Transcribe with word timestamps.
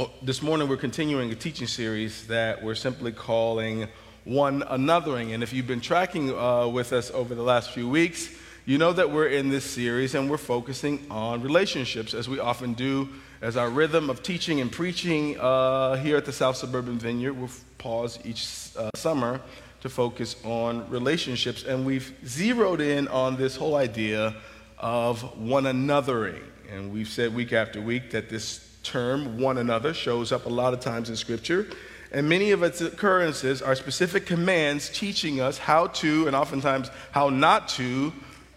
Oh, 0.00 0.12
this 0.22 0.42
morning 0.42 0.68
we're 0.68 0.76
continuing 0.76 1.32
a 1.32 1.34
teaching 1.34 1.66
series 1.66 2.28
that 2.28 2.62
we're 2.62 2.76
simply 2.76 3.10
calling 3.10 3.88
One 4.22 4.62
Anothering. 4.62 5.34
And 5.34 5.42
if 5.42 5.52
you've 5.52 5.66
been 5.66 5.80
tracking 5.80 6.32
uh, 6.32 6.68
with 6.68 6.92
us 6.92 7.10
over 7.10 7.34
the 7.34 7.42
last 7.42 7.72
few 7.72 7.88
weeks, 7.88 8.30
you 8.64 8.78
know 8.78 8.92
that 8.92 9.10
we're 9.10 9.26
in 9.26 9.48
this 9.48 9.64
series 9.64 10.14
and 10.14 10.30
we're 10.30 10.36
focusing 10.36 11.04
on 11.10 11.42
relationships 11.42 12.14
as 12.14 12.28
we 12.28 12.38
often 12.38 12.74
do 12.74 13.08
as 13.42 13.56
our 13.56 13.68
rhythm 13.68 14.08
of 14.08 14.22
teaching 14.22 14.60
and 14.60 14.70
preaching 14.70 15.36
uh, 15.40 15.96
here 15.96 16.16
at 16.16 16.26
the 16.26 16.32
South 16.32 16.54
Suburban 16.54 16.96
Vineyard. 16.96 17.32
We'll 17.32 17.50
pause 17.78 18.20
each 18.24 18.68
uh, 18.76 18.90
summer 18.94 19.40
to 19.80 19.88
focus 19.88 20.36
on 20.44 20.88
relationships. 20.90 21.64
And 21.64 21.84
we've 21.84 22.14
zeroed 22.24 22.80
in 22.80 23.08
on 23.08 23.36
this 23.36 23.56
whole 23.56 23.74
idea 23.74 24.36
of 24.78 25.36
one 25.36 25.64
anothering. 25.64 26.44
And 26.70 26.92
we've 26.92 27.08
said 27.08 27.34
week 27.34 27.52
after 27.52 27.80
week 27.80 28.12
that 28.12 28.28
this 28.28 28.67
term, 28.88 29.38
one 29.38 29.58
another, 29.58 29.92
shows 29.92 30.32
up 30.32 30.46
a 30.46 30.48
lot 30.48 30.72
of 30.74 30.80
times 30.80 31.10
in 31.10 31.16
Scripture. 31.16 31.68
And 32.10 32.28
many 32.28 32.52
of 32.52 32.62
its 32.62 32.80
occurrences 32.80 33.60
are 33.60 33.74
specific 33.74 34.24
commands 34.24 34.88
teaching 34.88 35.40
us 35.40 35.58
how 35.58 35.88
to, 35.88 36.26
and 36.26 36.34
oftentimes 36.34 36.90
how 37.12 37.28
not 37.28 37.68
to, 37.70 38.12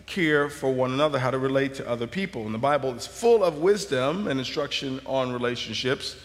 care 0.07 0.49
for 0.49 0.73
one 0.73 0.91
another, 0.91 1.19
how 1.19 1.31
to 1.31 1.37
relate 1.37 1.73
to 1.75 1.87
other 1.87 2.07
people. 2.07 2.45
And 2.45 2.53
the 2.53 2.59
Bible 2.59 2.93
is 2.95 3.07
full 3.07 3.43
of 3.43 3.59
wisdom 3.59 4.27
and 4.27 4.39
instruction 4.39 4.99
on 5.05 5.31
relationships. 5.31 6.17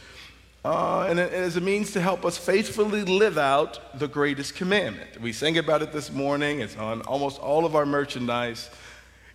Uh, 0.65 1.07
and 1.09 1.21
it 1.21 1.33
is 1.33 1.57
a 1.57 1.61
means 1.61 1.93
to 1.93 2.01
help 2.01 2.25
us 2.25 2.37
faithfully 2.37 3.05
live 3.05 3.39
out 3.39 3.99
the 3.99 4.09
greatest 4.09 4.57
commandment. 4.57 5.21
We 5.21 5.33
sang 5.33 5.59
about 5.59 5.83
it 5.83 5.93
this 5.93 6.11
morning, 6.11 6.61
it's 6.61 6.77
on 6.77 7.03
almost 7.03 7.41
all 7.41 7.65
of 7.65 7.77
our 7.77 7.87
merchandise. 7.87 8.71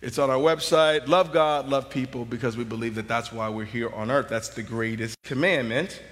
It's 0.02 0.18
on 0.18 0.30
our 0.30 0.36
website. 0.36 1.06
Love 1.06 1.32
God, 1.32 1.68
love 1.68 1.88
people, 1.88 2.24
because 2.24 2.56
we 2.56 2.64
believe 2.64 2.96
that 2.96 3.06
that's 3.06 3.30
why 3.30 3.48
we're 3.48 3.64
here 3.64 3.88
on 3.94 4.10
earth. 4.10 4.28
That's 4.28 4.48
the 4.48 4.62
greatest 4.64 5.16
commandment. 5.22 6.02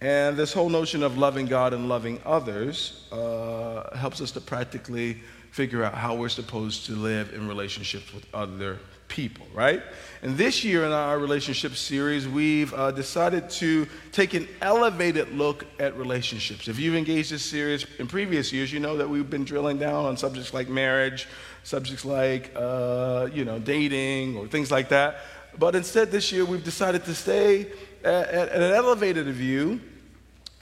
And 0.00 0.36
this 0.36 0.52
whole 0.52 0.68
notion 0.68 1.02
of 1.02 1.18
loving 1.18 1.46
God 1.46 1.74
and 1.74 1.88
loving 1.88 2.20
others 2.24 3.08
uh, 3.10 3.96
helps 3.96 4.20
us 4.20 4.30
to 4.32 4.40
practically 4.40 5.22
figure 5.50 5.82
out 5.82 5.94
how 5.94 6.14
we're 6.14 6.28
supposed 6.28 6.86
to 6.86 6.92
live 6.92 7.34
in 7.34 7.48
relationships 7.48 8.14
with 8.14 8.24
other 8.32 8.78
people, 9.08 9.46
right? 9.52 9.82
And 10.22 10.38
this 10.38 10.64
year 10.64 10.84
in 10.86 10.92
our 10.92 11.18
relationship 11.18 11.74
series, 11.74 12.26
we've 12.26 12.72
uh, 12.72 12.92
decided 12.92 13.50
to 13.50 13.86
take 14.12 14.34
an 14.34 14.48
elevated 14.62 15.32
look 15.34 15.66
at 15.78 15.96
relationships. 15.96 16.68
If 16.68 16.78
you've 16.78 16.94
engaged 16.94 17.30
this 17.30 17.42
series 17.42 17.86
in 17.98 18.06
previous 18.06 18.52
years, 18.52 18.72
you 18.72 18.80
know 18.80 18.96
that 18.96 19.08
we've 19.08 19.28
been 19.28 19.44
drilling 19.44 19.78
down 19.78 20.06
on 20.06 20.16
subjects 20.16 20.54
like 20.54 20.68
marriage, 20.68 21.28
subjects 21.64 22.04
like, 22.04 22.52
uh, 22.56 23.28
you 23.32 23.44
know, 23.44 23.58
dating 23.58 24.36
or 24.36 24.46
things 24.46 24.70
like 24.70 24.88
that. 24.90 25.18
But 25.58 25.74
instead, 25.74 26.10
this 26.10 26.32
year, 26.32 26.44
we've 26.44 26.64
decided 26.64 27.04
to 27.04 27.14
stay 27.14 27.72
at, 28.04 28.28
at 28.28 28.48
an 28.50 28.72
elevated 28.72 29.26
view 29.26 29.80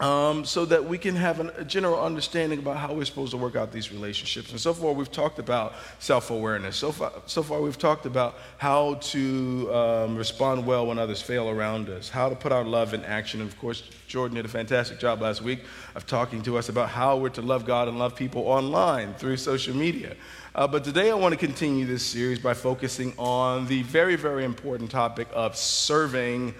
um, 0.01 0.47
so 0.47 0.65
that 0.65 0.83
we 0.83 0.97
can 0.97 1.15
have 1.15 1.41
an, 1.41 1.51
a 1.57 1.65
general 1.65 2.01
understanding 2.01 2.59
about 2.59 2.79
how 2.79 2.95
we're 2.95 3.05
supposed 3.05 3.33
to 3.33 3.37
work 3.37 3.55
out 3.55 3.71
these 3.71 3.93
relationships. 3.93 4.51
And 4.51 4.59
so 4.59 4.73
far, 4.73 4.93
we've 4.93 5.13
talked 5.13 5.39
about 5.39 5.75
self 5.99 6.31
awareness. 6.31 6.77
So 6.77 6.91
far, 6.91 7.13
so 7.27 7.43
far, 7.43 7.61
we've 7.61 7.79
talked 7.79 8.07
about 8.07 8.39
how 8.57 8.95
to 8.95 9.75
um, 9.75 10.17
respond 10.17 10.67
well 10.67 10.87
when 10.87 10.99
others 10.99 11.21
fail 11.21 11.51
around 11.51 11.91
us, 11.91 12.09
how 12.09 12.31
to 12.31 12.35
put 12.35 12.51
our 12.51 12.65
love 12.65 12.95
in 12.95 13.05
action. 13.05 13.43
And 13.43 13.51
of 13.51 13.59
course, 13.59 13.83
Jordan 14.09 14.37
did 14.37 14.47
a 14.47 14.49
fantastic 14.49 14.99
job 14.99 15.21
last 15.21 15.43
week 15.43 15.61
of 15.95 16.07
talking 16.07 16.43
to 16.43 16.57
us 16.57 16.71
about 16.71 16.89
how 16.89 17.19
we're 17.19 17.29
to 17.31 17.43
love 17.43 17.67
God 17.67 17.87
and 17.87 17.99
love 17.99 18.17
people 18.17 18.43
online 18.43 19.13
through 19.15 19.37
social 19.37 19.77
media. 19.77 20.17
Uh, 20.55 20.67
but 20.67 20.83
today, 20.83 21.11
I 21.11 21.15
want 21.15 21.33
to 21.33 21.39
continue 21.39 21.85
this 21.85 22.05
series 22.05 22.39
by 22.39 22.55
focusing 22.55 23.13
on 23.19 23.67
the 23.67 23.83
very, 23.83 24.17
very 24.17 24.45
important 24.45 24.91
topic 24.91 25.29
of 25.33 25.57
serving 25.57 26.55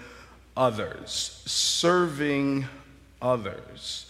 others. 0.55 1.41
Serving 1.45 2.67
others. 3.21 4.07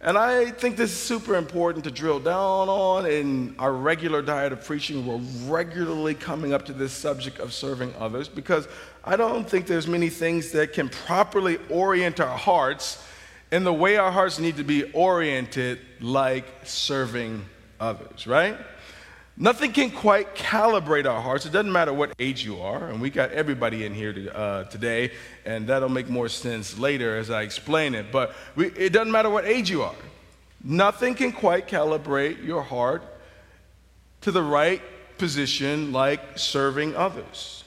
And 0.00 0.18
I 0.18 0.50
think 0.50 0.76
this 0.76 0.90
is 0.90 0.98
super 0.98 1.34
important 1.34 1.84
to 1.84 1.90
drill 1.90 2.20
down 2.20 2.68
on 2.68 3.06
in 3.06 3.54
our 3.58 3.72
regular 3.72 4.20
diet 4.20 4.52
of 4.52 4.62
preaching. 4.62 5.06
We're 5.06 5.50
regularly 5.50 6.14
coming 6.14 6.52
up 6.52 6.66
to 6.66 6.74
this 6.74 6.92
subject 6.92 7.38
of 7.38 7.54
serving 7.54 7.94
others 7.98 8.28
because 8.28 8.68
I 9.02 9.16
don't 9.16 9.48
think 9.48 9.66
there's 9.66 9.86
many 9.86 10.10
things 10.10 10.52
that 10.52 10.74
can 10.74 10.90
properly 10.90 11.58
orient 11.70 12.20
our 12.20 12.36
hearts 12.36 13.02
in 13.50 13.64
the 13.64 13.72
way 13.72 13.96
our 13.96 14.10
hearts 14.10 14.38
need 14.38 14.58
to 14.58 14.64
be 14.64 14.92
oriented 14.92 15.78
like 16.00 16.44
serving 16.64 17.46
others, 17.80 18.26
right? 18.26 18.58
Nothing 19.36 19.72
can 19.72 19.90
quite 19.90 20.36
calibrate 20.36 21.10
our 21.10 21.20
hearts. 21.20 21.44
It 21.44 21.50
doesn't 21.50 21.72
matter 21.72 21.92
what 21.92 22.12
age 22.20 22.44
you 22.44 22.60
are, 22.60 22.88
and 22.88 23.00
we 23.00 23.10
got 23.10 23.32
everybody 23.32 23.84
in 23.84 23.92
here 23.92 24.12
to, 24.12 24.36
uh, 24.36 24.64
today, 24.64 25.10
and 25.44 25.66
that'll 25.66 25.88
make 25.88 26.08
more 26.08 26.28
sense 26.28 26.78
later 26.78 27.16
as 27.16 27.30
I 27.30 27.42
explain 27.42 27.96
it. 27.96 28.12
But 28.12 28.32
we, 28.54 28.66
it 28.68 28.92
doesn't 28.92 29.10
matter 29.10 29.30
what 29.30 29.44
age 29.44 29.70
you 29.70 29.82
are. 29.82 29.94
Nothing 30.62 31.16
can 31.16 31.32
quite 31.32 31.66
calibrate 31.66 32.44
your 32.44 32.62
heart 32.62 33.02
to 34.20 34.30
the 34.30 34.42
right 34.42 34.80
position 35.18 35.92
like 35.92 36.38
serving 36.38 36.94
others. 36.94 37.64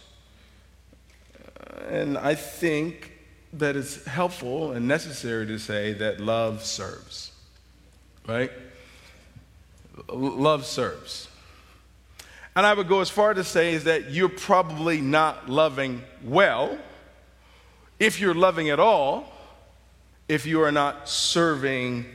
And 1.90 2.18
I 2.18 2.36
think 2.36 3.12
that 3.54 3.76
it's 3.76 4.06
helpful 4.06 4.72
and 4.72 4.88
necessary 4.88 5.46
to 5.48 5.60
say 5.60 5.94
that 5.94 6.22
love 6.22 6.64
serves, 6.64 7.32
right? 8.26 8.52
Love 10.10 10.66
serves. 10.66 11.27
And 12.58 12.66
I 12.66 12.74
would 12.74 12.88
go 12.88 13.02
as 13.02 13.10
far 13.12 13.36
to 13.36 13.44
say 13.44 13.76
is 13.76 13.84
that 13.84 14.10
you're 14.10 14.30
probably 14.30 15.00
not 15.00 15.48
loving 15.48 16.02
well, 16.24 16.76
if 18.00 18.20
you're 18.20 18.34
loving 18.34 18.72
at 18.72 18.80
all, 18.80 19.32
if 20.28 20.48
you 20.48 20.64
are 20.64 20.72
not 20.72 21.08
serving 21.08 22.08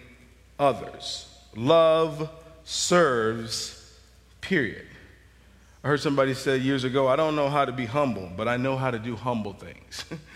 others. 0.59 1.33
Love 1.55 2.29
serves, 2.65 3.97
period. 4.41 4.85
I 5.85 5.87
heard 5.87 6.01
somebody 6.01 6.35
say 6.35 6.57
years 6.57 6.83
ago, 6.83 7.07
I 7.07 7.15
don't 7.15 7.37
know 7.37 7.49
how 7.49 7.65
to 7.65 7.71
be 7.71 7.87
humble, 7.87 8.29
but 8.37 8.49
I 8.49 8.57
know 8.57 8.77
how 8.77 8.91
to 8.91 8.99
do 8.99 9.15
humble 9.15 9.53
things. 9.53 10.05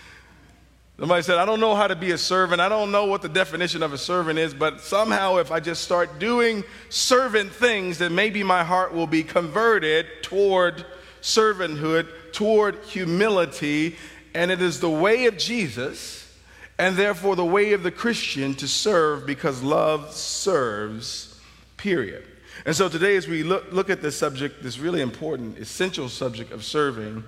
Somebody 0.98 1.22
said, 1.22 1.36
I 1.36 1.44
don't 1.44 1.60
know 1.60 1.74
how 1.74 1.88
to 1.88 1.96
be 1.96 2.12
a 2.12 2.18
servant. 2.18 2.62
I 2.62 2.70
don't 2.70 2.90
know 2.90 3.04
what 3.04 3.20
the 3.20 3.28
definition 3.28 3.82
of 3.82 3.92
a 3.92 3.98
servant 3.98 4.38
is, 4.38 4.54
but 4.54 4.80
somehow 4.80 5.36
if 5.36 5.52
I 5.52 5.60
just 5.60 5.84
start 5.84 6.18
doing 6.18 6.64
servant 6.88 7.52
things, 7.52 7.98
then 7.98 8.14
maybe 8.14 8.42
my 8.42 8.64
heart 8.64 8.94
will 8.94 9.06
be 9.06 9.22
converted 9.22 10.06
toward 10.22 10.86
servanthood, 11.20 12.08
toward 12.32 12.76
humility. 12.84 13.96
And 14.32 14.50
it 14.50 14.62
is 14.62 14.80
the 14.80 14.90
way 14.90 15.26
of 15.26 15.36
Jesus, 15.36 16.34
and 16.78 16.96
therefore 16.96 17.36
the 17.36 17.44
way 17.44 17.74
of 17.74 17.82
the 17.82 17.90
Christian 17.90 18.54
to 18.54 18.66
serve 18.66 19.26
because 19.26 19.62
love 19.62 20.14
serves, 20.14 21.38
period. 21.76 22.24
And 22.64 22.74
so 22.74 22.88
today, 22.88 23.16
as 23.16 23.28
we 23.28 23.42
look, 23.42 23.70
look 23.70 23.90
at 23.90 24.00
this 24.00 24.16
subject, 24.16 24.62
this 24.62 24.78
really 24.78 25.02
important, 25.02 25.58
essential 25.58 26.08
subject 26.08 26.52
of 26.52 26.64
serving, 26.64 27.22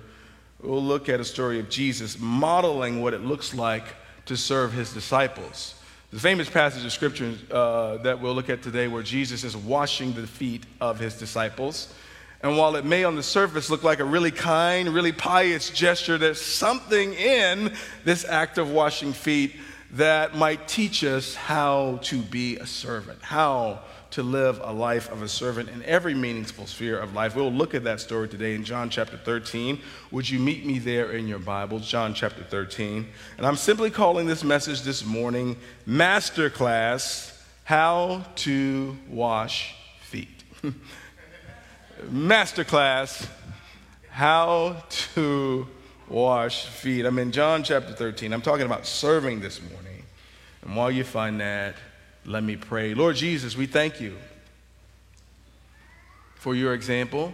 we'll 0.61 0.83
look 0.83 1.09
at 1.09 1.19
a 1.19 1.25
story 1.25 1.59
of 1.59 1.69
Jesus 1.69 2.19
modeling 2.19 3.01
what 3.01 3.13
it 3.13 3.21
looks 3.21 3.53
like 3.53 3.83
to 4.25 4.35
serve 4.35 4.73
his 4.73 4.93
disciples. 4.93 5.75
The 6.11 6.19
famous 6.19 6.49
passage 6.49 6.83
of 6.85 6.91
scripture 6.91 7.35
uh, 7.51 7.97
that 7.97 8.19
we'll 8.19 8.33
look 8.33 8.49
at 8.49 8.63
today, 8.63 8.87
where 8.87 9.03
Jesus 9.03 9.43
is 9.43 9.55
washing 9.55 10.13
the 10.13 10.25
feet 10.25 10.65
of 10.81 10.99
his 10.99 11.15
disciples. 11.15 11.93
And 12.41 12.57
while 12.57 12.75
it 12.77 12.85
may 12.85 13.03
on 13.03 13.15
the 13.15 13.23
surface 13.23 13.69
look 13.69 13.83
like 13.83 13.99
a 13.99 14.05
really 14.05 14.31
kind, 14.31 14.89
really 14.89 15.11
pious 15.11 15.69
gesture, 15.69 16.17
there's 16.17 16.41
something 16.41 17.13
in 17.13 17.73
this 18.05 18.25
act 18.25 18.57
of 18.57 18.71
washing 18.71 19.13
feet 19.13 19.55
that 19.91 20.35
might 20.35 20.67
teach 20.67 21.03
us 21.03 21.35
how 21.35 21.99
to 22.03 22.17
be 22.21 22.57
a 22.57 22.65
servant, 22.65 23.21
how 23.21 23.81
to 24.19 24.23
live 24.23 24.59
a 24.61 24.73
life 24.73 25.09
of 25.13 25.21
a 25.21 25.29
servant 25.29 25.69
in 25.69 25.81
every 25.85 26.13
meaningful 26.13 26.67
sphere 26.67 26.99
of 26.99 27.13
life. 27.13 27.37
We'll 27.37 27.53
look 27.53 27.73
at 27.73 27.85
that 27.85 28.01
story 28.01 28.27
today 28.27 28.53
in 28.53 28.65
John 28.65 28.89
chapter 28.89 29.15
13. 29.15 29.79
Would 30.11 30.29
you 30.29 30.39
meet 30.39 30.65
me 30.65 30.77
there 30.77 31.13
in 31.13 31.25
your 31.25 31.39
Bibles? 31.39 31.87
John 31.87 32.13
chapter 32.13 32.43
13. 32.43 33.07
And 33.37 33.47
I'm 33.47 33.55
simply 33.55 33.89
calling 33.89 34.27
this 34.27 34.43
message 34.43 34.81
this 34.81 35.05
morning 35.05 35.55
Masterclass 35.87 37.33
How 37.63 38.25
to 38.35 38.97
Wash 39.07 39.73
Feet. 40.01 40.43
Masterclass 42.11 43.25
How 44.09 44.83
to 45.13 45.65
Wash 46.09 46.65
Feet. 46.65 47.05
I'm 47.05 47.19
in 47.19 47.31
John 47.31 47.63
chapter 47.63 47.93
13. 47.93 48.33
I'm 48.33 48.41
talking 48.41 48.65
about 48.65 48.85
serving 48.85 49.39
this 49.39 49.61
morning. 49.61 50.03
And 50.63 50.75
while 50.75 50.91
you 50.91 51.05
find 51.05 51.39
that, 51.39 51.75
let 52.25 52.43
me 52.43 52.55
pray. 52.55 52.93
Lord 52.93 53.15
Jesus, 53.15 53.55
we 53.55 53.65
thank 53.65 53.99
you 54.01 54.15
for 56.35 56.55
your 56.55 56.73
example. 56.73 57.33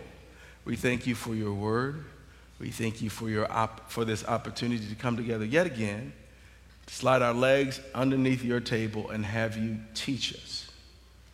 We 0.63 0.75
thank 0.75 1.05
you 1.05 1.15
for 1.15 1.35
your 1.35 1.53
word. 1.53 2.03
We 2.59 2.69
thank 2.69 3.01
you 3.01 3.09
for, 3.09 3.29
your 3.29 3.51
op- 3.51 3.91
for 3.91 4.05
this 4.05 4.25
opportunity 4.25 4.87
to 4.87 4.95
come 4.95 5.17
together 5.17 5.45
yet 5.45 5.65
again, 5.65 6.13
to 6.85 6.93
slide 6.93 7.21
our 7.21 7.33
legs 7.33 7.81
underneath 7.93 8.43
your 8.43 8.59
table 8.59 9.09
and 9.09 9.25
have 9.25 9.57
you 9.57 9.77
teach 9.93 10.33
us, 10.33 10.69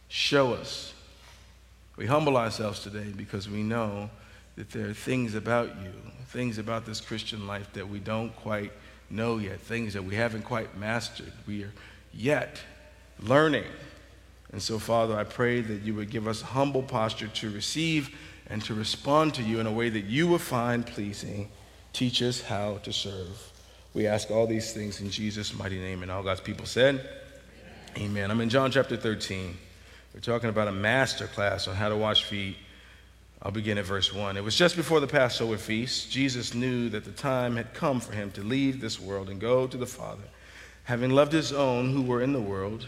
show 0.08 0.54
us. 0.54 0.94
We 1.98 2.08
humble 2.08 2.38
ourselves 2.38 2.80
today 2.80 3.14
because 3.16 3.48
we 3.48 3.62
know 3.62 4.10
that 4.56 4.72
there 4.72 4.90
are 4.90 4.94
things 4.94 5.36
about 5.36 5.68
you, 5.68 5.92
things 6.28 6.58
about 6.58 6.86
this 6.86 7.00
Christian 7.00 7.46
life 7.48 7.72
that 7.74 7.88
we 7.88 8.00
don't 8.00 8.36
quite 8.38 8.72
know 9.10 9.38
yet, 9.38 9.60
things 9.60 9.94
that 9.94 10.04
we 10.04 10.16
haven't 10.16 10.44
quite 10.44 10.78
mastered. 10.78 11.32
We 11.46 11.64
are 11.64 11.74
yet 12.14 12.60
learning. 13.22 13.66
And 14.52 14.62
so, 14.62 14.80
Father, 14.80 15.16
I 15.16 15.24
pray 15.24 15.62
that 15.62 15.82
you 15.84 15.96
would 15.96 16.10
give 16.10 16.28
us 16.28 16.42
a 16.42 16.46
humble 16.46 16.84
posture 16.84 17.28
to 17.28 17.50
receive 17.52 18.16
and 18.48 18.62
to 18.64 18.74
respond 18.74 19.34
to 19.36 19.44
you 19.44 19.60
in 19.60 19.68
a 19.68 19.72
way 19.72 19.90
that 19.90 20.06
you 20.06 20.28
would 20.28 20.42
find 20.42 20.86
pleasing. 20.86 21.50
Teach 21.94 22.22
us 22.22 22.42
how 22.42 22.78
to 22.84 22.92
serve. 22.92 23.52
We 23.94 24.08
ask 24.08 24.30
all 24.30 24.48
these 24.48 24.74
things 24.74 25.02
in 25.02 25.10
Jesus' 25.10 25.54
mighty 25.54 25.80
name. 25.80 26.02
And 26.02 26.12
all 26.12 26.24
God's 26.24 26.42
people 26.42 26.66
said, 26.66 26.96
Amen. 27.96 28.10
Amen. 28.10 28.32
I'm 28.32 28.42
in 28.42 28.50
John 28.50 28.72
chapter 28.72 28.98
13. 28.98 29.58
We're 30.14 30.20
talking 30.20 30.50
about 30.50 30.68
a 30.68 30.74
master 30.74 31.28
class 31.28 31.68
on 31.68 31.76
how 31.76 31.90
to 31.90 31.96
wash 31.96 32.26
feet. 32.26 32.58
I'll 33.42 33.52
begin 33.52 33.78
at 33.78 33.86
verse 33.86 34.14
1. 34.14 34.38
It 34.38 34.44
was 34.44 34.56
just 34.56 34.76
before 34.76 35.00
the 35.00 35.08
Passover 35.08 35.58
feast. 35.58 36.12
Jesus 36.12 36.54
knew 36.54 36.90
that 36.90 37.06
the 37.06 37.12
time 37.12 37.56
had 37.56 37.74
come 37.74 38.00
for 38.00 38.14
him 38.14 38.32
to 38.32 38.44
leave 38.44 38.82
this 38.82 39.00
world 39.00 39.30
and 39.30 39.40
go 39.40 39.66
to 39.66 39.78
the 39.78 39.86
Father. 39.86 40.24
Having 40.84 41.12
loved 41.12 41.32
his 41.32 41.52
own 41.52 41.92
who 41.92 42.02
were 42.02 42.22
in 42.22 42.34
the 42.34 42.42
world, 42.42 42.88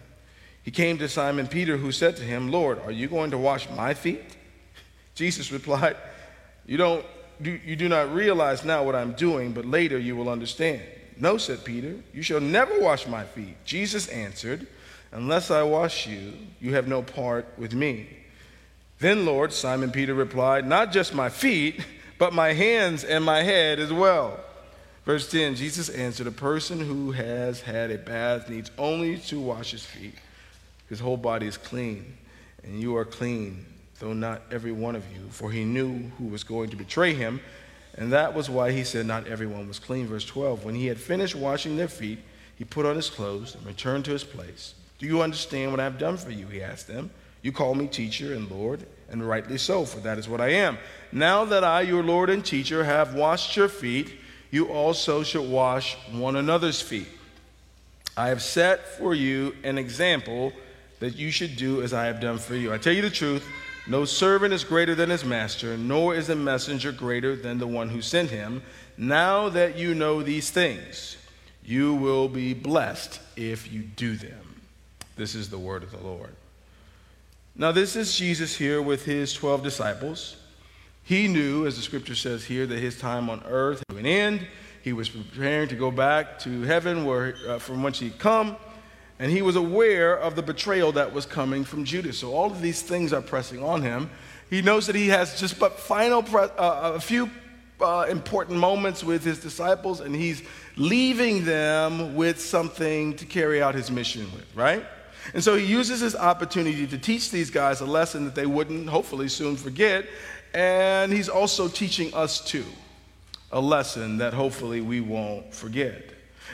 He 0.63 0.71
came 0.71 0.97
to 0.99 1.09
Simon 1.09 1.47
Peter, 1.47 1.77
who 1.77 1.91
said 1.91 2.17
to 2.17 2.23
him, 2.23 2.51
Lord, 2.51 2.79
are 2.85 2.91
you 2.91 3.07
going 3.07 3.31
to 3.31 3.37
wash 3.37 3.69
my 3.71 3.93
feet? 3.93 4.23
Jesus 5.15 5.51
replied, 5.51 5.97
You 6.65 6.77
don't 6.77 7.05
you 7.43 7.75
do 7.75 7.89
not 7.89 8.13
realize 8.13 8.63
now 8.63 8.83
what 8.83 8.95
I'm 8.95 9.13
doing, 9.13 9.51
but 9.51 9.65
later 9.65 9.97
you 9.97 10.15
will 10.15 10.29
understand. 10.29 10.81
No, 11.17 11.37
said 11.37 11.63
Peter, 11.63 11.95
you 12.13 12.21
shall 12.21 12.39
never 12.39 12.79
wash 12.79 13.07
my 13.07 13.23
feet. 13.23 13.55
Jesus 13.65 14.07
answered, 14.09 14.67
Unless 15.11 15.51
I 15.51 15.63
wash 15.63 16.07
you, 16.07 16.33
you 16.59 16.73
have 16.75 16.87
no 16.87 17.01
part 17.01 17.47
with 17.57 17.73
me. 17.73 18.07
Then, 18.99 19.25
Lord, 19.25 19.51
Simon 19.51 19.91
Peter 19.91 20.13
replied, 20.13 20.67
Not 20.67 20.91
just 20.91 21.13
my 21.13 21.29
feet, 21.29 21.83
but 22.17 22.33
my 22.33 22.53
hands 22.53 23.03
and 23.03 23.25
my 23.25 23.41
head 23.41 23.79
as 23.79 23.91
well. 23.91 24.39
Verse 25.05 25.29
10 25.29 25.55
Jesus 25.55 25.89
answered, 25.89 26.27
A 26.27 26.31
person 26.31 26.79
who 26.79 27.11
has 27.11 27.61
had 27.61 27.91
a 27.91 27.97
bath 27.97 28.49
needs 28.49 28.69
only 28.77 29.17
to 29.17 29.39
wash 29.39 29.71
his 29.71 29.83
feet. 29.83 30.13
His 30.91 30.99
whole 30.99 31.15
body 31.15 31.47
is 31.47 31.55
clean, 31.55 32.17
and 32.65 32.81
you 32.81 32.97
are 32.97 33.05
clean, 33.05 33.65
though 33.99 34.11
not 34.11 34.41
every 34.51 34.73
one 34.73 34.97
of 34.97 35.05
you. 35.13 35.25
For 35.29 35.49
he 35.49 35.63
knew 35.63 36.11
who 36.17 36.25
was 36.25 36.43
going 36.43 36.69
to 36.71 36.75
betray 36.75 37.13
him, 37.13 37.39
and 37.95 38.11
that 38.11 38.33
was 38.33 38.49
why 38.49 38.73
he 38.73 38.83
said, 38.83 39.05
Not 39.05 39.25
everyone 39.25 39.69
was 39.69 39.79
clean. 39.79 40.05
Verse 40.05 40.25
12 40.25 40.65
When 40.65 40.75
he 40.75 40.87
had 40.87 40.99
finished 40.99 41.33
washing 41.33 41.77
their 41.77 41.87
feet, 41.87 42.19
he 42.57 42.65
put 42.65 42.85
on 42.85 42.97
his 42.97 43.09
clothes 43.09 43.55
and 43.55 43.65
returned 43.65 44.03
to 44.03 44.11
his 44.11 44.25
place. 44.25 44.73
Do 44.99 45.05
you 45.05 45.21
understand 45.21 45.71
what 45.71 45.79
I 45.79 45.85
have 45.85 45.97
done 45.97 46.17
for 46.17 46.29
you? 46.29 46.47
He 46.47 46.61
asked 46.61 46.89
them. 46.89 47.09
You 47.41 47.53
call 47.53 47.73
me 47.73 47.87
teacher 47.87 48.33
and 48.33 48.51
Lord, 48.51 48.85
and 49.09 49.25
rightly 49.25 49.57
so, 49.57 49.85
for 49.85 50.01
that 50.01 50.17
is 50.17 50.27
what 50.27 50.41
I 50.41 50.49
am. 50.49 50.77
Now 51.13 51.45
that 51.45 51.63
I, 51.63 51.83
your 51.83 52.03
Lord 52.03 52.29
and 52.29 52.43
teacher, 52.43 52.83
have 52.83 53.15
washed 53.15 53.55
your 53.55 53.69
feet, 53.69 54.13
you 54.51 54.67
also 54.67 55.23
should 55.23 55.49
wash 55.49 55.95
one 56.11 56.35
another's 56.35 56.81
feet. 56.81 57.07
I 58.17 58.27
have 58.27 58.41
set 58.41 58.97
for 58.97 59.15
you 59.15 59.55
an 59.63 59.77
example 59.77 60.51
that 61.01 61.17
you 61.17 61.31
should 61.31 61.57
do 61.57 61.81
as 61.81 61.93
I 61.93 62.05
have 62.05 62.21
done 62.21 62.37
for 62.37 62.55
you. 62.55 62.71
I 62.71 62.77
tell 62.77 62.93
you 62.93 63.01
the 63.01 63.09
truth, 63.09 63.45
no 63.87 64.05
servant 64.05 64.53
is 64.53 64.63
greater 64.63 64.95
than 64.95 65.09
his 65.09 65.25
master, 65.25 65.75
nor 65.75 66.15
is 66.15 66.29
a 66.29 66.35
messenger 66.35 66.91
greater 66.91 67.35
than 67.35 67.57
the 67.57 67.67
one 67.67 67.89
who 67.89 68.01
sent 68.01 68.29
him. 68.29 68.61
Now 68.97 69.49
that 69.49 69.75
you 69.75 69.95
know 69.95 70.21
these 70.21 70.51
things, 70.51 71.17
you 71.65 71.95
will 71.95 72.29
be 72.29 72.53
blessed 72.53 73.19
if 73.35 73.73
you 73.73 73.81
do 73.81 74.15
them. 74.15 74.61
This 75.17 75.33
is 75.33 75.49
the 75.49 75.57
word 75.57 75.81
of 75.81 75.91
the 75.91 75.97
Lord. 75.97 76.35
Now, 77.55 77.71
this 77.71 77.95
is 77.95 78.15
Jesus 78.15 78.55
here 78.55 78.81
with 78.81 79.03
his 79.03 79.33
12 79.33 79.63
disciples. 79.63 80.37
He 81.03 81.27
knew, 81.27 81.65
as 81.65 81.75
the 81.75 81.81
scripture 81.81 82.15
says 82.15 82.45
here, 82.45 82.65
that 82.67 82.79
his 82.79 82.99
time 82.99 83.29
on 83.29 83.43
earth 83.47 83.83
had 83.89 83.97
an 83.97 84.05
end. 84.05 84.47
He 84.83 84.93
was 84.93 85.09
preparing 85.09 85.67
to 85.69 85.75
go 85.75 85.91
back 85.91 86.39
to 86.39 86.61
heaven 86.61 87.05
where, 87.05 87.35
uh, 87.47 87.59
from 87.59 87.81
whence 87.81 87.99
he'd 87.99 88.19
come. 88.19 88.55
And 89.21 89.31
he 89.31 89.43
was 89.43 89.55
aware 89.55 90.17
of 90.17 90.35
the 90.35 90.41
betrayal 90.41 90.93
that 90.93 91.13
was 91.13 91.27
coming 91.27 91.63
from 91.63 91.85
Judas. 91.85 92.17
So 92.17 92.33
all 92.33 92.47
of 92.47 92.59
these 92.59 92.81
things 92.81 93.13
are 93.13 93.21
pressing 93.21 93.63
on 93.63 93.83
him. 93.83 94.09
He 94.49 94.63
knows 94.63 94.87
that 94.87 94.95
he 94.95 95.09
has 95.09 95.39
just 95.39 95.59
but 95.59 95.77
final, 95.79 96.23
pre- 96.23 96.49
uh, 96.57 96.93
a 96.93 96.99
few 96.99 97.29
uh, 97.79 98.07
important 98.09 98.57
moments 98.57 99.03
with 99.03 99.23
his 99.23 99.39
disciples, 99.39 99.99
and 99.99 100.15
he's 100.15 100.41
leaving 100.75 101.45
them 101.45 102.15
with 102.15 102.41
something 102.41 103.15
to 103.17 103.25
carry 103.27 103.61
out 103.61 103.75
his 103.75 103.91
mission 103.91 104.23
with, 104.33 104.47
right? 104.55 104.83
And 105.35 105.43
so 105.43 105.55
he 105.55 105.67
uses 105.67 106.01
this 106.01 106.15
opportunity 106.15 106.87
to 106.87 106.97
teach 106.97 107.29
these 107.29 107.51
guys 107.51 107.81
a 107.81 107.85
lesson 107.85 108.25
that 108.25 108.33
they 108.33 108.47
wouldn't 108.47 108.89
hopefully 108.89 109.27
soon 109.27 109.55
forget. 109.55 110.07
And 110.55 111.13
he's 111.13 111.29
also 111.29 111.67
teaching 111.67 112.11
us 112.15 112.41
too 112.43 112.65
a 113.51 113.61
lesson 113.61 114.17
that 114.17 114.33
hopefully 114.33 114.81
we 114.81 114.99
won't 114.99 115.53
forget. 115.53 116.10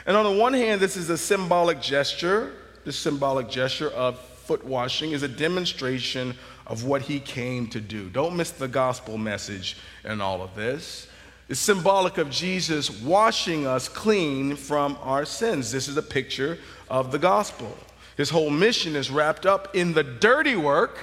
And 0.08 0.16
on 0.16 0.24
the 0.24 0.40
one 0.40 0.54
hand, 0.54 0.80
this 0.80 0.96
is 0.96 1.10
a 1.10 1.18
symbolic 1.18 1.82
gesture. 1.82 2.52
This 2.86 2.96
symbolic 2.96 3.50
gesture 3.50 3.90
of 3.90 4.18
foot 4.18 4.64
washing 4.64 5.10
is 5.10 5.22
a 5.22 5.28
demonstration 5.28 6.34
of 6.66 6.84
what 6.84 7.02
he 7.02 7.20
came 7.20 7.66
to 7.66 7.80
do. 7.82 8.08
Don't 8.08 8.34
miss 8.34 8.50
the 8.50 8.68
gospel 8.68 9.18
message 9.18 9.76
in 10.06 10.22
all 10.22 10.40
of 10.40 10.54
this. 10.54 11.08
It's 11.50 11.60
symbolic 11.60 12.16
of 12.16 12.30
Jesus 12.30 12.90
washing 13.02 13.66
us 13.66 13.86
clean 13.86 14.56
from 14.56 14.96
our 15.02 15.26
sins. 15.26 15.70
This 15.70 15.88
is 15.88 15.98
a 15.98 16.02
picture 16.02 16.58
of 16.88 17.12
the 17.12 17.18
gospel. 17.18 17.76
His 18.16 18.30
whole 18.30 18.48
mission 18.48 18.96
is 18.96 19.10
wrapped 19.10 19.44
up 19.44 19.76
in 19.76 19.92
the 19.92 20.04
dirty 20.04 20.56
work 20.56 21.00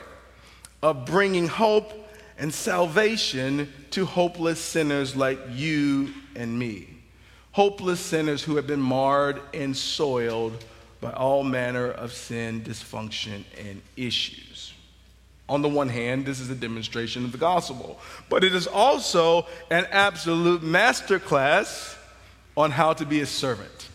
of 0.81 1.05
bringing 1.05 1.47
hope 1.47 1.93
and 2.39 2.51
salvation 2.51 3.71
to 3.91 4.03
hopeless 4.07 4.59
sinners 4.59 5.15
like 5.15 5.37
you 5.51 6.11
and 6.35 6.57
me. 6.57 6.94
Hopeless 7.55 8.01
sinners 8.01 8.43
who 8.43 8.57
have 8.57 8.67
been 8.67 8.81
marred 8.81 9.39
and 9.53 9.77
soiled 9.77 10.65
by 10.99 11.09
all 11.11 11.41
manner 11.41 11.89
of 11.89 12.11
sin, 12.11 12.61
dysfunction, 12.61 13.45
and 13.57 13.81
issues. 13.95 14.73
On 15.47 15.61
the 15.61 15.69
one 15.69 15.87
hand, 15.87 16.25
this 16.25 16.41
is 16.41 16.49
a 16.49 16.55
demonstration 16.55 17.23
of 17.23 17.31
the 17.31 17.37
gospel, 17.37 17.97
but 18.29 18.43
it 18.43 18.53
is 18.53 18.67
also 18.67 19.47
an 19.71 19.87
absolute 19.89 20.63
masterclass 20.63 21.95
on 22.57 22.71
how 22.71 22.91
to 22.91 23.05
be 23.05 23.21
a 23.21 23.25
servant. 23.25 23.87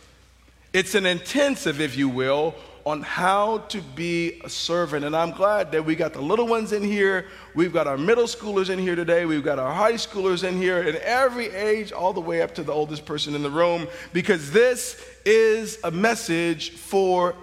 It's 0.73 0.95
an 0.95 1.05
intensive, 1.05 1.83
if 1.83 1.99
you 1.99 2.09
will, 2.09 2.55
on 2.85 3.03
how 3.03 3.59
to 3.69 3.81
be 3.81 4.41
a 4.45 4.49
servant. 4.49 5.05
And 5.05 5.15
I'm 5.15 5.33
glad 5.33 5.73
that 5.73 5.85
we 5.85 5.95
got 5.95 6.13
the 6.13 6.21
little 6.21 6.47
ones 6.47 6.73
in 6.73 6.83
here. 6.83 7.27
We've 7.55 7.73
got 7.73 7.87
our 7.87 7.99
middle 7.99 8.25
schoolers 8.25 8.71
in 8.71 8.79
here 8.79 8.97
today. 8.97 9.27
We've 9.27 9.45
got 9.45 9.59
our 9.59 9.73
high 9.73 9.95
schoolers 9.95 10.45
in 10.45 10.57
here, 10.57 10.83
and 10.83 10.97
every 10.99 11.49
age, 11.49 11.93
all 11.93 12.13
the 12.13 12.21
way 12.21 12.43
up 12.43 12.55
to 12.55 12.63
the 12.63 12.73
oldest 12.73 13.05
person 13.05 13.35
in 13.35 13.43
the 13.43 13.51
room, 13.51 13.87
because 14.13 14.51
this 14.51 15.05
is 15.25 15.79
a 15.85 15.91
message 15.91 16.71
for 16.71 17.35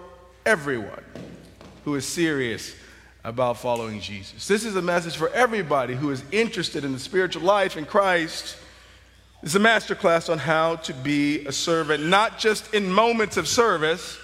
everyone 0.44 1.04
who 1.84 1.94
is 1.94 2.06
serious 2.06 2.74
about 3.24 3.58
following 3.58 4.00
Jesus. 4.00 4.48
This 4.48 4.64
is 4.64 4.76
a 4.76 4.82
message 4.82 5.16
for 5.16 5.28
everybody 5.30 5.94
who 5.94 6.10
is 6.10 6.22
interested 6.32 6.84
in 6.84 6.92
the 6.92 6.98
spiritual 6.98 7.42
life 7.42 7.76
in 7.76 7.84
Christ. 7.84 8.56
It's 9.42 9.54
a 9.54 9.60
masterclass 9.60 10.30
on 10.30 10.38
how 10.38 10.76
to 10.76 10.94
be 10.94 11.46
a 11.46 11.52
servant, 11.52 12.04
not 12.04 12.38
just 12.38 12.74
in 12.74 12.90
moments 12.90 13.36
of 13.36 13.46
service 13.46 14.18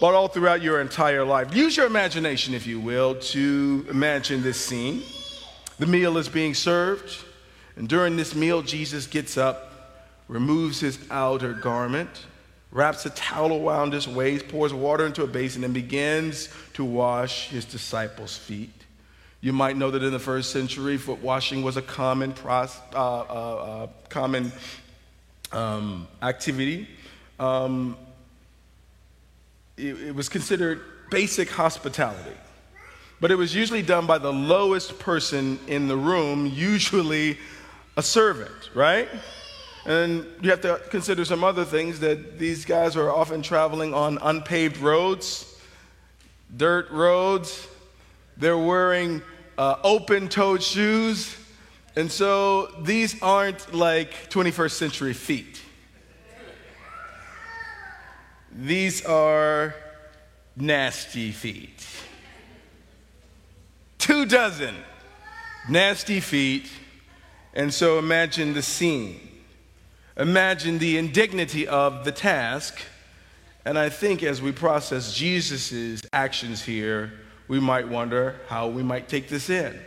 but 0.00 0.14
all 0.14 0.28
throughout 0.28 0.62
your 0.62 0.80
entire 0.80 1.24
life. 1.24 1.54
Use 1.54 1.76
your 1.76 1.86
imagination, 1.86 2.54
if 2.54 2.66
you 2.66 2.78
will, 2.80 3.14
to 3.16 3.86
imagine 3.90 4.42
this 4.42 4.60
scene. 4.60 5.02
The 5.78 5.86
meal 5.86 6.18
is 6.18 6.28
being 6.28 6.54
served, 6.54 7.24
and 7.76 7.88
during 7.88 8.16
this 8.16 8.34
meal, 8.34 8.62
Jesus 8.62 9.06
gets 9.06 9.36
up, 9.36 10.02
removes 10.28 10.80
his 10.80 10.98
outer 11.10 11.52
garment, 11.52 12.26
wraps 12.70 13.06
a 13.06 13.10
towel 13.10 13.66
around 13.66 13.92
his 13.92 14.06
waist, 14.08 14.48
pours 14.48 14.72
water 14.72 15.06
into 15.06 15.22
a 15.22 15.26
basin, 15.26 15.64
and 15.64 15.72
begins 15.72 16.48
to 16.74 16.84
wash 16.84 17.48
his 17.48 17.64
disciples' 17.64 18.36
feet. 18.36 18.72
You 19.40 19.52
might 19.52 19.76
know 19.76 19.90
that 19.90 20.02
in 20.02 20.12
the 20.12 20.18
first 20.18 20.50
century, 20.50 20.96
foot 20.96 21.20
washing 21.20 21.62
was 21.62 21.76
a 21.76 21.82
common, 21.82 22.32
pros, 22.32 22.76
uh, 22.94 22.96
uh, 22.96 23.22
uh, 23.22 23.86
common 24.08 24.50
um, 25.52 26.08
activity. 26.22 26.88
Um, 27.38 27.96
it, 29.76 30.00
it 30.00 30.14
was 30.14 30.28
considered 30.28 30.80
basic 31.10 31.50
hospitality. 31.50 32.36
But 33.20 33.30
it 33.30 33.36
was 33.36 33.54
usually 33.54 33.82
done 33.82 34.06
by 34.06 34.18
the 34.18 34.32
lowest 34.32 34.98
person 34.98 35.58
in 35.66 35.88
the 35.88 35.96
room, 35.96 36.46
usually 36.46 37.38
a 37.96 38.02
servant, 38.02 38.70
right? 38.74 39.08
And 39.86 40.26
you 40.42 40.50
have 40.50 40.60
to 40.62 40.80
consider 40.90 41.24
some 41.24 41.42
other 41.42 41.64
things 41.64 42.00
that 42.00 42.38
these 42.38 42.64
guys 42.64 42.96
are 42.96 43.10
often 43.10 43.40
traveling 43.40 43.94
on 43.94 44.18
unpaved 44.20 44.78
roads, 44.78 45.58
dirt 46.54 46.90
roads. 46.90 47.66
They're 48.36 48.58
wearing 48.58 49.22
uh, 49.56 49.76
open 49.82 50.28
toed 50.28 50.62
shoes. 50.62 51.34
And 51.94 52.12
so 52.12 52.66
these 52.82 53.20
aren't 53.22 53.72
like 53.72 54.28
21st 54.28 54.72
century 54.72 55.14
feet. 55.14 55.62
These 58.56 59.04
are 59.04 59.74
nasty 60.56 61.30
feet. 61.30 61.86
Two 63.98 64.24
dozen 64.24 64.74
nasty 65.68 66.20
feet. 66.20 66.70
And 67.54 67.72
so 67.72 67.98
imagine 67.98 68.54
the 68.54 68.62
scene. 68.62 69.20
Imagine 70.16 70.78
the 70.78 70.98
indignity 70.98 71.66
of 71.66 72.04
the 72.04 72.12
task. 72.12 72.80
And 73.64 73.78
I 73.78 73.88
think 73.88 74.22
as 74.22 74.40
we 74.40 74.52
process 74.52 75.12
Jesus' 75.12 76.02
actions 76.12 76.62
here, 76.62 77.12
we 77.48 77.60
might 77.60 77.88
wonder 77.88 78.36
how 78.48 78.68
we 78.68 78.82
might 78.82 79.08
take 79.08 79.28
this 79.28 79.50
in. 79.50 79.78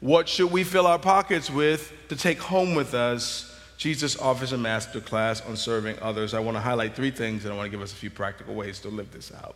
What 0.00 0.28
should 0.28 0.50
we 0.50 0.64
fill 0.64 0.86
our 0.86 0.98
pockets 0.98 1.50
with 1.50 1.92
to 2.08 2.16
take 2.16 2.38
home 2.38 2.74
with 2.74 2.94
us? 2.94 3.54
Jesus 3.78 4.18
offers 4.18 4.52
a 4.52 4.58
master 4.58 5.00
class 5.00 5.40
on 5.46 5.56
serving 5.56 5.98
others. 6.02 6.34
I 6.34 6.40
want 6.40 6.56
to 6.56 6.60
highlight 6.60 6.96
three 6.96 7.12
things 7.12 7.44
and 7.44 7.54
I 7.54 7.56
want 7.56 7.66
to 7.66 7.70
give 7.70 7.80
us 7.80 7.92
a 7.92 7.96
few 7.96 8.10
practical 8.10 8.54
ways 8.54 8.80
to 8.80 8.88
live 8.88 9.12
this 9.12 9.32
out. 9.32 9.54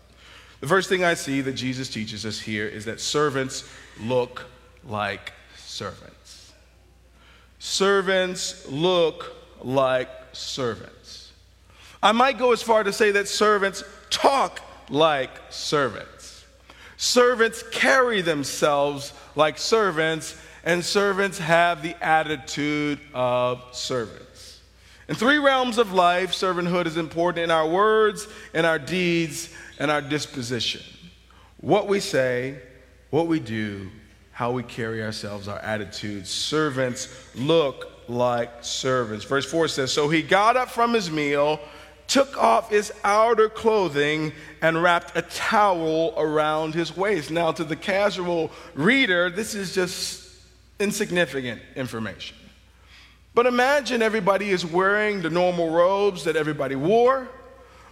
The 0.60 0.68
first 0.68 0.88
thing 0.88 1.02
I 1.02 1.14
see 1.14 1.40
that 1.40 1.54
Jesus 1.54 1.88
teaches 1.90 2.24
us 2.24 2.38
here 2.38 2.68
is 2.68 2.84
that 2.84 3.00
servants 3.00 3.68
look 4.00 4.44
like 4.84 5.32
servants. 5.56 6.52
Servants 7.58 8.64
look 8.70 9.34
like 9.60 10.08
servants. 10.32 11.32
I 12.00 12.12
might 12.12 12.38
go 12.38 12.52
as 12.52 12.62
far 12.62 12.84
to 12.84 12.92
say 12.92 13.10
that 13.10 13.26
servants 13.26 13.82
talk 14.08 14.60
like 14.88 15.30
servants. 15.50 16.44
Servants 16.96 17.64
carry 17.72 18.20
themselves 18.20 19.12
like 19.34 19.58
servants, 19.58 20.36
and 20.64 20.84
servants 20.84 21.38
have 21.38 21.82
the 21.82 21.96
attitude 22.04 23.00
of 23.14 23.62
servants. 23.72 24.60
In 25.08 25.14
three 25.16 25.38
realms 25.38 25.78
of 25.78 25.92
life, 25.92 26.32
servanthood 26.32 26.86
is 26.86 26.96
important 26.96 27.44
in 27.44 27.50
our 27.50 27.68
words, 27.68 28.26
in 28.54 28.64
our 28.64 28.78
deeds, 28.78 29.50
and 29.78 29.90
our 29.90 30.00
disposition. 30.00 30.82
What 31.60 31.88
we 31.88 32.00
say, 32.00 32.60
what 33.10 33.26
we 33.26 33.40
do, 33.40 33.90
how 34.30 34.52
we 34.52 34.62
carry 34.62 35.02
ourselves, 35.02 35.48
our 35.48 35.58
attitudes. 35.58 36.30
Servants 36.30 37.08
look 37.34 37.90
like 38.08 38.50
servants. 38.62 39.24
Verse 39.24 39.44
4 39.44 39.68
says 39.68 39.92
So 39.92 40.08
he 40.08 40.22
got 40.22 40.56
up 40.56 40.70
from 40.70 40.94
his 40.94 41.10
meal, 41.10 41.60
took 42.06 42.36
off 42.38 42.70
his 42.70 42.92
outer 43.04 43.48
clothing, 43.48 44.32
and 44.60 44.82
wrapped 44.82 45.16
a 45.16 45.22
towel 45.22 46.14
around 46.16 46.74
his 46.74 46.96
waist. 46.96 47.30
Now, 47.30 47.52
to 47.52 47.64
the 47.64 47.76
casual 47.76 48.50
reader, 48.74 49.30
this 49.30 49.54
is 49.54 49.74
just 49.74 50.21
insignificant 50.82 51.62
information. 51.76 52.36
But 53.34 53.46
imagine 53.46 54.02
everybody 54.02 54.50
is 54.50 54.66
wearing 54.66 55.22
the 55.22 55.30
normal 55.30 55.70
robes 55.70 56.24
that 56.24 56.36
everybody 56.36 56.74
wore. 56.74 57.28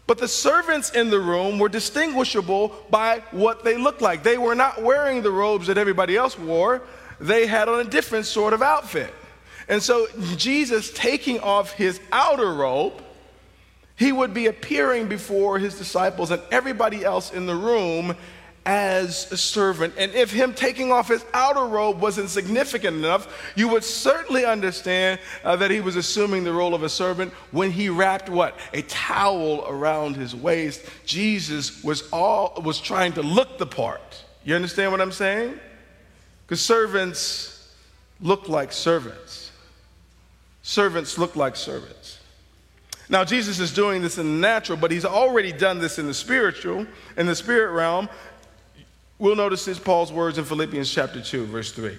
But 0.06 0.18
the 0.18 0.28
servants 0.28 0.90
in 0.90 1.08
the 1.08 1.20
room 1.20 1.58
were 1.58 1.68
distinguishable 1.68 2.74
by 2.90 3.22
what 3.30 3.64
they 3.64 3.76
looked 3.76 4.02
like. 4.02 4.22
They 4.22 4.38
were 4.38 4.56
not 4.56 4.82
wearing 4.82 5.22
the 5.22 5.30
robes 5.30 5.68
that 5.68 5.78
everybody 5.78 6.16
else 6.16 6.38
wore, 6.38 6.82
they 7.20 7.46
had 7.46 7.68
on 7.68 7.80
a 7.80 7.88
different 7.88 8.26
sort 8.26 8.52
of 8.52 8.60
outfit. 8.60 9.14
And 9.68 9.80
so, 9.80 10.08
Jesus 10.36 10.92
taking 10.92 11.38
off 11.40 11.72
his 11.72 12.00
outer 12.10 12.52
robe, 12.52 12.94
he 13.94 14.10
would 14.10 14.34
be 14.34 14.46
appearing 14.46 15.06
before 15.06 15.58
his 15.60 15.78
disciples 15.78 16.32
and 16.32 16.42
everybody 16.50 17.04
else 17.04 17.32
in 17.32 17.46
the 17.46 17.54
room 17.54 18.16
as 18.66 19.30
a 19.32 19.36
servant. 19.36 19.94
And 19.96 20.12
if 20.12 20.30
him 20.30 20.52
taking 20.52 20.92
off 20.92 21.08
his 21.08 21.24
outer 21.32 21.66
robe 21.66 22.00
wasn't 22.00 22.28
significant 22.28 22.96
enough, 22.96 23.52
you 23.56 23.68
would 23.68 23.84
certainly 23.84 24.44
understand 24.44 25.18
uh, 25.44 25.56
that 25.56 25.70
he 25.70 25.80
was 25.80 25.96
assuming 25.96 26.44
the 26.44 26.52
role 26.52 26.74
of 26.74 26.82
a 26.82 26.88
servant 26.88 27.32
when 27.52 27.70
he 27.70 27.88
wrapped 27.88 28.28
what? 28.28 28.58
A 28.74 28.82
towel 28.82 29.64
around 29.68 30.16
his 30.16 30.34
waist. 30.34 30.84
Jesus 31.06 31.82
was 31.82 32.08
all 32.10 32.60
was 32.62 32.80
trying 32.80 33.14
to 33.14 33.22
look 33.22 33.58
the 33.58 33.66
part. 33.66 34.24
You 34.44 34.54
understand 34.54 34.92
what 34.92 35.00
I'm 35.00 35.12
saying? 35.12 35.58
Because 36.46 36.60
servants 36.60 37.72
look 38.20 38.48
like 38.48 38.72
servants. 38.72 39.50
Servants 40.62 41.16
look 41.16 41.36
like 41.36 41.56
servants. 41.56 42.18
Now, 43.10 43.24
Jesus 43.24 43.58
is 43.58 43.74
doing 43.74 44.02
this 44.02 44.18
in 44.18 44.26
the 44.26 44.38
natural, 44.38 44.78
but 44.78 44.92
he's 44.92 45.04
already 45.04 45.50
done 45.50 45.80
this 45.80 45.98
in 45.98 46.06
the 46.06 46.14
spiritual, 46.14 46.86
in 47.16 47.26
the 47.26 47.34
spirit 47.34 47.72
realm. 47.72 48.08
We'll 49.20 49.36
notice 49.36 49.66
this 49.66 49.78
Paul's 49.78 50.10
words 50.10 50.38
in 50.38 50.46
Philippians 50.46 50.90
chapter 50.90 51.20
2, 51.20 51.44
verse 51.44 51.72
3. 51.72 51.96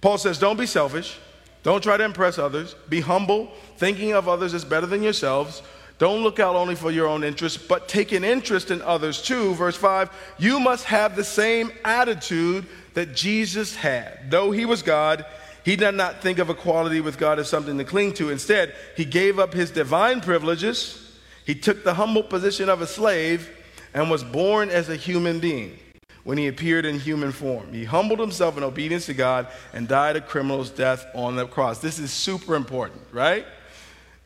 Paul 0.00 0.18
says, 0.18 0.36
Don't 0.36 0.58
be 0.58 0.66
selfish. 0.66 1.16
Don't 1.62 1.80
try 1.80 1.96
to 1.96 2.02
impress 2.02 2.40
others. 2.40 2.74
Be 2.88 3.00
humble, 3.00 3.52
thinking 3.76 4.14
of 4.14 4.28
others 4.28 4.52
as 4.52 4.64
better 4.64 4.86
than 4.86 5.00
yourselves. 5.00 5.62
Don't 5.98 6.24
look 6.24 6.40
out 6.40 6.56
only 6.56 6.74
for 6.74 6.90
your 6.90 7.06
own 7.06 7.22
interests, 7.22 7.56
but 7.56 7.86
take 7.86 8.10
an 8.10 8.24
interest 8.24 8.72
in 8.72 8.82
others 8.82 9.22
too. 9.22 9.54
Verse 9.54 9.76
5 9.76 10.10
You 10.38 10.58
must 10.58 10.86
have 10.86 11.14
the 11.14 11.22
same 11.22 11.70
attitude 11.84 12.66
that 12.94 13.14
Jesus 13.14 13.76
had. 13.76 14.28
Though 14.28 14.50
he 14.50 14.64
was 14.64 14.82
God, 14.82 15.24
he 15.64 15.76
did 15.76 15.94
not 15.94 16.20
think 16.20 16.40
of 16.40 16.50
equality 16.50 17.00
with 17.00 17.16
God 17.16 17.38
as 17.38 17.48
something 17.48 17.78
to 17.78 17.84
cling 17.84 18.12
to. 18.14 18.30
Instead, 18.30 18.74
he 18.96 19.04
gave 19.04 19.38
up 19.38 19.54
his 19.54 19.70
divine 19.70 20.20
privileges. 20.20 21.16
He 21.44 21.54
took 21.54 21.84
the 21.84 21.94
humble 21.94 22.24
position 22.24 22.68
of 22.68 22.82
a 22.82 22.88
slave 22.88 23.56
and 23.94 24.10
was 24.10 24.24
born 24.24 24.68
as 24.68 24.88
a 24.88 24.96
human 24.96 25.38
being 25.38 25.78
when 26.26 26.36
he 26.38 26.48
appeared 26.48 26.84
in 26.84 26.98
human 26.98 27.30
form. 27.30 27.72
He 27.72 27.84
humbled 27.84 28.18
himself 28.18 28.56
in 28.56 28.64
obedience 28.64 29.06
to 29.06 29.14
God 29.14 29.46
and 29.72 29.86
died 29.86 30.16
a 30.16 30.20
criminal's 30.20 30.70
death 30.70 31.06
on 31.14 31.36
the 31.36 31.46
cross. 31.46 31.78
This 31.78 32.00
is 32.00 32.12
super 32.12 32.56
important, 32.56 33.00
right? 33.12 33.46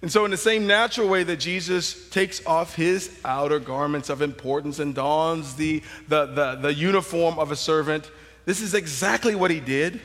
And 0.00 0.10
so, 0.10 0.24
in 0.24 0.30
the 0.30 0.38
same 0.38 0.66
natural 0.66 1.10
way 1.10 1.24
that 1.24 1.36
Jesus 1.36 2.08
takes 2.08 2.44
off 2.46 2.74
his 2.74 3.20
outer 3.22 3.58
garments 3.58 4.08
of 4.08 4.22
importance 4.22 4.78
and 4.78 4.94
dons 4.94 5.56
the, 5.56 5.82
the, 6.08 6.24
the, 6.24 6.54
the, 6.54 6.72
uniform 6.72 7.38
of 7.38 7.52
a 7.52 7.56
servant, 7.56 8.10
this 8.46 8.62
is 8.62 8.72
exactly 8.72 9.34
what 9.34 9.50
he 9.50 9.60
did 9.60 10.00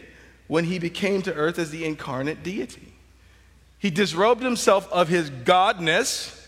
when 0.47 0.65
he 0.65 0.79
became 0.79 1.21
to 1.21 1.33
earth 1.33 1.57
as 1.57 1.71
the 1.71 1.85
incarnate 1.85 2.43
deity. 2.43 2.91
He 3.79 3.89
disrobed 3.89 4.43
himself 4.43 4.91
of 4.91 5.07
his 5.07 5.29
godness 5.29 6.45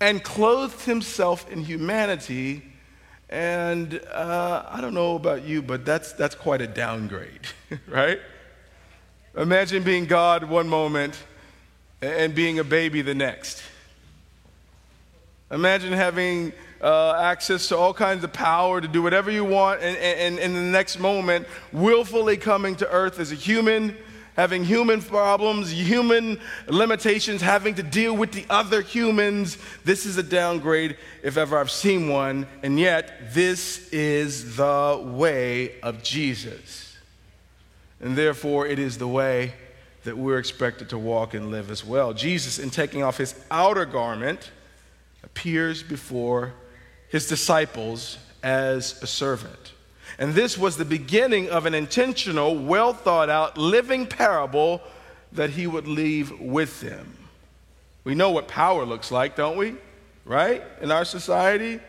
and 0.00 0.22
clothed 0.22 0.82
himself 0.82 1.50
in 1.50 1.64
humanity 1.64 2.62
and 3.28 4.00
uh, 4.12 4.64
I 4.68 4.80
don't 4.80 4.94
know 4.94 5.16
about 5.16 5.44
you, 5.44 5.62
but 5.62 5.84
that's, 5.84 6.12
that's 6.12 6.34
quite 6.34 6.60
a 6.60 6.66
downgrade, 6.66 7.40
right? 7.88 8.20
Imagine 9.36 9.82
being 9.82 10.06
God 10.06 10.44
one 10.44 10.68
moment 10.68 11.18
and 12.00 12.34
being 12.34 12.58
a 12.58 12.64
baby 12.64 13.02
the 13.02 13.14
next. 13.14 13.62
Imagine 15.50 15.92
having 15.92 16.52
uh, 16.80 17.12
access 17.12 17.68
to 17.68 17.76
all 17.76 17.94
kinds 17.94 18.24
of 18.24 18.32
power 18.32 18.80
to 18.80 18.88
do 18.88 19.02
whatever 19.02 19.30
you 19.30 19.44
want, 19.44 19.82
and, 19.82 20.38
in 20.38 20.54
the 20.54 20.60
next 20.60 20.98
moment, 20.98 21.46
willfully 21.72 22.36
coming 22.36 22.76
to 22.76 22.90
earth 22.90 23.18
as 23.18 23.32
a 23.32 23.34
human 23.34 23.96
having 24.36 24.64
human 24.64 25.02
problems, 25.02 25.72
human 25.72 26.38
limitations, 26.68 27.40
having 27.40 27.74
to 27.74 27.82
deal 27.82 28.14
with 28.14 28.32
the 28.32 28.44
other 28.50 28.82
humans. 28.82 29.58
This 29.84 30.04
is 30.06 30.18
a 30.18 30.22
downgrade 30.22 30.96
if 31.22 31.36
ever 31.36 31.58
I've 31.58 31.70
seen 31.70 32.08
one. 32.08 32.46
And 32.62 32.78
yet, 32.78 33.32
this 33.32 33.88
is 33.92 34.56
the 34.56 35.02
way 35.02 35.80
of 35.80 36.02
Jesus. 36.02 36.96
And 38.00 38.14
therefore, 38.14 38.66
it 38.66 38.78
is 38.78 38.98
the 38.98 39.08
way 39.08 39.54
that 40.04 40.16
we're 40.16 40.38
expected 40.38 40.90
to 40.90 40.98
walk 40.98 41.34
and 41.34 41.50
live 41.50 41.70
as 41.70 41.84
well. 41.84 42.12
Jesus, 42.12 42.58
in 42.58 42.70
taking 42.70 43.02
off 43.02 43.16
his 43.16 43.34
outer 43.50 43.86
garment, 43.86 44.50
appears 45.24 45.82
before 45.82 46.52
his 47.08 47.26
disciples 47.26 48.18
as 48.42 49.02
a 49.02 49.06
servant. 49.06 49.72
And 50.18 50.34
this 50.34 50.56
was 50.56 50.76
the 50.76 50.84
beginning 50.84 51.50
of 51.50 51.66
an 51.66 51.74
intentional, 51.74 52.56
well 52.56 52.92
thought 52.92 53.28
out, 53.28 53.58
living 53.58 54.06
parable 54.06 54.80
that 55.32 55.50
he 55.50 55.66
would 55.66 55.86
leave 55.86 56.40
with 56.40 56.80
them. 56.80 57.16
We 58.04 58.14
know 58.14 58.30
what 58.30 58.48
power 58.48 58.84
looks 58.84 59.10
like, 59.10 59.36
don't 59.36 59.58
we? 59.58 59.74
Right? 60.24 60.62
In 60.80 60.90
our 60.90 61.04
society, 61.04 61.80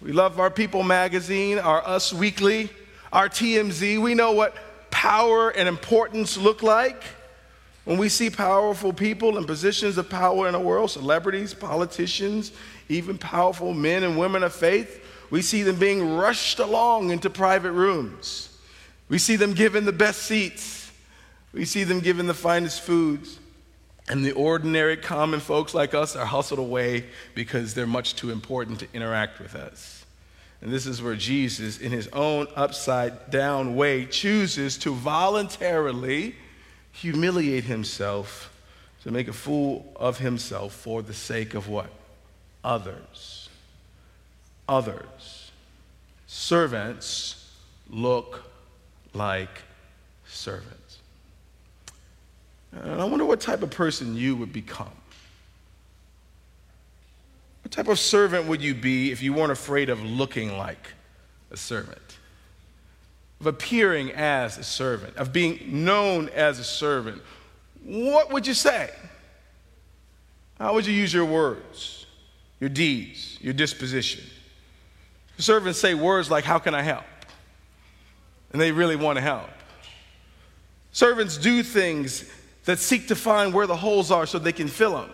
we 0.00 0.12
love 0.12 0.38
our 0.38 0.50
People 0.50 0.82
magazine, 0.82 1.58
our 1.58 1.86
Us 1.86 2.12
Weekly, 2.12 2.70
our 3.12 3.28
TMZ. 3.28 4.00
We 4.00 4.14
know 4.14 4.32
what 4.32 4.54
power 4.90 5.50
and 5.50 5.68
importance 5.68 6.36
look 6.36 6.62
like. 6.62 7.02
When 7.84 7.98
we 7.98 8.08
see 8.08 8.30
powerful 8.30 8.92
people 8.92 9.38
in 9.38 9.44
positions 9.44 9.96
of 9.96 10.10
power 10.10 10.46
in 10.46 10.52
the 10.52 10.60
world, 10.60 10.90
celebrities, 10.90 11.54
politicians, 11.54 12.52
even 12.88 13.16
powerful 13.16 13.72
men 13.72 14.04
and 14.04 14.18
women 14.18 14.42
of 14.42 14.52
faith, 14.52 15.04
we 15.30 15.42
see 15.42 15.62
them 15.62 15.76
being 15.76 16.16
rushed 16.16 16.58
along 16.58 17.10
into 17.10 17.30
private 17.30 17.72
rooms. 17.72 18.48
We 19.08 19.18
see 19.18 19.36
them 19.36 19.54
given 19.54 19.84
the 19.84 19.92
best 19.92 20.22
seats. 20.22 20.90
We 21.52 21.64
see 21.64 21.84
them 21.84 22.00
given 22.00 22.26
the 22.26 22.34
finest 22.34 22.80
foods. 22.80 23.38
And 24.08 24.24
the 24.24 24.32
ordinary, 24.32 24.96
common 24.96 25.40
folks 25.40 25.72
like 25.72 25.94
us 25.94 26.16
are 26.16 26.26
hustled 26.26 26.58
away 26.58 27.06
because 27.34 27.74
they're 27.74 27.86
much 27.86 28.16
too 28.16 28.30
important 28.30 28.80
to 28.80 28.88
interact 28.92 29.38
with 29.38 29.54
us. 29.54 30.04
And 30.60 30.72
this 30.72 30.84
is 30.84 31.00
where 31.00 31.14
Jesus, 31.14 31.78
in 31.78 31.92
his 31.92 32.08
own 32.08 32.46
upside 32.54 33.30
down 33.30 33.76
way, 33.76 34.06
chooses 34.06 34.76
to 34.78 34.92
voluntarily 34.92 36.34
humiliate 36.92 37.64
himself 37.64 38.52
to 39.04 39.10
make 39.10 39.28
a 39.28 39.32
fool 39.32 39.90
of 39.96 40.18
himself 40.18 40.74
for 40.74 41.02
the 41.02 41.14
sake 41.14 41.54
of 41.54 41.68
what? 41.68 41.88
Others. 42.62 43.39
Others. 44.70 45.50
Servants 46.28 47.50
look 47.90 48.44
like 49.14 49.62
servants. 50.28 50.98
And 52.70 53.02
I 53.02 53.04
wonder 53.04 53.24
what 53.24 53.40
type 53.40 53.62
of 53.62 53.70
person 53.70 54.14
you 54.16 54.36
would 54.36 54.52
become. 54.52 54.92
What 57.64 57.72
type 57.72 57.88
of 57.88 57.98
servant 57.98 58.46
would 58.46 58.62
you 58.62 58.72
be 58.76 59.10
if 59.10 59.20
you 59.20 59.32
weren't 59.32 59.50
afraid 59.50 59.90
of 59.90 60.04
looking 60.04 60.56
like 60.56 60.92
a 61.50 61.56
servant? 61.56 62.18
Of 63.40 63.48
appearing 63.48 64.12
as 64.12 64.56
a 64.56 64.62
servant, 64.62 65.16
of 65.16 65.32
being 65.32 65.84
known 65.84 66.28
as 66.28 66.60
a 66.60 66.64
servant? 66.64 67.20
What 67.82 68.32
would 68.32 68.46
you 68.46 68.54
say? 68.54 68.90
How 70.60 70.74
would 70.74 70.86
you 70.86 70.94
use 70.94 71.12
your 71.12 71.24
words, 71.24 72.06
your 72.60 72.70
deeds, 72.70 73.36
your 73.40 73.52
disposition? 73.52 74.22
Servants 75.40 75.78
say 75.78 75.94
words 75.94 76.30
like, 76.30 76.44
How 76.44 76.58
can 76.58 76.74
I 76.74 76.82
help? 76.82 77.04
And 78.52 78.60
they 78.60 78.72
really 78.72 78.96
want 78.96 79.16
to 79.16 79.22
help. 79.22 79.48
Servants 80.92 81.36
do 81.36 81.62
things 81.62 82.28
that 82.64 82.78
seek 82.78 83.08
to 83.08 83.16
find 83.16 83.54
where 83.54 83.66
the 83.66 83.76
holes 83.76 84.10
are 84.10 84.26
so 84.26 84.38
they 84.38 84.52
can 84.52 84.68
fill 84.68 84.92
them. 84.92 85.10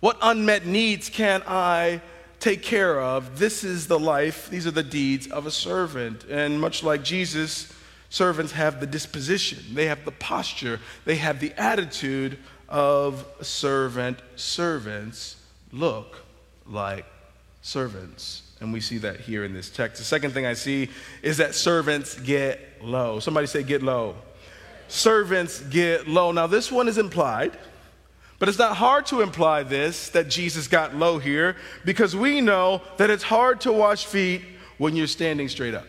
What 0.00 0.18
unmet 0.22 0.66
needs 0.66 1.08
can 1.08 1.42
I 1.46 2.00
take 2.38 2.62
care 2.62 3.00
of? 3.00 3.38
This 3.38 3.64
is 3.64 3.86
the 3.86 3.98
life, 3.98 4.50
these 4.50 4.66
are 4.66 4.70
the 4.70 4.82
deeds 4.82 5.26
of 5.26 5.46
a 5.46 5.50
servant. 5.50 6.24
And 6.24 6.60
much 6.60 6.82
like 6.82 7.02
Jesus, 7.02 7.72
servants 8.10 8.52
have 8.52 8.80
the 8.80 8.86
disposition, 8.86 9.58
they 9.72 9.86
have 9.86 10.04
the 10.04 10.12
posture, 10.12 10.78
they 11.04 11.16
have 11.16 11.40
the 11.40 11.52
attitude 11.56 12.38
of 12.68 13.26
a 13.40 13.44
servant. 13.44 14.20
Servants 14.36 15.36
look 15.72 16.22
like 16.66 17.06
servants. 17.62 18.43
And 18.60 18.72
we 18.72 18.80
see 18.80 18.98
that 18.98 19.20
here 19.20 19.44
in 19.44 19.52
this 19.52 19.68
text. 19.68 19.98
The 19.98 20.04
second 20.04 20.32
thing 20.32 20.46
I 20.46 20.54
see 20.54 20.88
is 21.22 21.36
that 21.38 21.54
servants 21.54 22.18
get 22.20 22.82
low. 22.82 23.18
Somebody 23.20 23.46
say, 23.46 23.62
get 23.62 23.82
low 23.82 24.16
servants 24.88 25.60
get 25.60 26.08
low. 26.08 26.32
Now, 26.32 26.46
this 26.46 26.70
one 26.70 26.88
is 26.88 26.98
implied, 26.98 27.56
but 28.38 28.48
it's 28.48 28.58
not 28.58 28.76
hard 28.76 29.06
to 29.06 29.20
imply 29.22 29.62
this 29.62 30.08
that 30.10 30.28
Jesus 30.28 30.68
got 30.68 30.94
low 30.94 31.18
here 31.18 31.56
because 31.84 32.14
we 32.14 32.40
know 32.40 32.82
that 32.96 33.10
it's 33.10 33.22
hard 33.22 33.60
to 33.62 33.72
wash 33.72 34.06
feet 34.06 34.42
when 34.78 34.96
you're 34.96 35.06
standing 35.06 35.48
straight 35.48 35.74
up. 35.74 35.86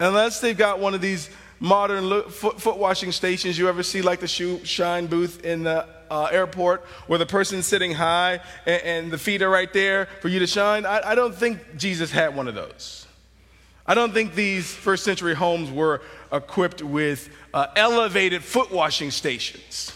Unless 0.00 0.40
they've 0.40 0.56
got 0.56 0.80
one 0.80 0.94
of 0.94 1.00
these 1.00 1.30
modern 1.60 2.22
foot, 2.24 2.76
washing 2.76 3.12
stations 3.12 3.56
you 3.58 3.68
ever 3.68 3.82
see, 3.82 4.02
like 4.02 4.20
the 4.20 4.28
shoe 4.28 4.62
shine 4.64 5.06
booth 5.06 5.44
in 5.44 5.62
the 5.62 5.86
uh, 6.10 6.24
airport, 6.30 6.84
where 7.06 7.18
the 7.18 7.26
person's 7.26 7.66
sitting 7.66 7.92
high 7.92 8.40
and, 8.66 8.82
and, 8.82 9.10
the 9.10 9.18
feet 9.18 9.42
are 9.42 9.50
right 9.50 9.72
there 9.72 10.06
for 10.20 10.28
you 10.28 10.38
to 10.38 10.46
shine. 10.46 10.86
I, 10.86 11.10
I 11.10 11.14
don't 11.14 11.34
think 11.34 11.76
Jesus 11.76 12.10
had 12.10 12.34
one 12.36 12.48
of 12.48 12.54
those. 12.54 13.06
I 13.86 13.94
don't 13.94 14.12
think 14.12 14.34
these 14.34 14.72
first 14.72 15.04
century 15.04 15.34
homes 15.34 15.70
were 15.70 16.00
equipped 16.32 16.82
with 16.82 17.28
uh, 17.52 17.66
elevated 17.76 18.42
foot 18.42 18.72
washing 18.72 19.10
stations. 19.10 19.92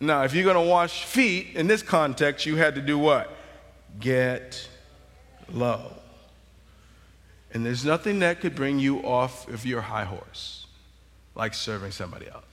Now, 0.00 0.22
if 0.24 0.34
you're 0.34 0.44
going 0.44 0.62
to 0.62 0.70
wash 0.70 1.04
feet 1.04 1.54
in 1.54 1.66
this 1.66 1.82
context, 1.82 2.44
you 2.44 2.56
had 2.56 2.74
to 2.74 2.82
do 2.82 2.98
what? 2.98 3.34
Get 4.00 4.68
low. 5.52 5.92
And 7.52 7.64
there's 7.64 7.84
nothing 7.84 8.18
that 8.18 8.40
could 8.40 8.54
bring 8.54 8.78
you 8.78 8.98
off 8.98 9.48
of 9.48 9.64
your 9.64 9.80
high 9.80 10.04
horse 10.04 10.66
like 11.34 11.54
serving 11.54 11.92
somebody 11.92 12.26
else. 12.28 12.44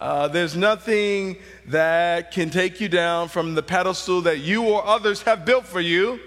Uh, 0.00 0.28
there's 0.28 0.54
nothing 0.54 1.36
that 1.66 2.30
can 2.30 2.50
take 2.50 2.80
you 2.80 2.88
down 2.88 3.28
from 3.28 3.54
the 3.54 3.62
pedestal 3.62 4.20
that 4.22 4.38
you 4.40 4.64
or 4.64 4.86
others 4.86 5.22
have 5.22 5.44
built 5.44 5.64
for 5.64 5.80
you 5.80 6.20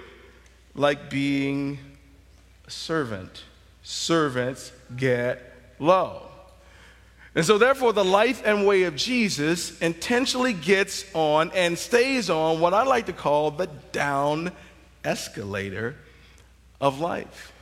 like 0.73 1.09
being 1.09 1.77
a 2.65 2.71
servant. 2.71 3.43
Servants 3.83 4.71
get 4.95 5.53
low. 5.77 6.23
And 7.35 7.45
so, 7.45 7.59
therefore, 7.59 7.93
the 7.93 8.03
life 8.03 8.41
and 8.43 8.65
way 8.65 8.83
of 8.83 8.95
Jesus 8.95 9.79
intentionally 9.81 10.53
gets 10.53 11.05
on 11.13 11.51
and 11.53 11.77
stays 11.77 12.29
on 12.29 12.59
what 12.59 12.73
I 12.73 12.83
like 12.83 13.05
to 13.05 13.13
call 13.13 13.51
the 13.51 13.67
down 13.91 14.51
escalator 15.05 15.95
of 16.81 16.99
life. 16.99 17.53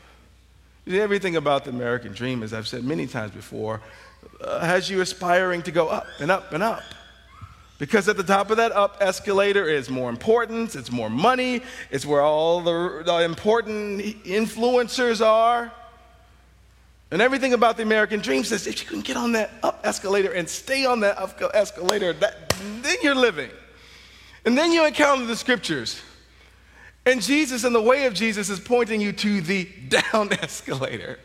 Everything 0.87 1.35
about 1.35 1.65
the 1.65 1.71
American 1.71 2.13
dream, 2.13 2.43
as 2.43 2.53
I've 2.53 2.67
said 2.67 2.85
many 2.85 3.07
times 3.07 3.31
before, 3.31 3.81
uh, 4.41 4.59
has 4.59 4.89
you 4.89 5.01
aspiring 5.01 5.61
to 5.63 5.71
go 5.71 5.87
up 5.87 6.07
and 6.19 6.31
up 6.31 6.53
and 6.53 6.63
up. 6.63 6.83
Because 7.79 8.09
at 8.09 8.17
the 8.17 8.23
top 8.23 8.49
of 8.49 8.57
that 8.57 8.71
up 8.71 8.97
escalator 9.01 9.65
is 9.65 9.89
more 9.89 10.09
importance, 10.09 10.75
it's 10.75 10.91
more 10.91 11.09
money, 11.09 11.61
it's 11.91 12.05
where 12.05 12.21
all 12.21 12.61
the, 12.61 13.03
the, 13.05 13.23
important 13.23 14.01
influencers 14.23 15.23
are. 15.23 15.71
And 17.11 17.21
everything 17.21 17.53
about 17.53 17.77
the 17.77 17.83
American 17.83 18.19
dream 18.19 18.43
says 18.43 18.67
if 18.67 18.81
you 18.81 18.89
can 18.89 19.01
get 19.01 19.15
on 19.15 19.31
that 19.33 19.51
up 19.61 19.81
escalator 19.83 20.33
and 20.33 20.49
stay 20.49 20.85
on 20.85 21.01
that 21.01 21.17
up 21.17 21.39
escalator, 21.53 22.13
that, 22.13 22.49
then 22.81 22.97
you're 23.03 23.15
living. 23.15 23.49
And 24.45 24.57
then 24.57 24.71
you 24.71 24.85
encounter 24.85 25.25
the 25.25 25.35
scriptures. 25.35 26.01
And 27.05 27.21
Jesus 27.21 27.63
and 27.63 27.73
the 27.73 27.81
way 27.81 28.05
of 28.05 28.13
Jesus 28.13 28.49
is 28.49 28.59
pointing 28.59 28.99
you 28.99 29.13
to 29.13 29.41
the 29.41 29.65
down 29.87 30.33
escalator 30.33 31.19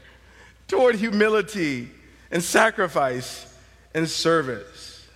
toward 0.69 0.97
humility 0.97 1.89
and 2.33 2.43
sacrifice 2.43 3.47
and 3.95 4.09
service. 4.09 5.07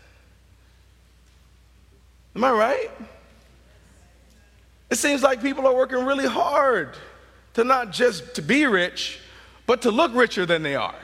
Am 2.37 2.44
I 2.44 2.50
right? 2.50 2.90
It 4.90 4.96
seems 4.96 5.22
like 5.22 5.40
people 5.40 5.66
are 5.66 5.74
working 5.74 6.05
really 6.05 6.26
hard 6.26 6.90
to 7.55 7.64
not 7.64 7.90
just 7.90 8.35
to 8.35 8.42
be 8.42 8.66
rich, 8.66 9.18
but 9.66 9.83
to 9.83 9.90
look 9.90 10.14
richer 10.14 10.44
than 10.44 10.62
they 10.62 10.76
are. 10.76 10.94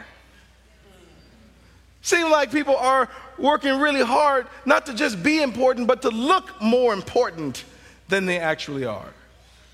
Seems 2.03 2.31
like 2.31 2.53
people 2.53 2.77
are 2.77 3.09
working 3.39 3.81
really 3.81 4.03
hard 4.03 4.47
not 4.67 4.87
to 4.87 4.95
just 4.95 5.23
be 5.23 5.41
important, 5.43 5.89
but 5.89 6.03
to 6.03 6.11
look 6.11 6.61
more 6.61 6.93
important 6.93 7.65
than 8.09 8.27
they 8.27 8.39
actually 8.39 8.85
are 8.85 9.09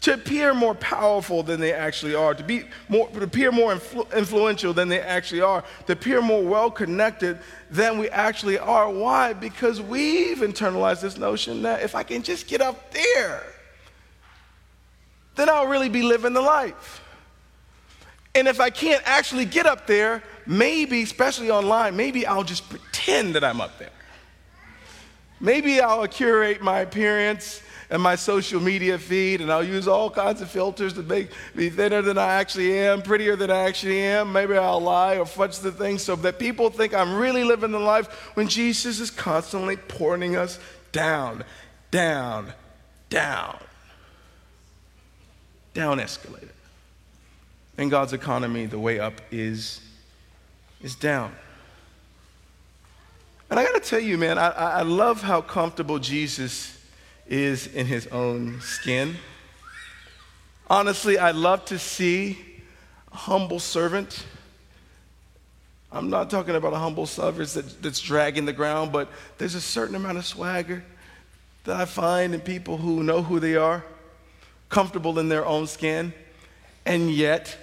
to 0.00 0.14
appear 0.14 0.54
more 0.54 0.74
powerful 0.76 1.42
than 1.42 1.58
they 1.60 1.72
actually 1.72 2.14
are, 2.14 2.32
to, 2.32 2.44
be 2.44 2.64
more, 2.88 3.08
to 3.08 3.22
appear 3.22 3.50
more 3.50 3.74
influ- 3.74 4.16
influential 4.16 4.72
than 4.72 4.88
they 4.88 5.00
actually 5.00 5.40
are, 5.40 5.64
to 5.86 5.92
appear 5.92 6.22
more 6.22 6.42
well 6.42 6.70
connected 6.70 7.38
than 7.70 7.98
we 7.98 8.08
actually 8.10 8.58
are. 8.58 8.88
Why? 8.88 9.32
Because 9.32 9.80
we've 9.80 10.38
internalized 10.38 11.00
this 11.00 11.18
notion 11.18 11.62
that 11.62 11.82
if 11.82 11.94
I 11.94 12.04
can 12.04 12.22
just 12.22 12.46
get 12.46 12.60
up 12.60 12.92
there, 12.92 13.42
then 15.34 15.48
I'll 15.48 15.66
really 15.66 15.88
be 15.88 16.02
living 16.02 16.32
the 16.32 16.42
life. 16.42 17.02
And 18.34 18.46
if 18.46 18.60
I 18.60 18.70
can't 18.70 19.02
actually 19.04 19.46
get 19.46 19.66
up 19.66 19.86
there, 19.86 20.22
maybe, 20.46 21.02
especially 21.02 21.50
online, 21.50 21.96
maybe 21.96 22.24
I'll 22.24 22.44
just 22.44 22.68
pretend 22.68 23.34
that 23.34 23.42
I'm 23.42 23.60
up 23.60 23.78
there. 23.78 23.90
Maybe 25.40 25.80
I'll 25.80 26.06
curate 26.06 26.62
my 26.62 26.80
appearance 26.80 27.62
and 27.90 28.02
my 28.02 28.16
social 28.16 28.60
media 28.60 28.98
feed, 28.98 29.40
and 29.40 29.50
I'll 29.50 29.64
use 29.64 29.88
all 29.88 30.10
kinds 30.10 30.42
of 30.42 30.50
filters 30.50 30.92
to 30.94 31.02
make 31.02 31.30
me 31.54 31.70
thinner 31.70 32.02
than 32.02 32.18
I 32.18 32.34
actually 32.34 32.78
am, 32.78 33.00
prettier 33.00 33.34
than 33.34 33.50
I 33.50 33.60
actually 33.60 34.00
am. 34.00 34.32
Maybe 34.32 34.56
I'll 34.56 34.80
lie 34.80 35.16
or 35.16 35.24
fudge 35.24 35.58
the 35.60 35.72
thing 35.72 35.98
so 35.98 36.14
that 36.16 36.38
people 36.38 36.68
think 36.68 36.92
I'm 36.92 37.14
really 37.14 37.44
living 37.44 37.70
the 37.70 37.78
life 37.78 38.08
when 38.34 38.46
Jesus 38.46 39.00
is 39.00 39.10
constantly 39.10 39.76
pointing 39.76 40.36
us 40.36 40.58
down, 40.92 41.44
down, 41.90 42.52
down. 43.08 43.56
Down 45.72 46.00
escalator. 46.00 46.48
In 47.78 47.88
God's 47.88 48.12
economy, 48.12 48.66
the 48.66 48.78
way 48.78 49.00
up 49.00 49.14
is, 49.30 49.80
is 50.82 50.94
down. 50.94 51.32
And 53.48 53.58
I 53.58 53.64
got 53.64 53.82
to 53.82 53.88
tell 53.88 54.00
you, 54.00 54.18
man, 54.18 54.36
I, 54.36 54.50
I 54.50 54.82
love 54.82 55.22
how 55.22 55.40
comfortable 55.40 55.98
Jesus 55.98 56.77
is 57.28 57.66
in 57.68 57.86
his 57.86 58.06
own 58.08 58.60
skin. 58.60 59.16
Honestly, 60.68 61.18
I 61.18 61.30
love 61.30 61.64
to 61.66 61.78
see 61.78 62.38
a 63.12 63.16
humble 63.16 63.60
servant. 63.60 64.24
I'm 65.90 66.10
not 66.10 66.28
talking 66.28 66.54
about 66.54 66.72
a 66.72 66.78
humble 66.78 67.06
servant 67.06 67.48
that, 67.50 67.82
that's 67.82 68.00
dragging 68.00 68.44
the 68.44 68.52
ground, 68.52 68.92
but 68.92 69.08
there's 69.38 69.54
a 69.54 69.60
certain 69.60 69.94
amount 69.94 70.18
of 70.18 70.26
swagger 70.26 70.84
that 71.64 71.76
I 71.76 71.84
find 71.84 72.34
in 72.34 72.40
people 72.40 72.76
who 72.76 73.02
know 73.02 73.22
who 73.22 73.40
they 73.40 73.56
are, 73.56 73.84
comfortable 74.68 75.18
in 75.18 75.28
their 75.28 75.46
own 75.46 75.66
skin, 75.66 76.12
and 76.84 77.10
yet 77.10 77.56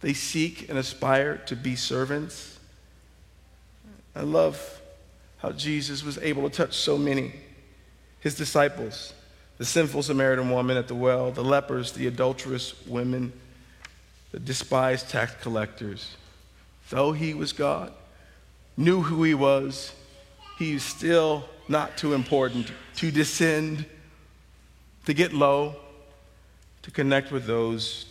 they 0.00 0.12
seek 0.12 0.68
and 0.68 0.78
aspire 0.78 1.38
to 1.46 1.56
be 1.56 1.76
servants. 1.76 2.58
I 4.14 4.22
love 4.22 4.80
how 5.38 5.52
Jesus 5.52 6.04
was 6.04 6.18
able 6.18 6.48
to 6.48 6.56
touch 6.56 6.74
so 6.74 6.96
many. 6.98 7.32
His 8.24 8.34
disciples, 8.34 9.12
the 9.58 9.66
sinful 9.66 10.02
Samaritan 10.02 10.50
woman 10.50 10.78
at 10.78 10.88
the 10.88 10.94
well, 10.94 11.30
the 11.30 11.44
lepers, 11.44 11.92
the 11.92 12.06
adulterous 12.06 12.74
women, 12.86 13.34
the 14.32 14.40
despised 14.40 15.10
tax 15.10 15.34
collectors. 15.42 16.16
Though 16.88 17.12
he 17.12 17.34
was 17.34 17.52
God, 17.52 17.92
knew 18.78 19.02
who 19.02 19.24
he 19.24 19.34
was, 19.34 19.92
he 20.58 20.72
is 20.72 20.82
still 20.82 21.44
not 21.68 21.98
too 21.98 22.14
important 22.14 22.72
to 22.96 23.10
descend, 23.10 23.84
to 25.04 25.12
get 25.12 25.34
low, 25.34 25.76
to 26.80 26.90
connect 26.90 27.30
with 27.30 27.44
those 27.44 28.06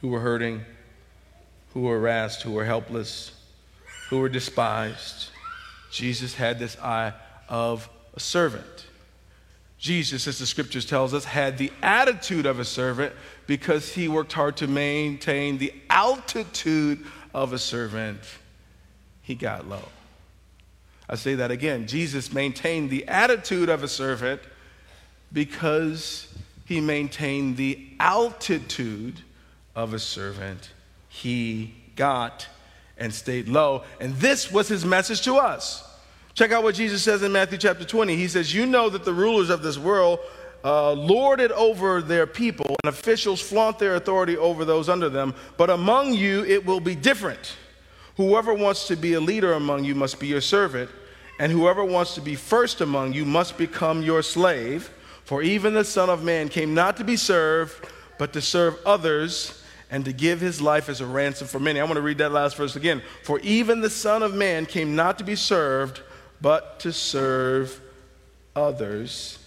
who 0.00 0.06
were 0.06 0.20
hurting, 0.20 0.64
who 1.74 1.80
were 1.80 1.98
harassed, 1.98 2.42
who 2.42 2.52
were 2.52 2.64
helpless, 2.64 3.32
who 4.08 4.20
were 4.20 4.28
despised. 4.28 5.30
Jesus 5.90 6.36
had 6.36 6.60
this 6.60 6.78
eye 6.78 7.12
of 7.48 7.88
a 8.18 8.20
servant. 8.20 8.86
Jesus, 9.78 10.26
as 10.26 10.40
the 10.40 10.46
scriptures 10.46 10.84
tells 10.84 11.14
us, 11.14 11.24
had 11.24 11.56
the 11.56 11.70
attitude 11.84 12.46
of 12.46 12.58
a 12.58 12.64
servant 12.64 13.14
because 13.46 13.94
he 13.94 14.08
worked 14.08 14.32
hard 14.32 14.56
to 14.56 14.66
maintain 14.66 15.56
the 15.58 15.72
altitude 15.88 17.06
of 17.32 17.52
a 17.52 17.60
servant. 17.60 18.18
He 19.22 19.36
got 19.36 19.68
low. 19.68 19.84
I 21.08 21.14
say 21.14 21.36
that 21.36 21.52
again. 21.52 21.86
Jesus 21.86 22.32
maintained 22.32 22.90
the 22.90 23.06
attitude 23.06 23.68
of 23.68 23.84
a 23.84 23.88
servant 23.88 24.40
because 25.32 26.26
he 26.64 26.80
maintained 26.80 27.56
the 27.56 27.86
altitude 28.00 29.20
of 29.76 29.94
a 29.94 30.00
servant. 30.00 30.70
He 31.08 31.72
got 31.94 32.48
and 32.96 33.14
stayed 33.14 33.48
low. 33.48 33.84
And 34.00 34.16
this 34.16 34.50
was 34.50 34.66
his 34.66 34.84
message 34.84 35.22
to 35.22 35.36
us. 35.36 35.87
Check 36.38 36.52
out 36.52 36.62
what 36.62 36.76
Jesus 36.76 37.02
says 37.02 37.24
in 37.24 37.32
Matthew 37.32 37.58
chapter 37.58 37.84
20. 37.84 38.14
He 38.14 38.28
says, 38.28 38.54
You 38.54 38.64
know 38.64 38.88
that 38.90 39.04
the 39.04 39.12
rulers 39.12 39.50
of 39.50 39.60
this 39.60 39.76
world 39.76 40.20
uh, 40.62 40.92
lord 40.92 41.40
it 41.40 41.50
over 41.50 42.00
their 42.00 42.28
people, 42.28 42.76
and 42.84 42.94
officials 42.94 43.40
flaunt 43.40 43.80
their 43.80 43.96
authority 43.96 44.36
over 44.36 44.64
those 44.64 44.88
under 44.88 45.08
them. 45.08 45.34
But 45.56 45.68
among 45.68 46.14
you, 46.14 46.44
it 46.44 46.64
will 46.64 46.78
be 46.78 46.94
different. 46.94 47.56
Whoever 48.18 48.54
wants 48.54 48.86
to 48.86 48.94
be 48.94 49.14
a 49.14 49.20
leader 49.20 49.54
among 49.54 49.82
you 49.82 49.96
must 49.96 50.20
be 50.20 50.28
your 50.28 50.40
servant, 50.40 50.88
and 51.40 51.50
whoever 51.50 51.84
wants 51.84 52.14
to 52.14 52.20
be 52.20 52.36
first 52.36 52.80
among 52.80 53.14
you 53.14 53.24
must 53.24 53.58
become 53.58 54.04
your 54.04 54.22
slave. 54.22 54.92
For 55.24 55.42
even 55.42 55.74
the 55.74 55.82
Son 55.82 56.08
of 56.08 56.22
Man 56.22 56.48
came 56.48 56.72
not 56.72 56.96
to 56.98 57.04
be 57.04 57.16
served, 57.16 57.84
but 58.16 58.32
to 58.34 58.40
serve 58.40 58.78
others 58.86 59.60
and 59.90 60.04
to 60.04 60.12
give 60.12 60.40
his 60.40 60.60
life 60.60 60.88
as 60.88 61.00
a 61.00 61.06
ransom 61.06 61.48
for 61.48 61.58
many. 61.58 61.80
I 61.80 61.82
want 61.82 61.96
to 61.96 62.00
read 62.00 62.18
that 62.18 62.30
last 62.30 62.56
verse 62.56 62.76
again. 62.76 63.02
For 63.24 63.40
even 63.40 63.80
the 63.80 63.90
Son 63.90 64.22
of 64.22 64.34
Man 64.34 64.66
came 64.66 64.94
not 64.94 65.18
to 65.18 65.24
be 65.24 65.34
served, 65.34 66.02
but 66.40 66.80
to 66.80 66.92
serve 66.92 67.80
others 68.54 69.38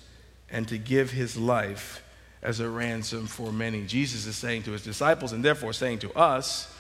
and 0.50 0.68
to 0.68 0.78
give 0.78 1.12
his 1.12 1.38
life 1.38 2.04
as 2.42 2.60
a 2.60 2.70
ransom 2.70 3.28
for 3.28 3.52
many. 3.52 3.86
Jesus 3.86 4.26
is 4.26 4.36
saying 4.36 4.64
to 4.64 4.72
his 4.72 4.84
disciples, 4.84 5.32
and 5.32 5.46
therefore 5.46 5.74
saying 5.74 6.00
to 6.00 6.14
us, 6.18 6.74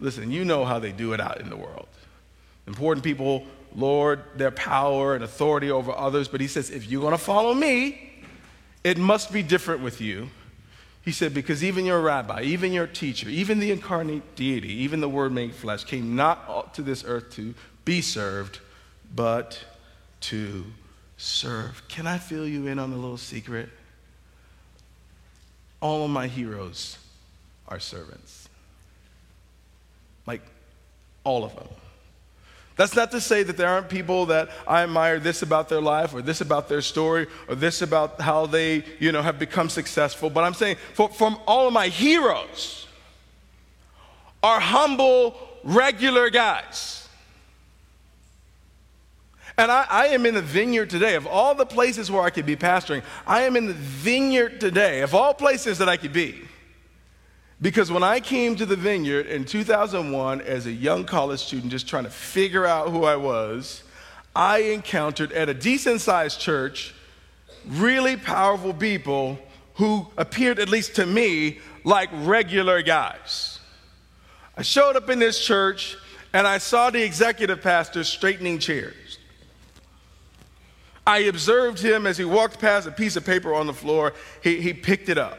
listen, 0.00 0.30
you 0.30 0.44
know 0.44 0.64
how 0.64 0.78
they 0.78 0.92
do 0.92 1.12
it 1.12 1.20
out 1.20 1.40
in 1.40 1.50
the 1.50 1.56
world. 1.56 1.88
Important 2.66 3.04
people 3.04 3.46
lord 3.74 4.22
their 4.36 4.50
power 4.50 5.14
and 5.14 5.24
authority 5.24 5.70
over 5.70 5.92
others, 5.92 6.28
but 6.28 6.40
he 6.40 6.46
says, 6.46 6.70
if 6.70 6.88
you're 6.88 7.00
going 7.00 7.12
to 7.12 7.18
follow 7.18 7.52
me, 7.52 8.22
it 8.84 8.96
must 8.96 9.32
be 9.32 9.42
different 9.42 9.82
with 9.82 10.00
you 10.00 10.30
he 11.08 11.12
said, 11.12 11.32
Because 11.32 11.64
even 11.64 11.86
your 11.86 12.02
rabbi, 12.02 12.42
even 12.42 12.70
your 12.70 12.86
teacher, 12.86 13.30
even 13.30 13.60
the 13.60 13.72
incarnate 13.72 14.36
deity, 14.36 14.72
even 14.82 15.00
the 15.00 15.08
Word 15.08 15.32
made 15.32 15.54
flesh 15.54 15.84
came 15.84 16.14
not 16.14 16.74
to 16.74 16.82
this 16.82 17.02
earth 17.02 17.30
to 17.30 17.54
be 17.86 18.02
served, 18.02 18.60
but 19.14 19.64
to 20.20 20.64
serve. 21.16 21.82
Can 21.88 22.06
I 22.06 22.18
fill 22.18 22.46
you 22.46 22.66
in 22.66 22.78
on 22.78 22.92
a 22.92 22.96
little 22.96 23.16
secret? 23.16 23.68
All 25.80 26.04
of 26.04 26.10
my 26.10 26.26
heroes 26.26 26.98
are 27.68 27.78
servants. 27.78 28.48
Like, 30.26 30.42
all 31.24 31.44
of 31.44 31.54
them. 31.54 31.68
That's 32.78 32.94
not 32.94 33.10
to 33.10 33.20
say 33.20 33.42
that 33.42 33.56
there 33.56 33.68
aren't 33.68 33.88
people 33.88 34.26
that 34.26 34.50
I 34.66 34.84
admire 34.84 35.18
this 35.18 35.42
about 35.42 35.68
their 35.68 35.80
life 35.80 36.14
or 36.14 36.22
this 36.22 36.40
about 36.40 36.68
their 36.68 36.80
story 36.80 37.26
or 37.48 37.56
this 37.56 37.82
about 37.82 38.20
how 38.20 38.46
they, 38.46 38.84
you 39.00 39.10
know, 39.10 39.20
have 39.20 39.36
become 39.36 39.68
successful. 39.68 40.30
But 40.30 40.44
I'm 40.44 40.54
saying 40.54 40.76
for, 40.94 41.08
from 41.08 41.40
all 41.44 41.66
of 41.66 41.72
my 41.72 41.88
heroes 41.88 42.86
are 44.44 44.60
humble, 44.60 45.36
regular 45.64 46.30
guys. 46.30 47.07
And 49.58 49.72
I, 49.72 49.86
I, 49.90 50.06
am 50.08 50.24
in 50.24 50.34
the 50.34 50.42
vineyard 50.42 50.88
today. 50.88 51.16
Of 51.16 51.26
all 51.26 51.52
the 51.52 51.66
places 51.66 52.12
where 52.12 52.22
I 52.22 52.30
could 52.30 52.46
be 52.46 52.54
pastoring, 52.54 53.02
I 53.26 53.42
am 53.42 53.56
in 53.56 53.66
the 53.66 53.74
vineyard 53.74 54.60
today, 54.60 55.00
of 55.00 55.16
all 55.16 55.34
places 55.34 55.78
that 55.78 55.88
I 55.88 55.96
could 55.96 56.12
be. 56.12 56.36
Because 57.60 57.90
when 57.90 58.04
I 58.04 58.20
came 58.20 58.54
to 58.54 58.64
the 58.64 58.76
vineyard 58.76 59.26
in 59.26 59.44
2001 59.44 60.42
as 60.42 60.66
a 60.66 60.72
young 60.72 61.04
college 61.04 61.40
student, 61.40 61.72
just 61.72 61.88
trying 61.88 62.04
to 62.04 62.10
figure 62.10 62.64
out 62.64 62.90
who 62.90 63.02
I 63.02 63.16
was, 63.16 63.82
I 64.34 64.58
encountered 64.58 65.32
at 65.32 65.48
a 65.48 65.54
decent 65.54 66.00
sized 66.02 66.38
church 66.38 66.94
really 67.66 68.16
powerful 68.16 68.72
people 68.72 69.40
who 69.74 70.06
appeared, 70.16 70.60
at 70.60 70.68
least 70.68 70.94
to 70.96 71.06
me, 71.06 71.58
like 71.82 72.10
regular 72.12 72.80
guys. 72.80 73.58
I 74.56 74.62
showed 74.62 74.94
up 74.94 75.10
in 75.10 75.18
this 75.18 75.44
church 75.44 75.96
and 76.32 76.46
I 76.46 76.58
saw 76.58 76.90
the 76.90 77.02
executive 77.02 77.60
pastor 77.60 78.04
straightening 78.04 78.60
chairs. 78.60 79.07
I 81.08 81.20
observed 81.20 81.80
him 81.80 82.06
as 82.06 82.18
he 82.18 82.26
walked 82.26 82.58
past 82.58 82.86
a 82.86 82.90
piece 82.90 83.16
of 83.16 83.24
paper 83.24 83.54
on 83.54 83.66
the 83.66 83.72
floor, 83.72 84.12
he, 84.42 84.60
he 84.60 84.74
picked 84.74 85.08
it 85.08 85.16
up. 85.16 85.38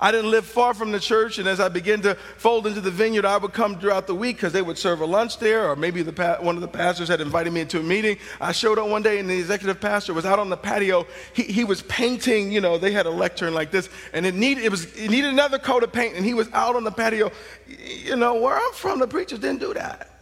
I 0.00 0.10
didn't 0.10 0.30
live 0.30 0.46
far 0.46 0.72
from 0.72 0.90
the 0.90 0.98
church, 0.98 1.38
and 1.38 1.46
as 1.46 1.60
I 1.60 1.68
began 1.68 2.00
to 2.00 2.14
fold 2.38 2.66
into 2.66 2.80
the 2.80 2.90
vineyard, 2.90 3.26
I 3.26 3.36
would 3.36 3.52
come 3.52 3.78
throughout 3.78 4.06
the 4.06 4.14
week 4.14 4.36
because 4.36 4.54
they 4.54 4.62
would 4.62 4.78
serve 4.78 5.02
a 5.02 5.04
lunch 5.04 5.38
there, 5.38 5.68
or 5.70 5.76
maybe 5.76 6.00
the 6.00 6.38
one 6.40 6.54
of 6.54 6.62
the 6.62 6.68
pastors 6.68 7.08
had 7.08 7.20
invited 7.20 7.52
me 7.52 7.60
into 7.60 7.78
a 7.78 7.82
meeting. 7.82 8.16
I 8.40 8.52
showed 8.52 8.78
up 8.78 8.88
one 8.88 9.02
day, 9.02 9.18
and 9.18 9.28
the 9.28 9.38
executive 9.38 9.82
pastor 9.82 10.14
was 10.14 10.24
out 10.24 10.38
on 10.38 10.48
the 10.48 10.56
patio. 10.56 11.06
He, 11.34 11.42
he 11.42 11.64
was 11.64 11.82
painting, 11.82 12.50
you 12.50 12.62
know, 12.62 12.78
they 12.78 12.92
had 12.92 13.04
a 13.04 13.10
lectern 13.10 13.52
like 13.52 13.70
this, 13.70 13.90
and 14.14 14.24
it 14.24 14.34
needed, 14.34 14.64
it, 14.64 14.70
was, 14.70 14.86
it 14.96 15.10
needed 15.10 15.28
another 15.28 15.58
coat 15.58 15.82
of 15.82 15.92
paint, 15.92 16.16
and 16.16 16.24
he 16.24 16.32
was 16.32 16.48
out 16.54 16.74
on 16.74 16.84
the 16.84 16.90
patio. 16.90 17.30
You 17.66 18.16
know, 18.16 18.40
where 18.40 18.56
I'm 18.56 18.72
from, 18.72 18.98
the 18.98 19.06
preachers 19.06 19.40
didn't 19.40 19.60
do 19.60 19.74
that. 19.74 20.19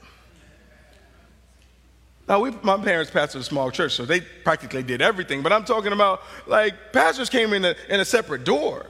Now, 2.28 2.40
we, 2.40 2.50
my 2.62 2.76
parents 2.76 3.10
pastored 3.10 3.36
a 3.36 3.42
small 3.42 3.70
church, 3.70 3.92
so 3.94 4.04
they 4.04 4.20
practically 4.20 4.82
did 4.82 5.00
everything. 5.00 5.42
But 5.42 5.52
I'm 5.52 5.64
talking 5.64 5.92
about 5.92 6.22
like 6.46 6.92
pastors 6.92 7.30
came 7.30 7.54
in 7.54 7.64
a, 7.64 7.74
in 7.88 8.00
a 8.00 8.04
separate 8.04 8.44
door. 8.44 8.86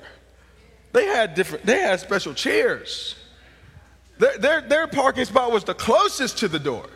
They 0.92 1.07
had 1.07 1.35
different, 1.35 1.64
they 1.64 1.79
had 1.79 2.01
special 2.01 2.35
chairs. 2.35 3.14
Their, 4.18 4.38
their, 4.38 4.61
their 4.62 4.87
parking 4.88 5.24
spot 5.24 5.53
was 5.53 5.62
the 5.62 5.74
closest 5.74 6.38
to 6.38 6.48
the 6.48 6.59
door. 6.59 6.87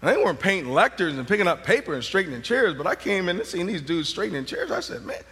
they 0.00 0.16
weren't 0.16 0.38
painting 0.38 0.72
lecterns 0.72 1.18
and 1.18 1.26
picking 1.26 1.48
up 1.48 1.64
paper 1.64 1.94
and 1.94 2.04
straightening 2.04 2.42
chairs, 2.42 2.74
but 2.74 2.86
I 2.86 2.94
came 2.94 3.28
in 3.28 3.38
and 3.38 3.46
seen 3.46 3.66
these 3.66 3.82
dudes 3.82 4.08
straightening 4.08 4.44
chairs. 4.44 4.70
I 4.70 4.78
said, 4.78 5.02
man, 5.02 5.22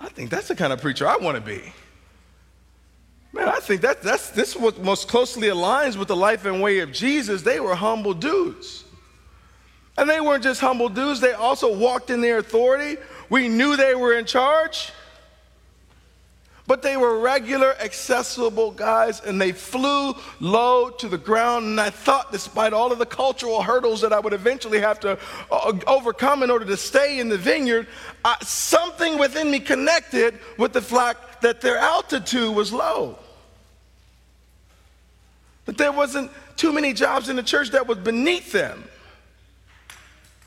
I 0.00 0.08
think 0.08 0.30
that's 0.30 0.48
the 0.48 0.56
kind 0.56 0.72
of 0.72 0.80
preacher 0.80 1.06
I 1.06 1.16
want 1.18 1.36
to 1.36 1.40
be. 1.40 1.72
Man, 3.34 3.48
I 3.48 3.58
think 3.58 3.80
that, 3.80 4.00
that's, 4.00 4.30
this 4.30 4.54
what 4.54 4.80
most 4.80 5.08
closely 5.08 5.48
aligns 5.48 5.96
with 5.96 6.06
the 6.06 6.14
life 6.14 6.44
and 6.44 6.62
way 6.62 6.78
of 6.78 6.92
Jesus. 6.92 7.42
They 7.42 7.58
were 7.58 7.74
humble 7.74 8.14
dudes. 8.14 8.84
And 9.98 10.08
they 10.08 10.20
weren't 10.20 10.44
just 10.44 10.60
humble 10.60 10.88
dudes, 10.88 11.20
they 11.20 11.32
also 11.32 11.76
walked 11.76 12.10
in 12.10 12.20
their 12.20 12.38
authority. 12.38 12.96
We 13.28 13.48
knew 13.48 13.76
they 13.76 13.96
were 13.96 14.14
in 14.14 14.24
charge. 14.24 14.92
But 16.66 16.80
they 16.80 16.96
were 16.96 17.18
regular, 17.18 17.74
accessible 17.78 18.70
guys, 18.70 19.20
and 19.20 19.40
they 19.40 19.52
flew 19.52 20.14
low 20.40 20.88
to 20.90 21.08
the 21.08 21.18
ground. 21.18 21.66
And 21.66 21.80
I 21.80 21.90
thought, 21.90 22.30
despite 22.30 22.72
all 22.72 22.92
of 22.92 22.98
the 22.98 23.04
cultural 23.04 23.62
hurdles 23.62 24.00
that 24.00 24.12
I 24.12 24.20
would 24.20 24.32
eventually 24.32 24.80
have 24.80 24.98
to 25.00 25.18
uh, 25.50 25.78
overcome 25.88 26.42
in 26.42 26.50
order 26.50 26.64
to 26.66 26.76
stay 26.76 27.18
in 27.18 27.28
the 27.28 27.36
vineyard, 27.36 27.88
something 28.42 29.18
within 29.18 29.50
me 29.50 29.58
connected 29.58 30.38
with 30.56 30.72
the 30.72 30.80
fact 30.80 31.42
that 31.42 31.60
their 31.60 31.76
altitude 31.76 32.54
was 32.54 32.72
low. 32.72 33.18
That 35.66 35.78
there 35.78 35.92
wasn't 35.92 36.30
too 36.56 36.72
many 36.72 36.92
jobs 36.92 37.28
in 37.28 37.36
the 37.36 37.42
church 37.42 37.70
that 37.70 37.86
was 37.86 37.98
beneath 37.98 38.52
them. 38.52 38.84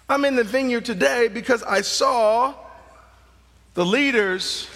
I'm 0.09 0.23
in 0.25 0.35
the 0.35 0.43
vineyard 0.43 0.85
today 0.85 1.27
because 1.27 1.63
I 1.63 1.81
saw 1.81 2.53
the 3.73 3.85
leaders 3.85 4.67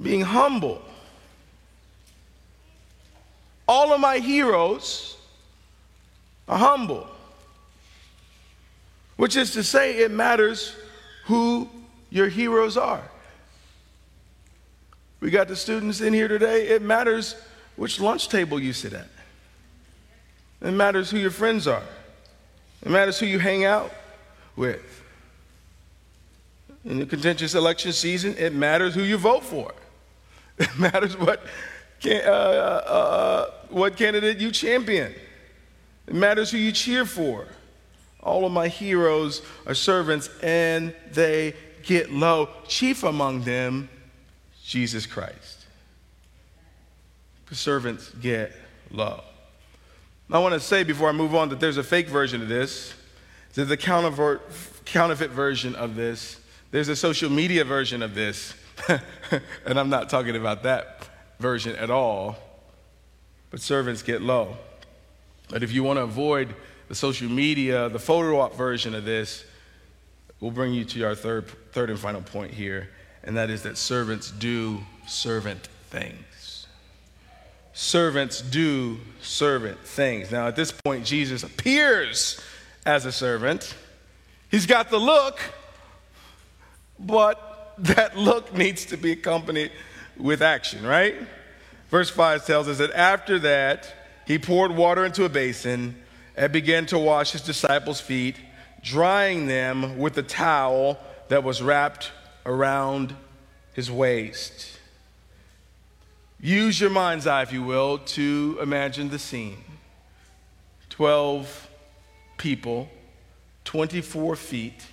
being 0.00 0.20
humble. 0.20 0.82
All 3.66 3.92
of 3.92 4.00
my 4.00 4.18
heroes 4.18 5.16
are 6.48 6.58
humble, 6.58 7.06
which 9.16 9.36
is 9.36 9.52
to 9.52 9.62
say, 9.62 9.98
it 9.98 10.10
matters 10.10 10.74
who 11.24 11.68
your 12.10 12.28
heroes 12.28 12.76
are. 12.76 13.02
We 15.20 15.30
got 15.30 15.48
the 15.48 15.56
students 15.56 16.00
in 16.00 16.12
here 16.12 16.28
today. 16.28 16.66
It 16.68 16.82
matters 16.82 17.36
which 17.76 18.00
lunch 18.00 18.28
table 18.28 18.60
you 18.60 18.72
sit 18.72 18.92
at. 18.92 19.06
It 20.62 20.70
matters 20.70 21.10
who 21.10 21.18
your 21.18 21.30
friends 21.30 21.66
are. 21.66 21.82
It 22.82 22.90
matters 22.90 23.18
who 23.18 23.26
you 23.26 23.38
hang 23.38 23.64
out 23.64 23.92
with. 24.56 25.02
In 26.84 26.98
the 26.98 27.06
contentious 27.06 27.54
election 27.54 27.92
season, 27.92 28.34
it 28.38 28.54
matters 28.54 28.94
who 28.94 29.02
you 29.02 29.18
vote 29.18 29.44
for. 29.44 29.72
It 30.58 30.78
matters 30.78 31.16
what, 31.16 31.42
can, 32.00 32.22
uh, 32.24 32.30
uh, 32.30 32.90
uh, 32.90 33.50
what 33.70 33.96
candidate 33.96 34.38
you 34.38 34.52
champion. 34.52 35.12
It 36.06 36.14
matters 36.14 36.50
who 36.50 36.58
you 36.58 36.72
cheer 36.72 37.04
for. 37.06 37.46
All 38.20 38.44
of 38.44 38.52
my 38.52 38.68
heroes 38.68 39.42
are 39.66 39.74
servants, 39.74 40.28
and 40.42 40.94
they 41.10 41.54
get 41.82 42.12
low. 42.12 42.50
Chief 42.68 43.02
among 43.02 43.42
them, 43.42 43.88
Jesus 44.62 45.06
Christ. 45.06 45.64
The 47.48 47.54
servants 47.54 48.10
get 48.20 48.52
low. 48.90 49.22
I 50.32 50.38
want 50.38 50.54
to 50.54 50.60
say 50.60 50.82
before 50.82 51.10
I 51.10 51.12
move 51.12 51.34
on 51.34 51.50
that 51.50 51.60
there's 51.60 51.76
a 51.76 51.82
fake 51.82 52.08
version 52.08 52.40
of 52.40 52.48
this. 52.48 52.94
There's 53.52 53.70
a 53.70 53.76
counterfeit 53.76 55.30
version 55.30 55.74
of 55.74 55.94
this. 55.94 56.40
There's 56.70 56.88
a 56.88 56.96
social 56.96 57.28
media 57.28 57.66
version 57.66 58.02
of 58.02 58.14
this. 58.14 58.54
and 59.66 59.78
I'm 59.78 59.90
not 59.90 60.08
talking 60.08 60.34
about 60.34 60.62
that 60.62 61.06
version 61.38 61.76
at 61.76 61.90
all. 61.90 62.38
But 63.50 63.60
servants 63.60 64.02
get 64.02 64.22
low. 64.22 64.56
But 65.50 65.62
if 65.62 65.70
you 65.70 65.82
want 65.82 65.98
to 65.98 66.04
avoid 66.04 66.54
the 66.88 66.94
social 66.94 67.28
media, 67.28 67.90
the 67.90 67.98
photo 67.98 68.40
op 68.40 68.56
version 68.56 68.94
of 68.94 69.04
this, 69.04 69.44
we'll 70.40 70.50
bring 70.50 70.72
you 70.72 70.86
to 70.86 71.02
our 71.04 71.14
third, 71.14 71.50
third 71.72 71.90
and 71.90 71.98
final 71.98 72.22
point 72.22 72.52
here, 72.52 72.88
and 73.22 73.36
that 73.36 73.50
is 73.50 73.64
that 73.64 73.76
servants 73.76 74.30
do 74.30 74.80
servant 75.06 75.68
things. 75.90 76.31
Servants 77.72 78.42
do 78.42 78.98
servant 79.22 79.78
things. 79.80 80.30
Now, 80.30 80.46
at 80.46 80.56
this 80.56 80.72
point, 80.72 81.06
Jesus 81.06 81.42
appears 81.42 82.40
as 82.84 83.06
a 83.06 83.12
servant. 83.12 83.74
He's 84.50 84.66
got 84.66 84.90
the 84.90 84.98
look, 84.98 85.40
but 86.98 87.74
that 87.78 88.16
look 88.16 88.54
needs 88.54 88.84
to 88.86 88.96
be 88.96 89.12
accompanied 89.12 89.72
with 90.18 90.42
action, 90.42 90.84
right? 90.84 91.14
Verse 91.90 92.10
5 92.10 92.46
tells 92.46 92.68
us 92.68 92.78
that 92.78 92.92
after 92.92 93.38
that, 93.40 93.94
he 94.26 94.38
poured 94.38 94.72
water 94.72 95.04
into 95.04 95.24
a 95.24 95.28
basin 95.28 95.96
and 96.36 96.52
began 96.52 96.86
to 96.86 96.98
wash 96.98 97.32
his 97.32 97.42
disciples' 97.42 98.00
feet, 98.00 98.36
drying 98.82 99.46
them 99.46 99.98
with 99.98 100.14
the 100.14 100.22
towel 100.22 100.98
that 101.28 101.42
was 101.44 101.62
wrapped 101.62 102.12
around 102.46 103.14
his 103.72 103.90
waist. 103.90 104.71
Use 106.44 106.80
your 106.80 106.90
mind's 106.90 107.28
eye, 107.28 107.42
if 107.42 107.52
you 107.52 107.62
will, 107.62 107.98
to 107.98 108.58
imagine 108.60 109.08
the 109.08 109.18
scene. 109.20 109.62
12 110.90 111.70
people, 112.36 112.90
24 113.64 114.34
feet, 114.34 114.84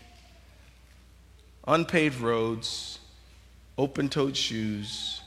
unpaved 1.68 2.22
roads, 2.22 3.00
open 3.80 4.10
toed 4.10 4.38
shoes, 4.38 5.22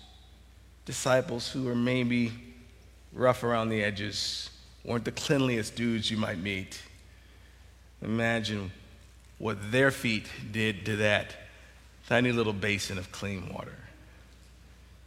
disciples 0.84 1.50
who 1.50 1.68
are 1.68 1.74
maybe 1.74 2.30
rough 3.12 3.42
around 3.42 3.70
the 3.70 3.82
edges, 3.82 4.48
weren't 4.84 5.04
the 5.04 5.10
cleanliest 5.10 5.74
dudes 5.74 6.08
you 6.08 6.16
might 6.16 6.38
meet. 6.38 6.80
Imagine 8.00 8.70
what 9.38 9.72
their 9.72 9.90
feet 9.90 10.28
did 10.52 10.86
to 10.86 10.94
that 10.98 11.34
tiny 12.08 12.30
little 12.30 12.52
basin 12.52 12.96
of 12.96 13.10
clean 13.10 13.52
water. 13.52 13.74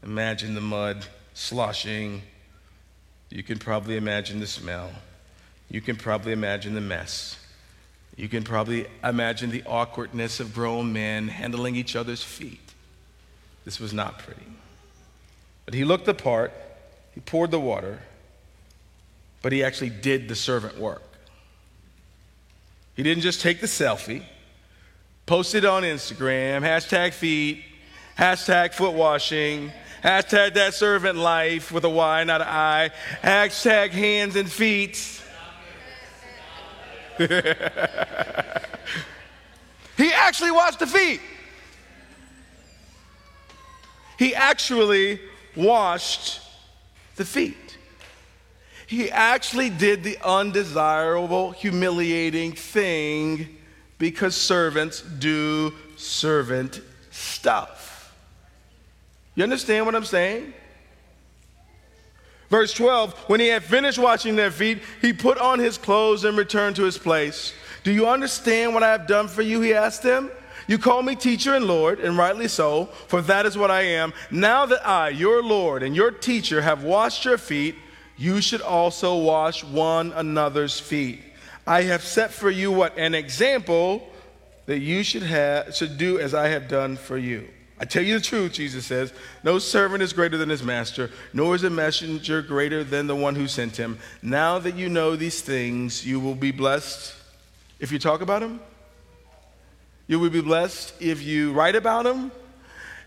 Imagine 0.05 0.53
the 0.53 0.61
mud 0.61 1.05
sloshing. 1.33 2.21
You 3.29 3.43
can 3.43 3.57
probably 3.57 3.97
imagine 3.97 4.39
the 4.39 4.47
smell. 4.47 4.91
You 5.69 5.81
can 5.81 5.95
probably 5.95 6.31
imagine 6.31 6.75
the 6.75 6.81
mess. 6.81 7.39
You 8.15 8.29
can 8.29 8.43
probably 8.43 8.85
imagine 9.03 9.49
the 9.49 9.63
awkwardness 9.65 10.39
of 10.39 10.53
grown 10.53 10.93
men 10.93 11.27
handling 11.27 11.75
each 11.75 11.95
other's 11.95 12.23
feet. 12.23 12.59
This 13.65 13.79
was 13.79 13.93
not 13.93 14.19
pretty. 14.19 14.45
But 15.65 15.73
he 15.73 15.83
looked 15.83 16.05
the 16.05 16.13
part, 16.13 16.53
he 17.13 17.19
poured 17.19 17.49
the 17.49 17.59
water, 17.59 17.99
but 19.41 19.51
he 19.51 19.63
actually 19.63 19.89
did 19.89 20.27
the 20.27 20.35
servant 20.35 20.77
work. 20.77 21.01
He 22.95 23.03
didn't 23.03 23.23
just 23.23 23.41
take 23.41 23.59
the 23.59 23.67
selfie, 23.67 24.23
post 25.25 25.55
it 25.55 25.65
on 25.65 25.83
Instagram, 25.83 26.61
hashtag 26.61 27.13
feet, 27.13 27.63
hashtag 28.17 28.73
foot 28.73 28.93
washing, 28.93 29.71
hashtag 30.03 30.53
that 30.55 30.73
servant 30.73 31.17
life 31.17 31.71
with 31.71 31.85
a 31.85 31.89
Y, 31.89 32.23
not 32.23 32.41
an 32.41 32.47
I, 32.47 32.91
hashtag 33.23 33.91
hands 33.91 34.35
and 34.35 34.51
feet. 34.51 35.21
he 37.17 37.27
actually 40.13 40.51
washed 40.51 40.79
the 40.79 40.87
feet. 40.87 41.21
He 44.17 44.35
actually 44.35 45.19
washed 45.55 46.41
the 47.15 47.25
feet. 47.25 47.77
He 48.87 49.09
actually 49.09 49.69
did 49.69 50.03
the 50.03 50.17
undesirable, 50.23 51.51
humiliating 51.51 52.51
thing 52.51 53.57
because 53.97 54.35
servants 54.35 55.01
do 55.01 55.73
servant 55.95 56.81
stuff. 57.11 57.84
You 59.35 59.43
understand 59.43 59.85
what 59.85 59.95
I'm 59.95 60.05
saying? 60.05 60.53
Verse 62.49 62.73
12, 62.73 63.13
when 63.27 63.39
he 63.39 63.47
had 63.47 63.63
finished 63.63 63.97
washing 63.97 64.35
their 64.35 64.51
feet, 64.51 64.81
he 65.01 65.11
put 65.13 65.37
on 65.37 65.59
his 65.59 65.77
clothes 65.77 66.23
and 66.23 66.37
returned 66.37 66.75
to 66.77 66.83
his 66.83 66.97
place. 66.97 67.53
Do 67.83 67.91
you 67.91 68.07
understand 68.07 68.73
what 68.73 68.83
I 68.83 68.91
have 68.91 69.07
done 69.07 69.27
for 69.27 69.41
you? 69.41 69.61
He 69.61 69.73
asked 69.73 70.03
them. 70.03 70.31
You 70.67 70.77
call 70.77 71.03
me 71.03 71.15
teacher 71.15 71.53
and 71.53 71.65
Lord, 71.65 71.99
and 71.99 72.17
rightly 72.17 72.47
so, 72.47 72.85
for 73.07 73.21
that 73.23 73.45
is 73.45 73.57
what 73.57 73.69
I 73.69 73.81
am. 73.81 74.13
Now 74.31 74.65
that 74.65 74.87
I, 74.87 75.09
your 75.09 75.43
Lord 75.43 75.83
and 75.83 75.95
your 75.95 76.11
teacher, 76.11 76.61
have 76.61 76.83
washed 76.83 77.25
your 77.25 77.37
feet, 77.37 77.75
you 78.17 78.41
should 78.41 78.61
also 78.61 79.17
wash 79.17 79.63
one 79.63 80.11
another's 80.13 80.79
feet. 80.79 81.21
I 81.67 81.83
have 81.83 82.03
set 82.03 82.31
for 82.31 82.49
you 82.49 82.71
what 82.71 82.97
an 82.97 83.13
example 83.13 84.07
that 84.65 84.79
you 84.79 85.03
should 85.03 85.23
have 85.23 85.75
should 85.75 85.97
do 85.97 86.19
as 86.19 86.33
I 86.33 86.47
have 86.47 86.67
done 86.67 86.95
for 86.95 87.17
you. 87.17 87.47
I 87.77 87.83
tell 87.83 88.03
you 88.03 88.17
the 88.17 88.23
truth, 88.23 88.53
Jesus 88.53 88.85
says, 88.85 89.13
no 89.43 89.59
servant 89.59 90.01
is 90.01 90.13
greater 90.13 90.37
than 90.37 90.47
his 90.47 90.63
master, 90.63 91.11
nor 91.33 91.55
is 91.55 91.63
a 91.63 91.69
messenger 91.69 92.41
greater 92.41 92.85
than 92.85 93.07
the 93.07 93.15
one 93.15 93.35
who 93.35 93.47
sent 93.47 93.75
him. 93.75 93.99
Now 94.21 94.59
that 94.59 94.75
you 94.75 94.87
know 94.87 95.17
these 95.17 95.41
things, 95.41 96.05
you 96.05 96.21
will 96.21 96.35
be 96.35 96.51
blessed 96.51 97.13
if 97.79 97.91
you 97.91 97.99
talk 97.99 98.21
about 98.21 98.39
them. 98.39 98.61
You 100.07 100.19
will 100.19 100.29
be 100.29 100.41
blessed 100.41 100.93
if 101.01 101.21
you 101.21 101.51
write 101.51 101.75
about 101.75 102.05
them. 102.05 102.31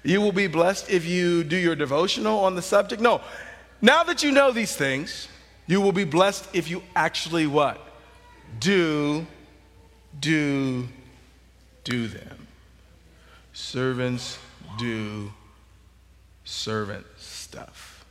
You 0.03 0.21
will 0.21 0.33
be 0.33 0.49
blessed 0.49 0.91
if 0.91 1.07
you 1.07 1.45
do 1.45 1.57
your 1.57 1.75
devotional 1.75 2.41
on 2.41 2.55
the 2.55 2.63
subject. 2.63 3.01
No, 3.01 3.23
now 3.81 4.05
that 4.05 4.23
you 4.23 4.33
know 4.33 4.53
these 4.53 4.77
things, 4.77 5.29
you 5.67 5.81
will 5.81 5.93
be 5.93 6.05
blessed 6.05 6.47
if 6.53 6.69
you 6.69 6.83
actually 6.95 7.47
what? 7.47 7.81
Do, 8.61 9.27
do, 10.21 10.89
do 11.85 12.09
them. 12.09 12.47
Servants 13.53 14.39
do 14.79 15.33
servant 16.45 17.07
stuff. 17.19 18.05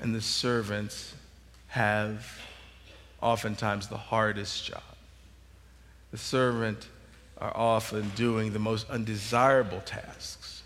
And 0.00 0.14
the 0.14 0.20
servants 0.20 1.14
have 1.68 2.26
oftentimes 3.20 3.88
the 3.88 3.96
hardest 3.96 4.64
job. 4.64 4.82
The 6.10 6.18
servant 6.18 6.88
are 7.38 7.52
often 7.54 8.10
doing 8.10 8.52
the 8.52 8.58
most 8.58 8.88
undesirable 8.88 9.82
tasks. 9.84 10.62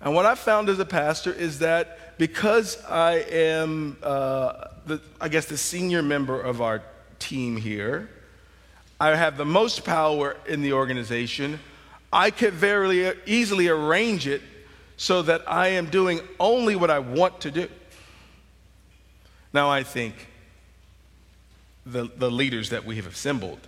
And 0.00 0.14
what 0.14 0.26
I 0.26 0.34
found 0.34 0.68
as 0.68 0.78
a 0.78 0.84
pastor 0.84 1.32
is 1.32 1.60
that 1.60 2.18
because 2.18 2.82
I 2.84 3.14
am, 3.30 3.96
uh, 4.02 4.68
the, 4.84 5.00
I 5.20 5.28
guess, 5.28 5.46
the 5.46 5.56
senior 5.56 6.02
member 6.02 6.40
of 6.40 6.60
our 6.60 6.82
team 7.18 7.56
here, 7.56 8.10
I 9.00 9.16
have 9.16 9.36
the 9.36 9.44
most 9.44 9.84
power 9.84 10.36
in 10.46 10.60
the 10.60 10.72
organization. 10.74 11.58
I 12.12 12.30
could 12.30 12.52
very 12.52 13.12
easily 13.26 13.68
arrange 13.68 14.26
it 14.26 14.42
so 14.96 15.22
that 15.22 15.42
I 15.50 15.68
am 15.68 15.86
doing 15.86 16.20
only 16.38 16.76
what 16.76 16.90
I 16.90 16.98
want 16.98 17.40
to 17.40 17.50
do. 17.50 17.68
Now, 19.52 19.70
I 19.70 19.82
think 19.82 20.28
the, 21.84 22.08
the 22.16 22.30
leaders 22.30 22.70
that 22.70 22.84
we 22.84 22.96
have 22.96 23.06
assembled 23.06 23.60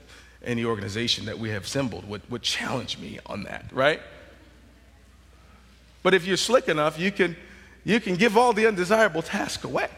and 0.42 0.58
the 0.58 0.66
organization 0.66 1.24
that 1.26 1.38
we 1.38 1.50
have 1.50 1.64
assembled 1.64 2.08
would, 2.08 2.28
would 2.30 2.42
challenge 2.42 2.98
me 2.98 3.18
on 3.26 3.44
that, 3.44 3.66
right? 3.72 4.00
But 6.02 6.14
if 6.14 6.26
you're 6.26 6.36
slick 6.36 6.68
enough, 6.68 6.98
you 6.98 7.10
can, 7.10 7.36
you 7.82 7.98
can 7.98 8.16
give 8.16 8.36
all 8.36 8.52
the 8.52 8.66
undesirable 8.66 9.22
tasks 9.22 9.64
away. 9.64 9.88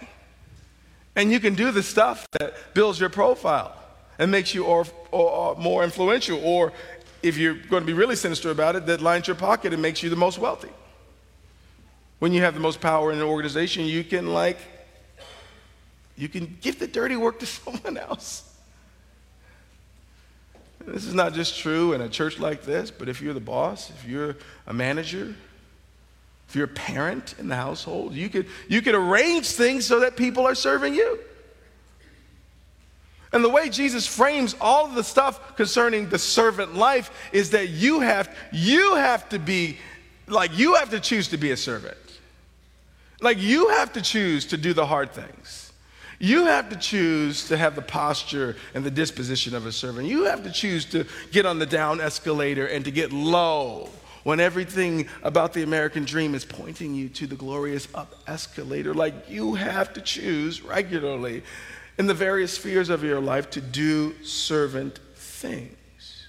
And 1.16 1.32
you 1.32 1.40
can 1.40 1.54
do 1.54 1.72
the 1.72 1.82
stuff 1.82 2.26
that 2.38 2.54
builds 2.74 3.00
your 3.00 3.08
profile 3.08 3.74
and 4.18 4.30
makes 4.30 4.54
you 4.54 4.64
or, 4.64 4.86
or, 5.10 5.30
or 5.30 5.56
more 5.56 5.82
influential 5.82 6.38
or 6.44 6.72
if 7.26 7.36
you're 7.36 7.54
going 7.54 7.82
to 7.82 7.86
be 7.86 7.92
really 7.92 8.16
sinister 8.16 8.50
about 8.50 8.76
it, 8.76 8.86
that 8.86 9.00
lines 9.00 9.26
your 9.26 9.36
pocket 9.36 9.72
and 9.72 9.82
makes 9.82 10.02
you 10.02 10.10
the 10.10 10.16
most 10.16 10.38
wealthy. 10.38 10.70
When 12.18 12.32
you 12.32 12.42
have 12.42 12.54
the 12.54 12.60
most 12.60 12.80
power 12.80 13.12
in 13.12 13.18
an 13.18 13.24
organization, 13.24 13.84
you 13.84 14.04
can 14.04 14.32
like 14.32 14.58
You 16.16 16.28
can 16.28 16.56
give 16.62 16.78
the 16.78 16.86
dirty 16.86 17.16
work 17.16 17.38
to 17.40 17.46
someone 17.60 17.98
else. 17.98 18.42
This 20.86 21.04
is 21.04 21.14
not 21.14 21.34
just 21.34 21.58
true 21.58 21.92
in 21.94 22.00
a 22.00 22.08
church 22.08 22.38
like 22.38 22.62
this, 22.62 22.90
but 22.90 23.08
if 23.08 23.20
you're 23.20 23.34
the 23.34 23.40
boss, 23.40 23.90
if 23.90 24.08
you're 24.08 24.36
a 24.66 24.72
manager, 24.72 25.34
if 26.48 26.54
you're 26.54 26.66
a 26.66 26.68
parent 26.68 27.34
in 27.38 27.48
the 27.48 27.56
household, 27.56 28.14
you 28.14 28.28
could, 28.28 28.46
you 28.68 28.80
could 28.80 28.94
arrange 28.94 29.48
things 29.48 29.84
so 29.84 30.00
that 30.00 30.16
people 30.16 30.46
are 30.46 30.54
serving 30.54 30.94
you. 30.94 31.18
And 33.32 33.42
the 33.44 33.48
way 33.48 33.68
Jesus 33.68 34.06
frames 34.06 34.54
all 34.60 34.86
of 34.86 34.94
the 34.94 35.04
stuff 35.04 35.56
concerning 35.56 36.08
the 36.08 36.18
servant 36.18 36.74
life 36.74 37.10
is 37.32 37.50
that 37.50 37.68
you 37.68 38.00
have, 38.00 38.34
you 38.52 38.94
have 38.94 39.28
to 39.30 39.38
be, 39.38 39.78
like, 40.26 40.56
you 40.56 40.74
have 40.74 40.90
to 40.90 41.00
choose 41.00 41.28
to 41.28 41.36
be 41.36 41.50
a 41.50 41.56
servant. 41.56 41.96
Like, 43.20 43.38
you 43.38 43.68
have 43.70 43.92
to 43.94 44.02
choose 44.02 44.46
to 44.46 44.56
do 44.56 44.72
the 44.72 44.86
hard 44.86 45.12
things. 45.12 45.72
You 46.18 46.46
have 46.46 46.70
to 46.70 46.76
choose 46.76 47.48
to 47.48 47.56
have 47.56 47.74
the 47.74 47.82
posture 47.82 48.56
and 48.74 48.84
the 48.84 48.90
disposition 48.90 49.54
of 49.54 49.66
a 49.66 49.72
servant. 49.72 50.08
You 50.08 50.24
have 50.24 50.44
to 50.44 50.50
choose 50.50 50.86
to 50.86 51.06
get 51.30 51.44
on 51.44 51.58
the 51.58 51.66
down 51.66 52.00
escalator 52.00 52.66
and 52.66 52.84
to 52.84 52.90
get 52.90 53.12
low 53.12 53.90
when 54.22 54.40
everything 54.40 55.06
about 55.22 55.52
the 55.52 55.62
American 55.62 56.04
dream 56.04 56.34
is 56.34 56.44
pointing 56.44 56.94
you 56.94 57.08
to 57.10 57.26
the 57.26 57.36
glorious 57.36 57.86
up 57.94 58.14
escalator. 58.26 58.94
Like 58.94 59.28
you 59.28 59.54
have 59.54 59.92
to 59.92 60.00
choose 60.00 60.62
regularly 60.62 61.42
in 61.98 62.06
the 62.06 62.14
various 62.14 62.54
spheres 62.54 62.88
of 62.90 63.02
your 63.02 63.20
life 63.20 63.50
to 63.50 63.60
do 63.60 64.14
servant 64.22 64.98
things. 65.14 66.26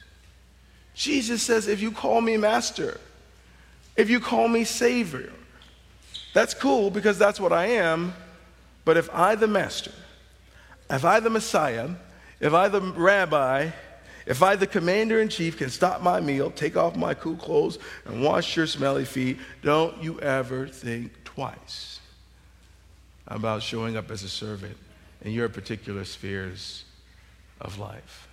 Jesus 0.93 1.43
says, 1.43 1.67
if 1.67 1.81
you 1.81 1.91
call 1.91 2.21
me 2.21 2.37
master, 2.37 2.99
if 3.95 4.09
you 4.09 4.19
call 4.19 4.47
me 4.47 4.63
savior, 4.63 5.31
that's 6.33 6.53
cool 6.53 6.89
because 6.89 7.17
that's 7.17 7.39
what 7.39 7.51
I 7.51 7.67
am. 7.67 8.13
But 8.85 8.97
if 8.97 9.09
I, 9.13 9.35
the 9.35 9.47
master, 9.47 9.91
if 10.89 11.03
I, 11.03 11.19
the 11.19 11.29
Messiah, 11.29 11.89
if 12.39 12.53
I, 12.53 12.67
the 12.69 12.81
rabbi, 12.81 13.69
if 14.25 14.41
I, 14.41 14.55
the 14.55 14.67
commander 14.67 15.19
in 15.19 15.29
chief, 15.29 15.57
can 15.57 15.69
stop 15.69 16.01
my 16.01 16.19
meal, 16.19 16.51
take 16.51 16.77
off 16.77 16.95
my 16.95 17.13
cool 17.13 17.35
clothes, 17.35 17.79
and 18.05 18.23
wash 18.23 18.55
your 18.55 18.67
smelly 18.67 19.05
feet, 19.05 19.37
don't 19.63 20.01
you 20.01 20.19
ever 20.21 20.67
think 20.67 21.11
twice 21.25 21.99
about 23.27 23.61
showing 23.61 23.97
up 23.97 24.09
as 24.09 24.23
a 24.23 24.29
servant 24.29 24.77
in 25.21 25.31
your 25.31 25.49
particular 25.49 26.05
spheres 26.05 26.83
of 27.59 27.79
life. 27.79 28.27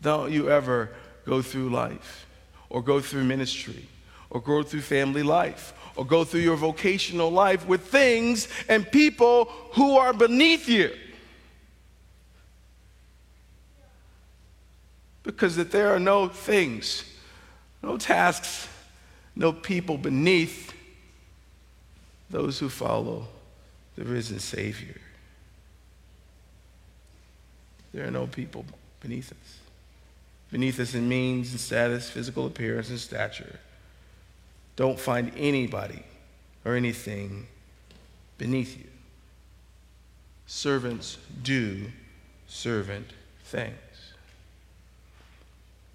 Don't 0.00 0.32
you 0.32 0.50
ever 0.50 0.90
go 1.24 1.42
through 1.42 1.70
life 1.70 2.26
or 2.68 2.82
go 2.82 3.00
through 3.00 3.24
ministry 3.24 3.86
or 4.30 4.40
go 4.40 4.62
through 4.62 4.80
family 4.80 5.22
life 5.22 5.72
or 5.94 6.06
go 6.06 6.24
through 6.24 6.40
your 6.40 6.56
vocational 6.56 7.30
life 7.30 7.66
with 7.66 7.82
things 7.82 8.48
and 8.68 8.90
people 8.90 9.46
who 9.74 9.98
are 9.98 10.12
beneath 10.12 10.68
you. 10.68 10.90
Because 15.22 15.56
that 15.56 15.70
there 15.70 15.94
are 15.94 16.00
no 16.00 16.28
things, 16.28 17.04
no 17.82 17.96
tasks, 17.96 18.68
no 19.36 19.52
people 19.52 19.98
beneath 19.98 20.72
those 22.30 22.58
who 22.58 22.68
follow 22.68 23.28
the 23.96 24.04
risen 24.04 24.38
Savior. 24.38 25.01
There 27.92 28.06
are 28.06 28.10
no 28.10 28.26
people 28.26 28.64
beneath 29.00 29.30
us. 29.30 29.58
Beneath 30.50 30.78
us 30.80 30.94
in 30.94 31.08
means 31.08 31.50
and 31.50 31.60
status, 31.60 32.10
physical 32.10 32.46
appearance 32.46 32.90
and 32.90 32.98
stature. 32.98 33.58
Don't 34.76 34.98
find 34.98 35.32
anybody 35.36 36.02
or 36.64 36.74
anything 36.74 37.46
beneath 38.38 38.78
you. 38.78 38.88
Servants 40.46 41.18
do 41.42 41.90
servant 42.46 43.08
things. 43.44 43.74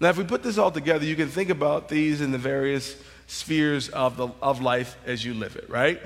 Now, 0.00 0.10
if 0.10 0.16
we 0.16 0.24
put 0.24 0.42
this 0.42 0.58
all 0.58 0.70
together, 0.70 1.04
you 1.04 1.16
can 1.16 1.28
think 1.28 1.50
about 1.50 1.88
these 1.88 2.20
in 2.20 2.30
the 2.30 2.38
various 2.38 2.96
spheres 3.26 3.88
of, 3.88 4.16
the, 4.16 4.28
of 4.40 4.60
life 4.60 4.96
as 5.04 5.24
you 5.24 5.34
live 5.34 5.56
it, 5.56 5.68
right? 5.68 6.00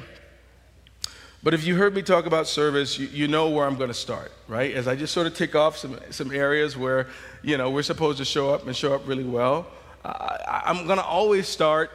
But 1.43 1.55
if 1.55 1.65
you 1.65 1.75
heard 1.75 1.95
me 1.95 2.03
talk 2.03 2.27
about 2.27 2.47
service, 2.47 2.99
you, 2.99 3.09
you 3.09 3.27
know 3.27 3.49
where 3.49 3.67
I'm 3.67 3.77
going 3.77 3.89
to 3.89 3.95
start, 3.95 4.31
right? 4.47 4.73
As 4.75 4.87
I 4.87 4.95
just 4.95 5.13
sort 5.13 5.27
of 5.27 5.35
tick 5.35 5.57
off 5.57 5.77
some, 5.77 5.99
some 6.11 6.31
areas 6.31 6.77
where, 6.77 7.09
you 7.43 7.59
know, 7.59 7.71
we're 7.71 7.83
supposed 7.83 8.19
to 8.19 8.25
show 8.25 8.51
up 8.51 8.67
and 8.67 8.77
show 8.77 8.95
up 8.95 9.09
really 9.09 9.25
well. 9.25 9.67
I, 10.05 10.63
I'm 10.67 10.87
going 10.87 10.99
to 10.99 11.05
always 11.05 11.49
start 11.49 11.91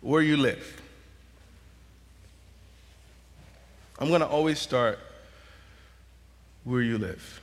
where 0.00 0.22
you 0.22 0.38
live. 0.38 0.80
I'm 3.98 4.08
going 4.08 4.20
to 4.20 4.26
always 4.26 4.58
start 4.58 4.98
where 6.64 6.80
you 6.80 6.96
live. 6.96 7.40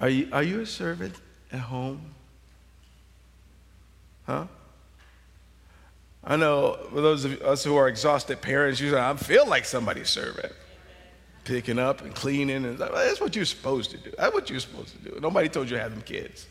Are 0.00 0.08
you, 0.08 0.28
are 0.32 0.42
you 0.42 0.60
a 0.60 0.66
servant 0.66 1.14
at 1.52 1.60
home? 1.60 2.00
Huh? 4.26 4.46
I 6.26 6.34
know 6.34 6.76
for 6.90 7.00
those 7.00 7.24
of 7.24 7.40
us 7.42 7.62
who 7.62 7.76
are 7.76 7.86
exhausted 7.86 8.42
parents, 8.42 8.80
you 8.80 8.90
say, 8.90 9.00
I 9.00 9.14
feel 9.14 9.46
like 9.46 9.64
somebody's 9.64 10.10
servant. 10.10 10.52
Picking 11.44 11.78
up 11.78 12.02
and 12.02 12.12
cleaning, 12.12 12.64
and 12.64 12.76
that's 12.76 13.20
what 13.20 13.36
you're 13.36 13.44
supposed 13.44 13.92
to 13.92 13.98
do. 13.98 14.10
That's 14.18 14.34
what 14.34 14.50
you're 14.50 14.58
supposed 14.58 14.90
to 14.96 15.10
do. 15.10 15.20
Nobody 15.20 15.48
told 15.48 15.70
you 15.70 15.76
to 15.76 15.82
have 15.82 15.92
them 15.92 16.02
kids. 16.02 16.48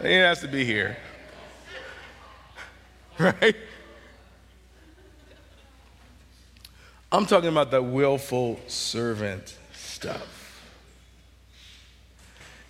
He 0.00 0.14
has 0.14 0.40
to 0.40 0.48
be 0.48 0.64
here. 0.64 0.96
right? 3.18 3.56
I'm 7.12 7.26
talking 7.26 7.50
about 7.50 7.70
the 7.70 7.82
willful 7.82 8.58
servant 8.66 9.56
stuff. 9.74 10.36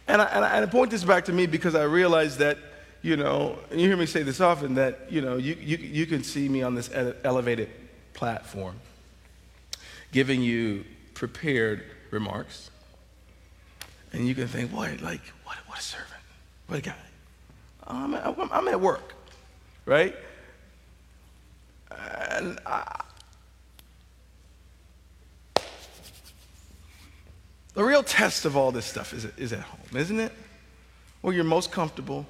And 0.09 0.21
I, 0.21 0.25
and 0.27 0.45
I, 0.45 0.57
and 0.57 0.67
I 0.67 0.69
point 0.69 0.91
this 0.91 1.05
back 1.05 1.25
to 1.27 1.33
me 1.33 1.47
because 1.47 1.75
I 1.75 1.85
realize 1.85 2.39
that, 2.39 2.59
you 3.07 3.17
know, 3.17 3.57
and 3.71 3.81
you 3.81 3.87
hear 3.87 3.97
me 3.97 4.05
say 4.05 4.25
this 4.25 4.41
often, 4.41 4.75
that, 4.75 5.13
you 5.13 5.21
know, 5.21 5.37
you, 5.37 5.57
you, 5.61 5.77
you 5.77 6.07
can 6.07 6.25
see 6.25 6.49
me 6.49 6.63
on 6.63 6.75
this 6.75 6.91
elevated 7.23 7.71
platform 8.15 8.75
giving 10.11 10.43
you 10.43 10.85
prepared 11.15 11.85
remarks. 12.11 12.69
And 14.13 14.27
you 14.27 14.35
can 14.35 14.49
think, 14.49 14.73
boy, 14.73 14.99
like, 15.01 15.21
what, 15.45 15.57
what 15.69 15.79
a 15.79 15.83
servant. 15.83 16.11
What 16.67 16.81
a 16.81 16.83
guy. 16.83 16.97
I'm 17.87 18.13
at, 18.15 18.37
I'm 18.51 18.67
at 18.67 18.81
work, 18.81 19.15
right? 19.85 20.17
And 22.29 22.59
I, 22.67 23.05
the 27.75 27.85
real 27.85 28.03
test 28.03 28.45
of 28.45 28.57
all 28.57 28.73
this 28.73 28.85
stuff 28.85 29.13
is, 29.13 29.27
is 29.37 29.53
at 29.53 29.61
home, 29.61 29.97
isn't 29.97 30.19
it? 30.19 30.33
Where 31.21 31.33
you're 31.33 31.45
most 31.45 31.71
comfortable, 31.71 32.27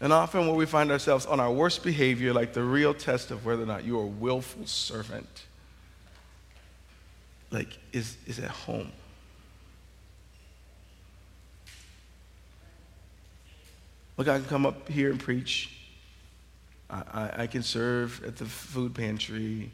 and 0.00 0.12
often 0.12 0.46
where 0.46 0.56
we 0.56 0.66
find 0.66 0.90
ourselves 0.90 1.26
on 1.26 1.40
our 1.40 1.50
worst 1.50 1.82
behavior, 1.82 2.32
like 2.32 2.52
the 2.52 2.62
real 2.62 2.92
test 2.92 3.30
of 3.30 3.46
whether 3.46 3.62
or 3.62 3.66
not 3.66 3.84
you're 3.84 4.02
a 4.02 4.06
willful 4.06 4.66
servant, 4.66 5.44
like, 7.50 7.78
is, 7.92 8.16
is 8.26 8.38
at 8.38 8.50
home. 8.50 8.92
Look, 14.16 14.28
I 14.28 14.38
can 14.38 14.46
come 14.46 14.66
up 14.66 14.88
here 14.88 15.10
and 15.10 15.20
preach 15.20 15.76
I, 16.88 17.30
I, 17.38 17.46
can 17.46 17.62
serve 17.62 18.22
at 18.24 18.36
the 18.36 18.44
food 18.44 18.94
pantry. 18.94 19.70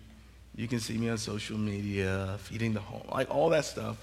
You 0.56 0.66
can 0.66 0.80
see 0.80 0.96
me 0.96 1.10
on 1.10 1.18
social 1.18 1.58
media, 1.58 2.36
feeding 2.38 2.72
the 2.72 2.80
home, 2.80 3.02
like 3.10 3.30
all 3.30 3.50
that 3.50 3.66
stuff. 3.66 3.98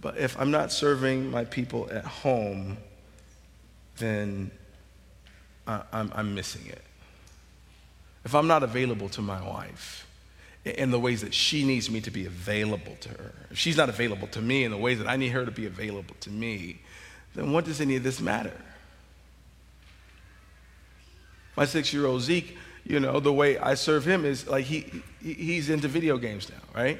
But 0.00 0.16
if 0.16 0.38
I'm 0.40 0.50
not 0.50 0.72
serving 0.72 1.30
my 1.30 1.44
people 1.44 1.88
at 1.90 2.04
home, 2.04 2.78
then 3.98 4.50
I, 5.66 5.82
I'm, 5.92 6.12
I'm 6.14 6.34
missing 6.34 6.66
it. 6.66 6.82
If 8.24 8.34
I'm 8.34 8.46
not 8.46 8.62
available 8.62 9.08
to 9.10 9.22
my 9.22 9.40
wife 9.40 10.06
in 10.64 10.90
the 10.90 10.98
ways 10.98 11.20
that 11.20 11.32
she 11.32 11.64
needs 11.64 11.90
me 11.90 12.00
to 12.00 12.10
be 12.10 12.26
available 12.26 12.96
to 13.00 13.08
her, 13.10 13.32
if 13.50 13.58
she's 13.58 13.76
not 13.76 13.88
available 13.88 14.26
to 14.28 14.42
me 14.42 14.64
in 14.64 14.72
the 14.72 14.76
ways 14.76 14.98
that 14.98 15.06
I 15.06 15.16
need 15.16 15.28
her 15.28 15.44
to 15.44 15.52
be 15.52 15.66
available 15.66 16.16
to 16.20 16.30
me, 16.30 16.80
then 17.34 17.52
what 17.52 17.64
does 17.64 17.80
any 17.80 17.96
of 17.96 18.02
this 18.02 18.20
matter? 18.20 18.56
My 21.56 21.64
six 21.64 21.92
year 21.92 22.06
old 22.06 22.22
Zeke, 22.22 22.56
you 22.84 23.00
know, 23.00 23.20
the 23.20 23.32
way 23.32 23.58
I 23.58 23.74
serve 23.74 24.04
him 24.04 24.24
is 24.24 24.46
like 24.46 24.64
he, 24.64 25.02
he's 25.22 25.70
into 25.70 25.88
video 25.88 26.18
games 26.18 26.50
now, 26.50 26.56
right? 26.74 26.98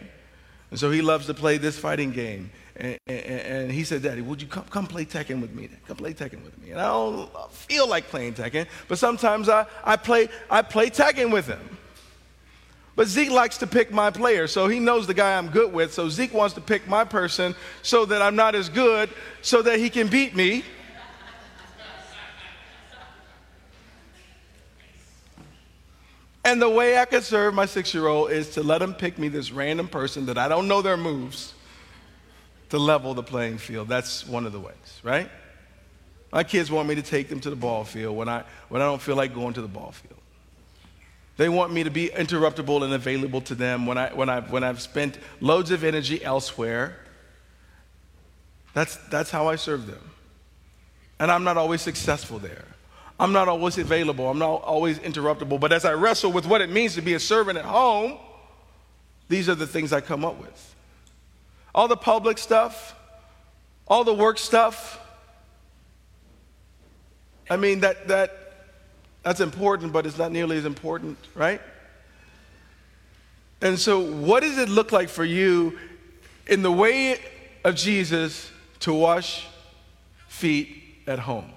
And 0.70 0.80
so 0.80 0.90
he 0.90 1.02
loves 1.02 1.26
to 1.26 1.34
play 1.34 1.58
this 1.58 1.78
fighting 1.78 2.10
game. 2.10 2.50
And, 2.78 2.98
and, 3.06 3.20
and, 3.20 3.72
he 3.72 3.84
said, 3.84 4.02
Daddy, 4.02 4.20
would 4.20 4.42
you 4.42 4.48
come, 4.48 4.64
come 4.64 4.86
play 4.86 5.06
Tekken 5.06 5.40
with 5.40 5.54
me? 5.54 5.70
Come 5.88 5.96
play 5.96 6.12
Tekken 6.12 6.44
with 6.44 6.60
me. 6.62 6.72
And 6.72 6.80
I 6.80 6.88
don't 6.88 7.30
feel 7.50 7.88
like 7.88 8.08
playing 8.08 8.34
Tekken, 8.34 8.66
but 8.86 8.98
sometimes 8.98 9.48
I, 9.48 9.64
I, 9.82 9.96
play, 9.96 10.28
I 10.50 10.60
play 10.60 10.90
Tekken 10.90 11.32
with 11.32 11.46
him. 11.46 11.78
But 12.94 13.08
Zeke 13.08 13.30
likes 13.30 13.58
to 13.58 13.66
pick 13.66 13.90
my 13.92 14.10
player, 14.10 14.46
so 14.46 14.68
he 14.68 14.78
knows 14.78 15.06
the 15.06 15.14
guy 15.14 15.38
I'm 15.38 15.48
good 15.48 15.72
with. 15.72 15.92
So 15.92 16.08
Zeke 16.08 16.34
wants 16.34 16.54
to 16.54 16.60
pick 16.60 16.86
my 16.86 17.04
person 17.04 17.54
so 17.82 18.04
that 18.06 18.20
I'm 18.20 18.36
not 18.36 18.54
as 18.54 18.68
good, 18.68 19.10
so 19.42 19.62
that 19.62 19.78
he 19.78 19.88
can 19.88 20.08
beat 20.08 20.34
me. 20.34 20.64
And 26.44 26.62
the 26.62 26.70
way 26.70 26.96
I 26.96 27.06
could 27.06 27.24
serve 27.24 27.54
my 27.54 27.66
six 27.66 27.92
year 27.92 28.06
old 28.06 28.30
is 28.30 28.50
to 28.50 28.62
let 28.62 28.80
him 28.80 28.94
pick 28.94 29.18
me 29.18 29.28
this 29.28 29.50
random 29.50 29.88
person 29.88 30.26
that 30.26 30.38
I 30.38 30.46
don't 30.46 30.68
know 30.68 30.80
their 30.80 30.96
moves, 30.96 31.54
to 32.70 32.78
level 32.78 33.14
the 33.14 33.22
playing 33.22 33.58
field. 33.58 33.88
That's 33.88 34.26
one 34.26 34.46
of 34.46 34.52
the 34.52 34.60
ways, 34.60 35.00
right? 35.02 35.30
My 36.32 36.44
kids 36.44 36.70
want 36.70 36.88
me 36.88 36.94
to 36.96 37.02
take 37.02 37.28
them 37.28 37.40
to 37.40 37.50
the 37.50 37.56
ball 37.56 37.84
field 37.84 38.16
when 38.16 38.28
I, 38.28 38.44
when 38.68 38.82
I 38.82 38.86
don't 38.86 39.00
feel 39.00 39.16
like 39.16 39.34
going 39.34 39.54
to 39.54 39.62
the 39.62 39.68
ball 39.68 39.92
field. 39.92 40.20
They 41.36 41.48
want 41.48 41.72
me 41.72 41.84
to 41.84 41.90
be 41.90 42.08
interruptible 42.08 42.82
and 42.82 42.94
available 42.94 43.42
to 43.42 43.54
them 43.54 43.86
when, 43.86 43.98
I, 43.98 44.12
when, 44.12 44.28
I, 44.28 44.40
when 44.40 44.64
I've 44.64 44.80
spent 44.80 45.18
loads 45.40 45.70
of 45.70 45.84
energy 45.84 46.22
elsewhere. 46.24 46.96
That's, 48.72 48.96
that's 49.08 49.30
how 49.30 49.48
I 49.48 49.56
serve 49.56 49.86
them. 49.86 50.10
And 51.18 51.30
I'm 51.30 51.44
not 51.44 51.56
always 51.56 51.82
successful 51.82 52.38
there. 52.38 52.64
I'm 53.18 53.32
not 53.32 53.48
always 53.48 53.78
available. 53.78 54.28
I'm 54.28 54.38
not 54.38 54.62
always 54.62 54.98
interruptible. 54.98 55.58
But 55.58 55.72
as 55.72 55.84
I 55.84 55.92
wrestle 55.94 56.32
with 56.32 56.46
what 56.46 56.60
it 56.60 56.70
means 56.70 56.94
to 56.94 57.02
be 57.02 57.14
a 57.14 57.20
servant 57.20 57.58
at 57.58 57.64
home, 57.64 58.18
these 59.28 59.48
are 59.48 59.54
the 59.54 59.66
things 59.66 59.92
I 59.92 60.00
come 60.00 60.24
up 60.24 60.38
with. 60.38 60.75
All 61.76 61.86
the 61.86 61.96
public 61.96 62.38
stuff, 62.38 62.96
all 63.86 64.02
the 64.02 64.14
work 64.14 64.38
stuff. 64.38 64.98
I 67.48 67.56
mean, 67.56 67.80
that, 67.80 68.08
that, 68.08 68.32
that's 69.22 69.40
important, 69.40 69.92
but 69.92 70.06
it's 70.06 70.18
not 70.18 70.32
nearly 70.32 70.56
as 70.56 70.64
important, 70.64 71.18
right? 71.34 71.60
And 73.60 73.78
so, 73.78 74.00
what 74.00 74.42
does 74.42 74.58
it 74.58 74.68
look 74.68 74.90
like 74.90 75.08
for 75.08 75.24
you 75.24 75.78
in 76.46 76.62
the 76.62 76.72
way 76.72 77.20
of 77.62 77.74
Jesus 77.74 78.50
to 78.80 78.92
wash 78.92 79.46
feet 80.28 80.82
at 81.06 81.18
home? 81.18 81.52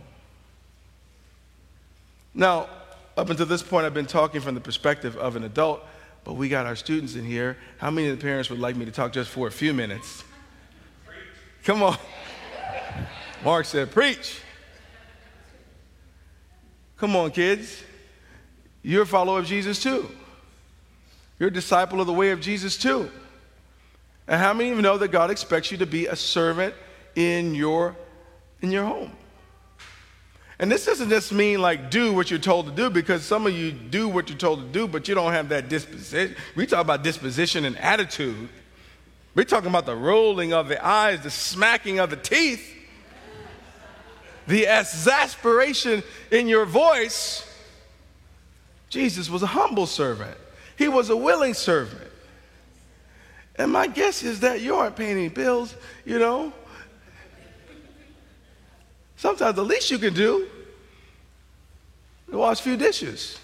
Now, 2.34 2.70
up 3.18 3.30
until 3.30 3.46
this 3.46 3.64
point, 3.64 3.86
I've 3.86 3.94
been 3.94 4.06
talking 4.06 4.42
from 4.42 4.56
the 4.56 4.62
perspective 4.62 5.18
of 5.18 5.36
an 5.36 5.44
adult, 5.44 5.84
but 6.30 6.36
we 6.36 6.48
got 6.48 6.68
our 6.68 6.76
students 6.76 7.16
in 7.16 7.26
here. 7.26 7.58
How 7.80 7.90
many 7.90 8.08
of 8.08 8.16
the 8.16 8.22
parents 8.22 8.52
would 8.52 8.60
like 8.60 8.76
me 8.76 8.86
to 8.86 8.92
talk 8.92 9.14
just 9.14 9.32
for 9.32 9.48
a 9.48 9.52
few 9.52 9.74
minutes? 9.74 10.24
Come 11.64 11.82
on. 11.82 11.98
Mark 13.44 13.66
said, 13.66 13.90
Preach. 13.90 14.40
Come 16.98 17.16
on, 17.16 17.32
kids. 17.32 17.82
You're 18.84 19.02
a 19.02 19.08
follower 19.08 19.40
of 19.40 19.48
Jesus 19.48 19.82
too. 19.82 20.08
You're 21.40 21.50
a 21.50 21.52
disciple 21.52 22.00
of 22.00 22.06
the 22.06 22.14
way 22.14 22.30
of 22.30 22.42
Jesus 22.42 22.78
too. 22.78 23.10
And 24.28 24.40
how 24.40 24.54
many 24.54 24.70
of 24.70 24.76
you 24.76 24.84
know 24.84 25.00
that 25.00 25.08
God 25.08 25.32
expects 25.32 25.72
you 25.72 25.80
to 25.80 25.88
be 25.88 26.06
a 26.06 26.16
servant 26.16 26.76
in 27.16 27.56
your, 27.56 27.96
in 28.62 28.70
your 28.70 28.86
home? 28.86 29.14
And 30.60 30.70
this 30.70 30.86
doesn't 30.86 31.10
just 31.10 31.32
mean 31.32 31.62
like 31.62 31.90
do 31.90 32.14
what 32.14 32.30
you're 32.30 32.40
told 32.40 32.66
to 32.66 32.72
do, 32.74 32.90
because 32.90 33.24
some 33.24 33.48
of 33.48 33.54
you 33.54 33.72
do 33.72 34.10
what 34.10 34.30
you're 34.30 34.38
told 34.38 34.60
to 34.60 34.68
do, 34.68 34.88
but 34.88 35.08
you 35.08 35.16
don't 35.16 35.32
have 35.32 35.50
that 35.50 35.70
disposition. 35.70 36.36
We 36.56 36.66
talk 36.66 36.82
about 36.82 37.02
disposition 37.02 37.64
and 37.64 37.78
attitude. 37.78 38.50
We're 39.36 39.46
talking 39.46 39.70
about 39.70 39.86
the 39.86 39.96
rolling 39.96 40.54
of 40.54 40.68
the 40.68 40.86
eyes, 40.86 41.22
the 41.22 41.32
smacking 41.32 42.00
of 42.00 42.10
the 42.10 42.18
teeth, 42.18 42.76
the 44.48 44.68
exasperation 44.68 46.04
in 46.30 46.48
your 46.48 46.66
voice. 46.66 47.46
Jesus 48.90 49.30
was 49.30 49.44
a 49.44 49.48
humble 49.48 49.86
servant, 49.86 50.36
he 50.76 50.90
was 50.90 51.10
a 51.10 51.16
willing 51.16 51.54
servant. 51.54 52.12
And 53.56 53.72
my 53.72 53.88
guess 53.88 54.24
is 54.24 54.40
that 54.40 54.62
you 54.62 54.76
aren't 54.76 54.96
paying 54.96 55.18
any 55.18 55.30
bills, 55.30 55.76
you 56.06 56.18
know. 56.18 56.52
Sometimes 59.20 59.58
the 59.58 59.66
least 59.66 59.92
you 59.92 59.98
can 59.98 60.14
do 60.14 60.48
is 62.30 62.34
wash 62.34 62.62
a 62.62 62.64
few 62.64 62.78
dishes, 62.78 63.38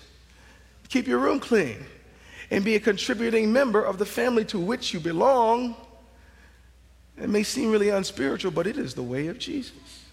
keep 0.87 1.05
your 1.05 1.19
room 1.19 1.37
clean, 1.37 1.85
and 2.49 2.63
be 2.63 2.75
a 2.75 2.79
contributing 2.79 3.51
member 3.51 3.83
of 3.83 3.97
the 3.97 4.05
family 4.05 4.45
to 4.45 4.57
which 4.57 4.93
you 4.93 5.01
belong. 5.01 5.75
It 7.21 7.27
may 7.27 7.43
seem 7.43 7.71
really 7.71 7.89
unspiritual, 7.89 8.51
but 8.51 8.67
it 8.67 8.77
is 8.77 8.93
the 8.93 9.03
way 9.03 9.27
of 9.27 9.37
Jesus. 9.37 10.05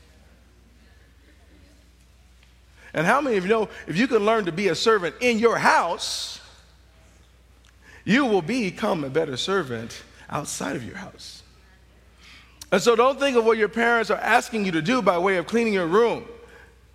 And 2.92 3.06
how 3.06 3.20
many 3.20 3.36
of 3.36 3.44
you 3.44 3.50
know 3.50 3.68
if 3.86 3.96
you 3.96 4.08
can 4.08 4.26
learn 4.26 4.46
to 4.46 4.52
be 4.52 4.66
a 4.66 4.74
servant 4.74 5.14
in 5.20 5.38
your 5.38 5.58
house, 5.58 6.40
you 8.04 8.26
will 8.26 8.42
become 8.42 9.04
a 9.04 9.10
better 9.10 9.36
servant 9.36 10.02
outside 10.28 10.74
of 10.74 10.82
your 10.82 10.96
house? 10.96 11.41
And 12.72 12.80
so 12.80 12.96
don't 12.96 13.20
think 13.20 13.36
of 13.36 13.44
what 13.44 13.58
your 13.58 13.68
parents 13.68 14.10
are 14.10 14.18
asking 14.18 14.64
you 14.64 14.72
to 14.72 14.82
do 14.82 15.02
by 15.02 15.18
way 15.18 15.36
of 15.36 15.46
cleaning 15.46 15.74
your 15.74 15.86
room 15.86 16.24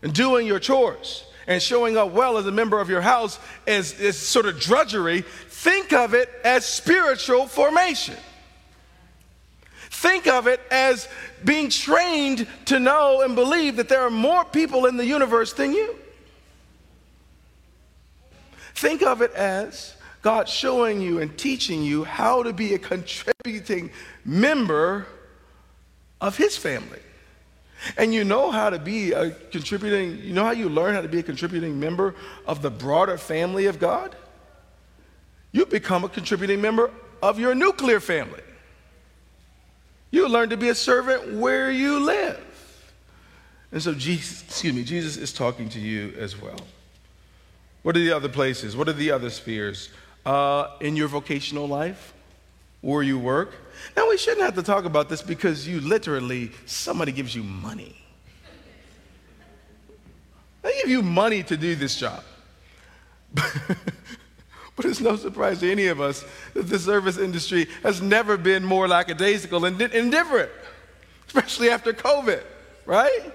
and 0.02 0.12
doing 0.12 0.48
your 0.48 0.60
chores 0.60 1.24
and 1.46 1.62
showing 1.62 1.96
up 1.96 2.12
well 2.12 2.40
as 2.40 2.48
a 2.48 2.52
member 2.52 2.80
of 2.80 2.90
your 2.90 3.00
house 3.00 3.40
as, 3.68 3.98
as 4.02 4.18
sort 4.18 4.48
of 4.48 4.60
drudgery. 4.60 5.22
Think 5.22 5.94
of 5.94 6.16
it 6.16 6.30
as 6.44 6.66
spiritual 6.66 7.46
formation. 7.46 8.16
Think 9.92 10.26
of 10.26 10.48
it 10.48 10.60
as 10.72 11.08
being 11.46 11.70
trained 11.70 12.48
to 12.66 12.80
know 12.80 13.22
and 13.22 13.36
believe 13.36 13.76
that 13.78 13.88
there 13.88 14.02
are 14.02 14.10
more 14.10 14.46
people 14.46 14.88
in 14.88 14.98
the 14.98 15.06
universe 15.06 15.54
than 15.54 15.74
you. 15.74 15.96
Think 18.74 19.04
of 19.04 19.22
it 19.22 19.32
as 19.34 19.96
God 20.24 20.50
showing 20.50 21.02
you 21.02 21.20
and 21.20 21.38
teaching 21.38 21.84
you 21.84 22.04
how 22.04 22.42
to 22.42 22.52
be 22.52 22.74
a 22.74 22.80
contributing 22.80 23.92
member 24.26 25.08
of 26.22 26.38
his 26.38 26.58
family. 26.58 27.00
And 27.98 28.14
you 28.14 28.24
know 28.24 28.52
how 28.52 28.70
to 28.70 28.80
be 28.80 29.12
a 29.12 29.32
contributing, 29.32 30.20
you 30.20 30.34
know 30.34 30.44
how 30.44 30.52
you 30.52 30.68
learn 30.68 30.96
how 30.96 31.02
to 31.02 31.08
be 31.08 31.20
a 31.20 31.24
contributing 31.24 31.80
member 31.80 32.16
of 32.48 32.62
the 32.62 32.72
broader 32.72 33.18
family 33.18 33.68
of 33.68 33.80
God? 33.80 34.16
You 35.52 35.66
become 35.66 36.04
a 36.04 36.10
contributing 36.10 36.62
member 36.62 36.92
of 37.22 37.40
your 37.40 37.56
nuclear 37.56 38.00
family. 38.00 38.42
You 40.12 40.28
learn 40.28 40.50
to 40.50 40.58
be 40.58 40.70
a 40.70 40.76
servant 40.76 41.36
where 41.36 41.70
you 41.70 42.00
live. 42.00 42.44
And 43.72 43.82
so 43.82 43.94
Jesus, 43.94 44.44
excuse 44.44 44.74
me, 44.74 44.84
Jesus 44.84 45.18
is 45.18 45.34
talking 45.34 45.70
to 45.70 45.80
you 45.80 46.14
as 46.18 46.40
well. 46.40 46.60
What 47.84 47.96
are 47.96 48.00
the 48.00 48.12
other 48.12 48.30
places? 48.30 48.76
What 48.76 48.88
are 48.88 48.94
the 48.94 49.12
other 49.12 49.30
spheres? 49.30 49.90
Uh, 50.26 50.72
in 50.82 50.96
your 50.96 51.08
vocational 51.08 51.68
life, 51.68 52.14
where 52.82 53.02
you 53.02 53.18
work, 53.18 53.54
now, 53.96 54.10
we 54.10 54.18
shouldn't 54.18 54.42
have 54.42 54.56
to 54.56 54.64
talk 54.64 54.86
about 54.86 55.10
this 55.10 55.22
because 55.22 55.68
you 55.68 55.82
literally, 55.82 56.52
somebody 56.66 57.12
gives 57.12 57.36
you 57.36 57.44
money. 57.44 57.96
They 60.62 60.74
give 60.82 60.90
you 60.90 61.02
money 61.02 61.44
to 61.44 61.58
do 61.58 61.76
this 61.76 61.96
job. 61.96 62.24
but 63.34 64.86
it's 64.86 65.00
no 65.00 65.16
surprise 65.16 65.60
to 65.60 65.72
any 65.72 65.88
of 65.88 66.02
us 66.02 66.26
that 66.54 66.64
the 66.64 66.80
service 66.80 67.18
industry 67.18 67.68
has 67.84 68.02
never 68.02 68.38
been 68.38 68.64
more 68.64 68.88
lackadaisical 68.88 69.66
and 69.66 69.82
indifferent, 69.82 70.52
especially 71.28 71.70
after 71.70 71.94
COVID, 71.94 72.44
right? 72.86 73.34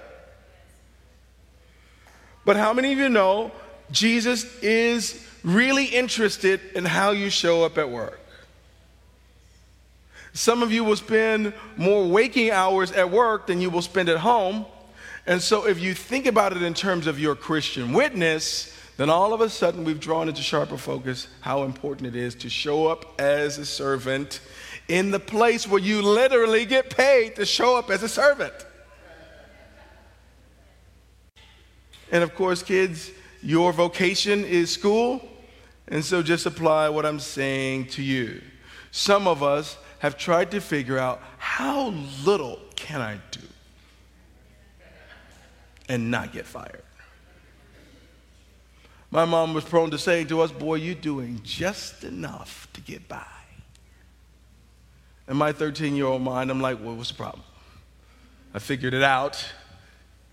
But 2.45 2.57
how 2.57 2.73
many 2.73 2.91
of 2.93 2.99
you 2.99 3.09
know 3.09 3.51
Jesus 3.91 4.45
is 4.61 5.25
really 5.43 5.85
interested 5.85 6.59
in 6.75 6.85
how 6.85 7.11
you 7.11 7.29
show 7.29 7.63
up 7.63 7.77
at 7.77 7.89
work? 7.89 8.19
Some 10.33 10.63
of 10.63 10.71
you 10.71 10.83
will 10.83 10.95
spend 10.95 11.53
more 11.77 12.07
waking 12.07 12.49
hours 12.49 12.91
at 12.91 13.09
work 13.09 13.47
than 13.47 13.61
you 13.61 13.69
will 13.69 13.83
spend 13.83 14.09
at 14.09 14.17
home. 14.17 14.65
And 15.25 15.41
so, 15.41 15.67
if 15.67 15.79
you 15.79 15.93
think 15.93 16.25
about 16.25 16.55
it 16.55 16.63
in 16.63 16.73
terms 16.73 17.07
of 17.07 17.19
your 17.19 17.35
Christian 17.35 17.93
witness, 17.93 18.75
then 18.97 19.09
all 19.09 19.33
of 19.33 19.41
a 19.41 19.49
sudden 19.49 19.83
we've 19.83 19.99
drawn 19.99 20.27
into 20.27 20.41
sharper 20.41 20.77
focus 20.77 21.27
how 21.41 21.63
important 21.63 22.07
it 22.07 22.15
is 22.15 22.35
to 22.35 22.49
show 22.49 22.87
up 22.87 23.19
as 23.19 23.57
a 23.57 23.65
servant 23.65 24.41
in 24.87 25.11
the 25.11 25.19
place 25.19 25.67
where 25.67 25.79
you 25.79 26.01
literally 26.01 26.65
get 26.65 26.89
paid 26.95 27.35
to 27.35 27.45
show 27.45 27.77
up 27.77 27.89
as 27.89 28.03
a 28.03 28.09
servant. 28.09 28.53
And 32.11 32.23
of 32.23 32.35
course, 32.35 32.61
kids, 32.61 33.11
your 33.41 33.71
vocation 33.71 34.45
is 34.45 34.71
school. 34.71 35.27
And 35.87 36.03
so 36.03 36.21
just 36.21 36.45
apply 36.45 36.89
what 36.89 37.05
I'm 37.05 37.19
saying 37.19 37.87
to 37.87 38.03
you. 38.03 38.41
Some 38.91 39.27
of 39.27 39.41
us 39.41 39.77
have 40.03 40.17
tried 40.17 40.51
to 40.51 40.59
figure 40.59 40.99
out 40.99 41.21
how 41.37 41.93
little 42.25 42.59
can 42.75 42.99
I 42.99 43.21
do 43.31 43.39
and 45.87 46.11
not 46.11 46.33
get 46.33 46.45
fired. 46.45 46.83
My 49.11 49.23
mom 49.23 49.53
was 49.53 49.63
prone 49.63 49.91
to 49.91 49.97
saying 49.97 50.27
to 50.27 50.41
us, 50.41 50.51
Boy, 50.51 50.75
you're 50.75 50.93
doing 50.93 51.39
just 51.43 52.03
enough 52.03 52.67
to 52.73 52.81
get 52.81 53.07
by. 53.07 53.23
In 55.29 55.37
my 55.37 55.53
13 55.53 55.95
year 55.95 56.07
old 56.07 56.21
mind, 56.21 56.51
I'm 56.51 56.59
like, 56.59 56.83
well, 56.83 56.95
what's 56.95 57.11
the 57.11 57.15
problem? 57.15 57.43
I 58.53 58.59
figured 58.59 58.93
it 58.93 59.03
out. 59.03 59.41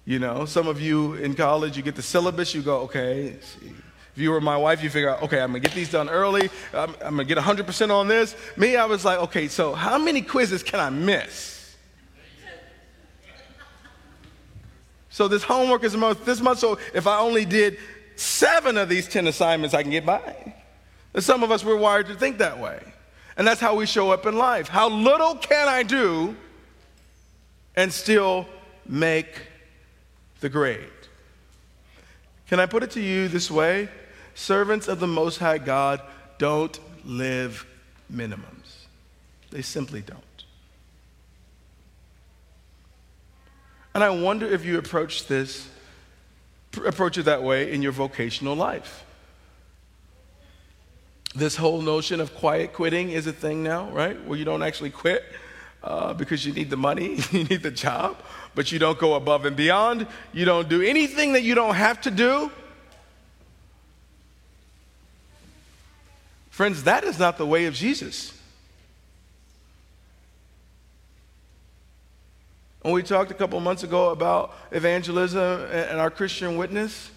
You 0.05 0.19
know, 0.19 0.47
some 0.47 0.67
of 0.67 0.81
you 0.81 1.15
in 1.15 1.37
college, 1.37 1.77
you 1.77 1.85
get 1.85 1.95
the 1.95 2.03
syllabus, 2.03 2.57
you 2.57 2.63
go, 2.63 2.81
okay, 2.81 3.37
see, 3.41 3.71
if 4.15 4.23
you 4.23 4.31
were 4.31 4.41
my 4.41 4.57
wife, 4.57 4.83
you 4.83 4.91
figure 4.91 5.11
out, 5.11 5.23
okay, 5.23 5.41
I'm 5.41 5.51
gonna 5.51 5.61
get 5.61 5.73
these 5.73 5.91
done 5.91 6.09
early. 6.09 6.51
I'm, 6.73 6.95
I'm 7.03 7.17
gonna 7.17 7.25
get 7.25 7.39
100% 7.39 7.91
on 7.91 8.09
this. 8.09 8.35
Me, 8.57 8.77
I 8.77 8.85
was 8.85 9.05
like, 9.05 9.19
okay, 9.21 9.49
so 9.49 9.73
how 9.73 9.99
many 9.99 10.21
quizzes 10.23 10.63
can 10.63 10.81
I 10.81 10.91
miss? 10.91 11.77
So 15.11 15.29
this 15.29 15.43
homework 15.43 15.85
is 15.85 15.93
this 16.25 16.41
month. 16.41 16.61
So 16.61 16.79
if 16.95 17.07
I 17.07 17.19
only 17.19 17.45
did 17.45 17.79
seven 18.17 18.77
of 18.77 18.89
these 18.89 19.09
10 19.09 19.27
assignments, 19.27 19.75
I 19.75 19.83
can 19.83 19.91
get 19.91 20.07
by. 20.07 20.55
And 21.15 21.23
some 21.23 21.43
of 21.43 21.51
us 21.51 21.65
were 21.65 21.77
wired 21.77 22.07
to 22.07 22.15
think 22.15 22.39
that 22.39 22.59
way. 22.59 22.81
And 23.37 23.47
that's 23.47 23.61
how 23.61 23.75
we 23.75 23.87
show 23.87 24.11
up 24.13 24.27
in 24.27 24.37
life. 24.37 24.69
How 24.69 24.89
little 24.89 25.35
can 25.35 25.69
I 25.69 25.83
do 25.83 26.37
and 27.77 27.93
still 27.93 28.47
make 28.87 29.47
the 30.41 30.49
grade. 30.49 30.89
Can 32.49 32.61
I 32.61 32.67
put 32.67 32.83
it 32.83 32.91
to 32.93 33.01
you 33.01 33.29
this 33.29 33.51
way? 33.51 33.89
Servants 34.35 34.89
of 34.89 35.01
the 35.01 35.07
Most 35.07 35.39
High 35.39 35.59
God 35.59 36.01
don't 36.39 36.79
live 37.05 37.67
minimums, 38.13 38.87
they 39.51 39.63
simply 39.63 40.01
don't. 40.01 40.21
And 43.95 44.05
I 44.05 44.11
wonder 44.11 44.47
if 44.47 44.65
you 44.65 44.79
approach 44.79 45.27
this, 45.27 45.69
approach 46.85 47.19
it 47.19 47.25
that 47.25 47.43
way 47.43 47.73
in 47.73 47.83
your 47.83 47.93
vocational 47.93 48.55
life. 48.55 49.05
This 51.35 51.57
whole 51.57 51.81
notion 51.81 52.21
of 52.21 52.35
quiet 52.35 52.73
quitting 52.73 53.11
is 53.11 53.27
a 53.27 53.33
thing 53.33 53.63
now, 53.63 53.91
right? 53.91 54.23
Where 54.27 54.39
you 54.39 54.45
don't 54.45 54.63
actually 54.63 54.91
quit 54.91 55.25
uh, 55.83 56.13
because 56.15 56.45
you 56.45 56.53
need 56.53 56.71
the 56.71 56.77
money, 56.77 57.19
you 57.33 57.45
need 57.45 57.63
the 57.63 57.71
job, 57.71 58.17
but 58.55 58.71
you 58.73 58.79
don't 58.79 58.99
go 58.99 59.15
above 59.15 59.45
and 59.45 59.57
beyond. 59.57 60.07
You 60.33 60.45
don't 60.45 60.69
do 60.69 60.83
anything 60.83 61.33
that 61.33 61.43
you 61.43 61.55
don't 61.55 61.75
have 61.75 62.01
to 62.03 62.11
do. 62.11 62.51
Friends, 66.61 66.83
that 66.83 67.05
is 67.05 67.19
not 67.19 67.39
the 67.39 67.47
way 67.47 67.65
of 67.65 67.73
Jesus. 67.73 68.39
When 72.83 72.93
we 72.93 73.03
talked 73.03 73.31
a 73.31 73.35
couple 73.35 73.59
months 73.61 73.83
ago 73.83 74.11
about 74.11 74.55
evangelism 74.71 75.63
and 75.73 75.99
our 75.99 76.11
Christian 76.11 76.59
witness, 76.59 77.11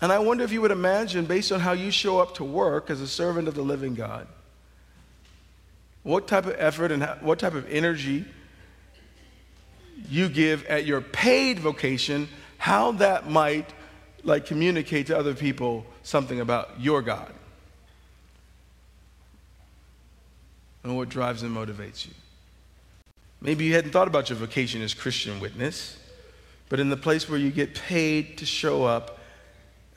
and 0.00 0.12
I 0.12 0.20
wonder 0.20 0.44
if 0.44 0.52
you 0.52 0.60
would 0.60 0.70
imagine, 0.70 1.24
based 1.24 1.50
on 1.50 1.58
how 1.58 1.72
you 1.72 1.90
show 1.90 2.20
up 2.20 2.36
to 2.36 2.44
work 2.44 2.88
as 2.88 3.00
a 3.00 3.08
servant 3.08 3.48
of 3.48 3.56
the 3.56 3.62
living 3.62 3.96
God, 3.96 4.28
what 6.04 6.28
type 6.28 6.46
of 6.46 6.54
effort 6.56 6.92
and 6.92 7.02
what 7.20 7.40
type 7.40 7.54
of 7.54 7.68
energy 7.68 8.26
you 10.08 10.28
give 10.28 10.64
at 10.66 10.86
your 10.86 11.00
paid 11.00 11.58
vocation, 11.58 12.28
how 12.58 12.92
that 12.92 13.28
might 13.28 13.68
like 14.22 14.46
communicate 14.46 15.08
to 15.08 15.18
other 15.18 15.34
people 15.34 15.84
something 16.04 16.38
about 16.38 16.80
your 16.80 17.02
God 17.02 17.32
and 20.82 20.96
what 20.96 21.08
drives 21.08 21.42
and 21.42 21.54
motivates 21.54 22.06
you. 22.06 22.12
Maybe 23.40 23.64
you 23.64 23.74
hadn't 23.74 23.90
thought 23.90 24.08
about 24.08 24.28
your 24.28 24.38
vocation 24.38 24.82
as 24.82 24.94
Christian 24.94 25.40
witness, 25.40 25.98
but 26.68 26.80
in 26.80 26.90
the 26.90 26.96
place 26.96 27.28
where 27.28 27.38
you 27.38 27.50
get 27.50 27.74
paid 27.74 28.38
to 28.38 28.46
show 28.46 28.84
up 28.84 29.18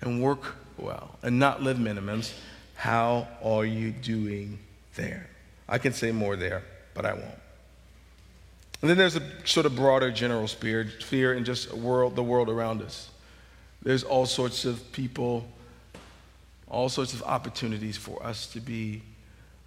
and 0.01 0.21
work 0.21 0.55
well 0.77 1.17
and 1.21 1.39
not 1.39 1.61
live 1.61 1.77
minimums, 1.77 2.33
how 2.75 3.27
are 3.43 3.65
you 3.65 3.91
doing 3.91 4.59
there? 4.95 5.29
I 5.67 5.77
can 5.77 5.93
say 5.93 6.11
more 6.11 6.35
there, 6.35 6.63
but 6.93 7.05
I 7.05 7.13
won't. 7.13 7.39
And 8.81 8.89
then 8.89 8.97
there's 8.97 9.15
a 9.15 9.21
sort 9.45 9.65
of 9.65 9.75
broader 9.75 10.11
general 10.11 10.47
spirit, 10.47 11.03
fear 11.03 11.33
in 11.33 11.45
just 11.45 11.73
world, 11.73 12.15
the 12.15 12.23
world 12.23 12.49
around 12.49 12.81
us. 12.81 13.09
There's 13.81 14.03
all 14.03 14.25
sorts 14.25 14.65
of 14.65 14.91
people, 14.91 15.47
all 16.69 16.89
sorts 16.89 17.13
of 17.13 17.23
opportunities 17.23 17.97
for 17.97 18.21
us 18.25 18.47
to 18.47 18.59
be 18.59 19.01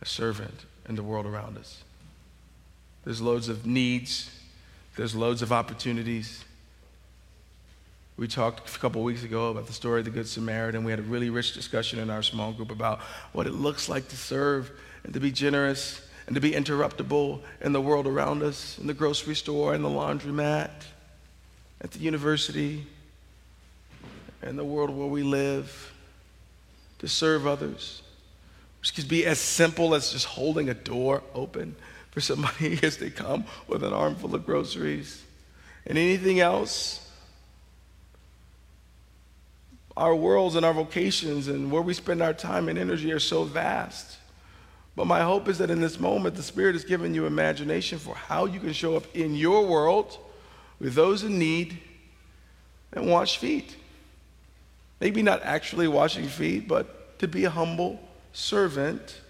a 0.03 0.07
servant 0.07 0.67
in 0.89 0.95
the 0.95 1.03
world 1.03 1.27
around 1.27 1.59
us. 1.59 1.83
There's 3.05 3.21
loads 3.21 3.49
of 3.49 3.67
needs, 3.67 4.31
there's 4.97 5.15
loads 5.15 5.43
of 5.43 5.53
opportunities. 5.53 6.45
We 8.17 8.27
talked 8.27 8.75
a 8.75 8.79
couple 8.79 9.03
weeks 9.03 9.25
ago 9.25 9.51
about 9.51 9.67
the 9.67 9.75
story 9.75 10.01
of 10.01 10.07
the 10.07 10.11
Good 10.11 10.27
Samaritan. 10.27 10.85
We 10.85 10.91
had 10.91 11.01
a 11.01 11.03
really 11.03 11.29
rich 11.29 11.53
discussion 11.53 11.99
in 11.99 12.09
our 12.09 12.23
small 12.23 12.53
group 12.53 12.71
about 12.71 13.01
what 13.33 13.47
it 13.47 13.53
looks 13.53 13.89
like 13.89 14.09
to 14.09 14.17
serve 14.17 14.71
and 15.05 15.13
to 15.13 15.21
be 15.21 15.31
generous 15.31 16.01
and 16.27 16.35
to 16.35 16.41
be 16.41 16.53
interruptible 16.53 17.41
in 17.61 17.73
the 17.73 17.81
world 17.81 18.07
around 18.07 18.43
us, 18.43 18.79
in 18.79 18.87
the 18.87 18.95
grocery 18.95 19.35
store, 19.35 19.75
in 19.75 19.83
the 19.83 19.89
laundromat, 19.89 20.71
at 21.81 21.91
the 21.93 21.99
university, 21.99 22.87
in 24.43 24.57
the 24.57 24.65
world 24.65 24.91
where 24.91 25.07
we 25.07 25.23
live, 25.23 25.93
to 26.99 27.07
serve 27.07 27.47
others. 27.47 28.03
Could 28.95 29.09
be 29.09 29.27
as 29.27 29.39
simple 29.39 29.95
as 29.95 30.13
just 30.13 30.27
holding 30.27 30.69
a 30.69 30.75
door 30.75 31.23
open 31.35 31.77
for 32.13 32.21
somebody 32.21 32.79
as 32.83 32.97
they 32.97 33.11
come 33.11 33.45
with 33.69 33.83
an 33.83 33.93
armful 33.93 34.35
of 34.35 34.47
groceries. 34.47 35.23
And 35.87 35.99
anything 35.99 36.41
else, 36.41 37.07
our 39.97 40.15
worlds 40.15 40.57
and 40.57 40.65
our 40.65 40.73
vocations 40.73 41.49
and 41.49 41.71
where 41.71 41.83
we 41.83 41.95
spend 41.95 42.23
our 42.23 42.35
time 42.35 42.69
and 42.69 42.79
energy 42.79 43.13
are 43.13 43.21
so 43.21 43.45
vast. 43.45 44.19
But 44.95 45.07
my 45.07 45.21
hope 45.21 45.49
is 45.49 45.59
that 45.59 45.71
in 45.71 45.81
this 45.81 46.01
moment, 46.01 46.37
the 46.37 46.43
Spirit 46.43 46.75
has 46.75 46.85
given 46.85 47.15
you 47.15 47.27
imagination 47.27 47.99
for 47.99 48.15
how 48.15 48.47
you 48.47 48.61
can 48.61 48.73
show 48.73 48.97
up 48.97 49.05
in 49.15 49.35
your 49.35 49.67
world 49.67 50.19
with 50.81 50.95
those 50.95 51.23
in 51.23 51.39
need 51.39 51.79
and 52.93 53.11
wash 53.11 53.37
feet. 53.37 53.77
Maybe 55.01 55.23
not 55.23 55.43
actually 55.43 55.87
washing 55.87 56.27
feet, 56.27 56.67
but 56.67 57.19
to 57.19 57.29
be 57.29 57.45
humble 57.45 58.01
servant 58.37 59.23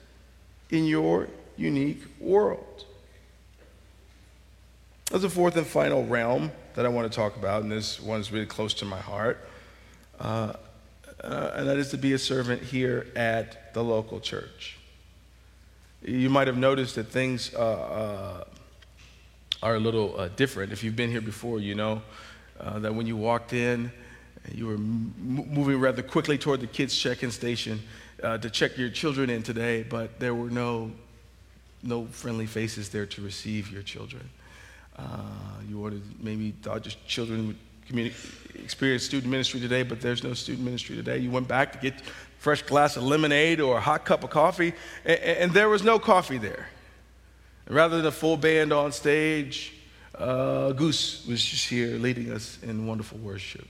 in 0.71 0.85
your 0.85 1.29
unique 1.57 2.03
world. 2.19 2.85
There's 5.11 5.23
a 5.23 5.31
fourth 5.31 5.57
and 5.57 5.65
final 5.67 6.05
realm 6.05 6.51
that 6.75 6.85
I 6.85 6.89
want 6.89 7.11
to 7.11 7.17
talk 7.17 7.37
about, 7.37 7.63
and 7.63 7.71
this 7.71 8.01
one's 8.01 8.33
really 8.33 8.47
close 8.47 8.75
to 8.75 8.85
my 8.85 8.99
heart. 8.99 9.49
Uh, 10.19 10.55
uh, 11.23 11.53
and 11.55 11.69
that 11.69 11.77
is 11.77 11.91
to 11.91 11.97
be 11.97 12.15
a 12.15 12.19
servant 12.19 12.61
here 12.63 13.07
at 13.15 13.73
the 13.75 13.85
local 13.85 14.19
church. 14.19 14.77
You 16.03 16.29
might 16.29 16.49
have 16.49 16.59
noticed 16.59 16.97
that 16.97 17.05
things 17.05 17.55
uh, 17.55 17.59
uh 17.59 18.45
are 19.63 19.77
a 19.77 19.81
little 19.81 20.19
uh, 20.19 20.29
different. 20.35 20.73
If 20.73 20.83
you've 20.83 20.97
been 20.97 21.11
here 21.11 21.21
before, 21.21 21.61
you 21.61 21.77
know 21.77 22.03
uh, 22.61 22.81
that 22.81 22.95
when 22.95 23.07
you 23.07 23.17
walked 23.17 23.53
in, 23.53 23.91
you 24.53 24.67
were 24.67 24.75
m- 24.75 25.15
moving 25.17 25.79
rather 25.79 26.03
quickly 26.03 26.37
toward 26.37 26.61
the 26.61 26.67
kids' 26.67 26.97
check 26.97 27.23
in 27.23 27.31
station 27.31 27.81
to 28.23 28.51
check 28.51 28.77
your 28.79 28.91
children 28.91 29.31
in 29.31 29.43
today, 29.43 29.83
but 29.83 30.19
there 30.19 30.35
were 30.35 30.51
no 30.51 30.91
no 31.83 32.07
friendly 32.07 32.47
faces 32.47 32.89
there 32.89 33.07
to 33.07 33.23
receive 33.23 33.71
your 33.71 33.83
children. 33.83 34.29
Uh, 34.99 35.03
you 35.69 35.79
wanted 35.79 36.03
maybe 36.23 36.53
thought 36.63 36.85
your 36.85 36.95
children 37.07 37.49
would 37.49 37.57
communi- 37.89 38.15
experience 38.63 39.05
student 39.05 39.31
ministry 39.31 39.61
today, 39.61 39.83
but 39.83 40.01
there's 40.01 40.25
no 40.25 40.35
student 40.35 40.65
ministry 40.65 40.97
today. 40.97 41.19
You 41.19 41.31
went 41.31 41.49
back 41.49 41.73
to 41.73 41.79
get 41.79 42.01
fresh 42.39 42.63
glass 42.63 42.97
of 42.97 43.03
lemonade 43.03 43.61
or 43.61 43.77
a 43.77 43.81
hot 43.81 44.05
cup 44.05 44.25
of 44.25 44.31
coffee, 44.31 44.73
and, 45.05 45.19
and 45.21 45.53
there 45.53 45.69
was 45.69 45.83
no 45.83 45.99
coffee 45.99 46.39
there. 46.39 46.69
Rather 47.69 47.97
than 47.97 48.07
a 48.07 48.13
full 48.13 48.37
band 48.37 48.73
on 48.73 48.93
stage, 48.93 49.75
uh, 50.15 50.73
Goose 50.73 51.27
was 51.27 51.45
just 51.45 51.69
here 51.69 51.99
leading 51.99 52.33
us 52.33 52.59
in 52.63 52.87
wonderful 52.87 53.19
worship. 53.19 53.67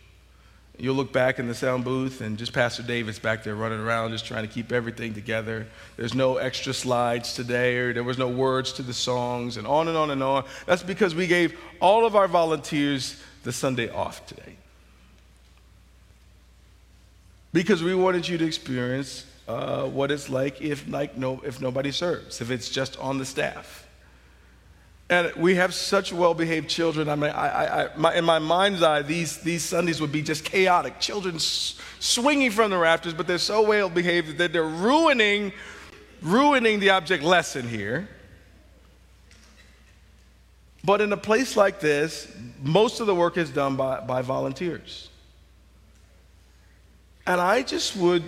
You'll 0.79 0.95
look 0.95 1.11
back 1.11 1.39
in 1.39 1.47
the 1.47 1.55
sound 1.55 1.85
booth, 1.85 2.21
and 2.21 2.37
just 2.37 2.53
Pastor 2.53 2.83
David's 2.83 3.19
back 3.19 3.43
there 3.43 3.55
running 3.55 3.81
around, 3.81 4.11
just 4.11 4.27
trying 4.27 4.47
to 4.47 4.53
keep 4.53 4.73
everything 4.73 5.15
together. 5.15 5.67
There's 5.97 6.15
no 6.15 6.37
extra 6.37 6.75
slides 6.75 7.35
today, 7.35 7.79
or 7.79 7.95
there 7.95 8.05
was 8.05 8.19
no 8.19 8.29
words 8.29 8.75
to 8.75 8.83
the 8.83 8.93
songs, 8.93 9.57
and 9.57 9.67
on 9.67 9.89
and 9.89 9.97
on 9.97 10.11
and 10.11 10.23
on. 10.23 10.45
That's 10.67 10.83
because 10.83 11.15
we 11.15 11.27
gave 11.27 11.59
all 11.81 12.05
of 12.05 12.15
our 12.15 12.29
volunteers 12.29 13.23
the 13.43 13.53
Sunday 13.53 13.89
off 13.89 14.27
today. 14.27 14.57
Because 17.55 17.83
we 17.83 17.95
wanted 17.95 18.29
you 18.29 18.37
to 18.37 18.45
experience 18.45 19.25
uh, 19.49 19.85
what 19.85 20.11
it's 20.11 20.29
like 20.29 20.61
if, 20.61 20.87
like 20.89 21.17
no, 21.17 21.41
if 21.43 21.59
nobody 21.59 21.91
serves, 21.91 22.43
if 22.43 22.51
it's 22.51 22.69
just 22.69 22.99
on 22.99 23.17
the 23.17 23.25
staff. 23.25 23.86
And 25.09 25.33
we 25.37 25.55
have 25.55 25.73
such 25.73 26.13
well 26.13 26.35
behaved 26.35 26.69
children. 26.69 27.09
I 27.09 27.15
mean, 27.15 27.31
I, 27.31 27.85
I, 27.85 27.97
my, 27.97 28.15
in 28.17 28.25
my 28.25 28.41
mind's 28.41 28.83
eye, 28.83 29.03
these, 29.03 29.39
these 29.39 29.63
Sundays 29.63 30.01
would 30.01 30.11
be 30.11 30.23
just 30.23 30.45
chaotic. 30.45 30.99
Children 30.99 31.37
s- 31.37 31.79
swinging 32.01 32.51
from 32.51 32.71
the 32.71 32.79
rafters, 32.79 33.15
but 33.15 33.29
they're 33.29 33.39
so 33.39 33.63
well 33.63 33.89
behaved 33.89 34.39
that 34.39 34.53
they're 34.53 34.65
ruining, 34.65 35.53
ruining 36.23 36.81
the 36.81 36.91
object 36.91 37.23
lesson 37.23 37.69
here. 37.69 38.09
But 40.83 41.01
in 41.01 41.13
a 41.13 41.17
place 41.17 41.57
like 41.57 41.79
this, 41.79 42.33
most 42.63 42.99
of 43.01 43.07
the 43.07 43.15
work 43.15 43.37
is 43.37 43.51
done 43.51 43.77
by, 43.77 44.01
by 44.01 44.23
volunteers. 44.23 45.09
And 47.27 47.41
I 47.41 47.63
just 47.63 47.97
would, 47.97 48.25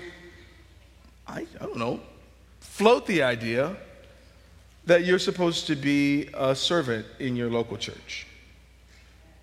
I, 1.27 1.41
I 1.61 1.65
don't 1.65 1.77
know, 1.77 2.01
float 2.61 3.07
the 3.07 3.23
idea 3.23 3.77
that 4.89 5.05
you're 5.05 5.19
supposed 5.19 5.67
to 5.67 5.77
be 5.77 6.31
a 6.33 6.57
servant 6.57 7.05
in 7.19 7.37
your 7.37 7.51
local 7.51 7.77
church. 7.77 8.27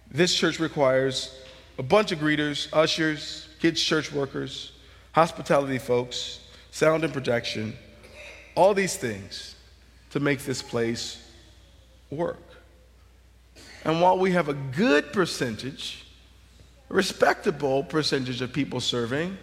This 0.10 0.34
church 0.34 0.60
requires 0.60 1.40
a 1.78 1.84
bunch 1.84 2.12
of 2.12 2.18
greeters, 2.18 2.68
ushers, 2.74 3.48
kids' 3.60 3.80
church 3.80 4.12
workers, 4.12 4.72
hospitality 5.12 5.78
folks, 5.78 6.40
sound 6.72 7.04
and 7.04 7.14
projection, 7.14 7.76
all 8.56 8.74
these 8.74 8.98
things 8.98 9.54
to 10.10 10.20
make 10.20 10.40
this 10.40 10.64
place 10.64 11.22
work. 12.10 12.42
And 13.84 14.02
while 14.02 14.18
we 14.18 14.32
have 14.32 14.50
a 14.50 14.56
good 14.56 15.14
percentage, 15.14 16.08
respectable 16.90 17.84
percentage 17.84 18.42
of 18.42 18.52
people 18.52 18.80
serving, 18.80 19.38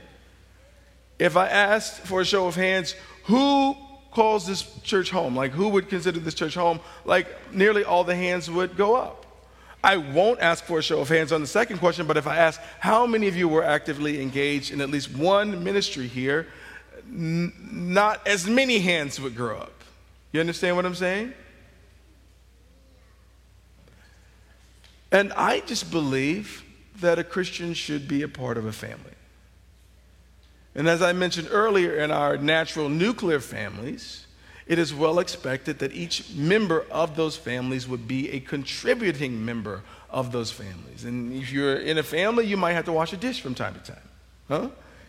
if 1.21 1.37
I 1.37 1.47
asked 1.47 2.01
for 2.01 2.23
a 2.23 2.25
show 2.25 2.49
of 2.49 2.57
hands, 2.57 2.97
who 3.27 3.77
calls 4.13 4.47
this 4.47 4.63
church 4.83 5.11
home? 5.11 5.35
Like, 5.35 5.53
who 5.53 5.69
would 5.69 5.89
consider 5.89 6.21
this 6.21 6.35
church 6.35 6.55
home? 6.55 6.81
Like, 7.05 7.53
nearly 7.53 7.85
all 7.85 8.05
the 8.05 8.15
hands 8.15 8.51
would 8.51 8.77
go 8.77 8.97
up. 8.97 9.27
I 9.85 9.97
won't 9.97 10.41
ask 10.41 10.65
for 10.65 10.79
a 10.79 10.83
show 10.83 11.01
of 11.01 11.09
hands 11.09 11.33
on 11.33 11.41
the 11.41 11.47
second 11.47 11.79
question, 11.79 12.07
but 12.07 12.17
if 12.17 12.27
I 12.27 12.37
ask 12.37 12.61
how 12.79 13.05
many 13.05 13.27
of 13.27 13.37
you 13.37 13.49
were 13.49 13.65
actively 13.65 14.23
engaged 14.23 14.71
in 14.71 14.81
at 14.81 14.91
least 14.91 15.15
one 15.15 15.65
ministry 15.65 16.07
here, 16.07 16.47
n- 17.09 17.53
not 17.73 18.25
as 18.27 18.47
many 18.47 18.79
hands 18.79 19.19
would 19.19 19.35
grow 19.35 19.59
up. 19.59 19.73
You 20.31 20.41
understand 20.41 20.77
what 20.77 20.87
I'm 20.87 20.95
saying? 20.95 21.35
And 25.11 25.33
I 25.33 25.61
just 25.61 25.91
believe 25.91 26.65
that 27.01 27.19
a 27.19 27.25
Christian 27.25 27.75
should 27.75 28.07
be 28.07 28.23
a 28.23 28.29
part 28.29 28.57
of 28.57 28.65
a 28.65 28.73
family. 28.73 29.13
And 30.75 30.89
as 30.89 31.03
I 31.03 31.13
mentioned 31.13 31.49
earlier, 31.51 31.97
in 31.97 32.11
our 32.11 32.37
natural 32.37 32.89
nuclear 32.89 33.41
families, 33.41 34.27
it 34.67 34.79
is 34.79 34.95
well 34.95 35.19
expected 35.19 35.81
that 35.81 35.93
each 35.93 36.31
member 36.35 36.87
of 36.91 37.17
those 37.17 37.37
families 37.37 37.87
would 37.87 38.09
be 38.09 38.31
a 38.31 38.41
contributing 38.41 39.45
member 39.45 39.83
of 40.09 40.33
those 40.33 40.51
families. 40.51 41.05
And 41.05 41.33
if 41.33 41.53
you're 41.53 41.77
in 41.77 41.99
a 41.99 42.03
family, 42.03 42.47
you 42.47 42.57
might 42.57 42.73
have 42.73 42.85
to 42.87 42.93
wash 42.93 43.13
a 43.13 43.17
dish 43.17 43.41
from 43.41 43.55
time 43.55 43.75
to 43.75 43.81
time. 43.81 44.09
Huh? 44.49 44.69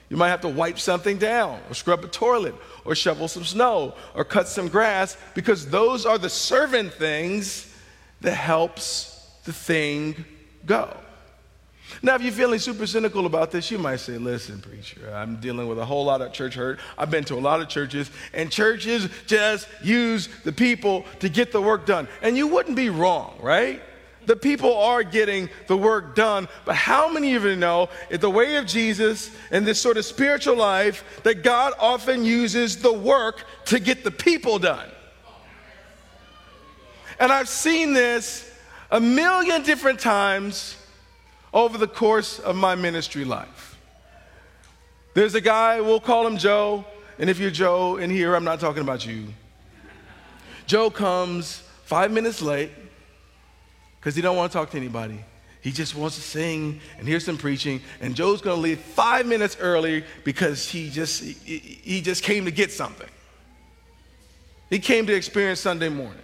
You 0.09 0.17
might 0.17 0.29
have 0.29 0.41
to 0.41 0.49
wipe 0.49 0.79
something 0.79 1.17
down, 1.17 1.59
or 1.69 1.73
scrub 1.73 2.03
a 2.03 2.07
toilet, 2.07 2.55
or 2.85 2.93
shovel 2.93 3.27
some 3.27 3.45
snow, 3.45 3.95
or 4.13 4.23
cut 4.25 4.47
some 4.47 4.67
grass, 4.67 5.17
because 5.33 5.67
those 5.67 6.05
are 6.05 6.17
the 6.17 6.29
servant 6.29 6.93
things 6.93 7.73
that 8.21 8.35
helps 8.35 9.27
the 9.45 9.53
thing 9.53 10.25
go. 10.65 10.95
Now, 12.01 12.15
if 12.15 12.21
you're 12.21 12.31
feeling 12.31 12.59
super 12.59 12.87
cynical 12.87 13.25
about 13.25 13.51
this, 13.51 13.69
you 13.69 13.77
might 13.77 13.97
say, 13.97 14.17
listen, 14.17 14.59
preacher, 14.59 15.13
I'm 15.13 15.37
dealing 15.37 15.67
with 15.67 15.79
a 15.79 15.85
whole 15.85 16.05
lot 16.05 16.21
of 16.21 16.33
church 16.33 16.55
hurt. 16.55 16.79
I've 16.97 17.11
been 17.11 17.23
to 17.25 17.35
a 17.35 17.39
lot 17.39 17.61
of 17.61 17.69
churches, 17.69 18.09
and 18.33 18.51
churches 18.51 19.09
just 19.27 19.67
use 19.81 20.27
the 20.43 20.51
people 20.51 21.05
to 21.19 21.29
get 21.29 21.51
the 21.51 21.61
work 21.61 21.85
done. 21.85 22.07
And 22.21 22.35
you 22.35 22.47
wouldn't 22.47 22.75
be 22.75 22.89
wrong, 22.89 23.37
right? 23.41 23.81
The 24.25 24.35
people 24.35 24.75
are 24.77 25.03
getting 25.03 25.49
the 25.67 25.77
work 25.77 26.15
done, 26.15 26.47
but 26.65 26.75
how 26.75 27.09
many 27.09 27.35
of 27.35 27.43
you 27.43 27.55
know, 27.55 27.89
in 28.09 28.21
the 28.21 28.29
way 28.29 28.55
of 28.55 28.65
Jesus 28.65 29.29
and 29.51 29.65
this 29.65 29.81
sort 29.81 29.97
of 29.97 30.05
spiritual 30.05 30.55
life, 30.55 31.21
that 31.23 31.43
God 31.43 31.73
often 31.79 32.23
uses 32.23 32.81
the 32.81 32.93
work 32.93 33.43
to 33.65 33.79
get 33.79 34.03
the 34.03 34.11
people 34.11 34.59
done? 34.59 34.89
And 37.19 37.31
I've 37.31 37.49
seen 37.49 37.93
this 37.93 38.49
a 38.89 38.99
million 38.99 39.63
different 39.63 39.99
times 39.99 40.77
over 41.53 41.77
the 41.77 41.87
course 41.87 42.39
of 42.39 42.55
my 42.55 42.75
ministry 42.75 43.23
life. 43.23 43.77
There's 45.13 45.35
a 45.35 45.41
guy, 45.41 45.79
we'll 45.79 45.99
call 45.99 46.25
him 46.25 46.37
Joe, 46.37 46.85
and 47.19 47.29
if 47.29 47.37
you're 47.37 47.51
Joe 47.51 47.97
in 47.97 48.09
here, 48.09 48.35
I'm 48.35 48.43
not 48.43 48.59
talking 48.59 48.81
about 48.81 49.05
you. 49.05 49.27
Joe 50.65 50.89
comes 50.89 51.61
five 51.83 52.11
minutes 52.11 52.41
late 52.41 52.71
because 53.99 54.15
he 54.15 54.21
don't 54.21 54.35
want 54.35 54.51
to 54.51 54.57
talk 54.57 54.71
to 54.71 54.77
anybody. 54.77 55.23
He 55.61 55.71
just 55.71 55.95
wants 55.95 56.15
to 56.15 56.21
sing 56.21 56.81
and 56.97 57.07
hear 57.07 57.19
some 57.19 57.37
preaching. 57.37 57.81
And 58.01 58.15
Joe's 58.15 58.41
going 58.41 58.57
to 58.57 58.61
leave 58.61 58.79
five 58.79 59.25
minutes 59.25 59.55
early 59.61 60.03
because 60.25 60.67
he 60.67 60.89
just, 60.89 61.23
he, 61.23 61.57
he 61.57 62.01
just 62.01 62.23
came 62.23 62.45
to 62.45 62.51
get 62.51 62.71
something. 62.71 63.07
He 64.69 64.79
came 64.79 65.05
to 65.05 65.13
experience 65.13 65.59
Sunday 65.59 65.89
morning. 65.89 66.22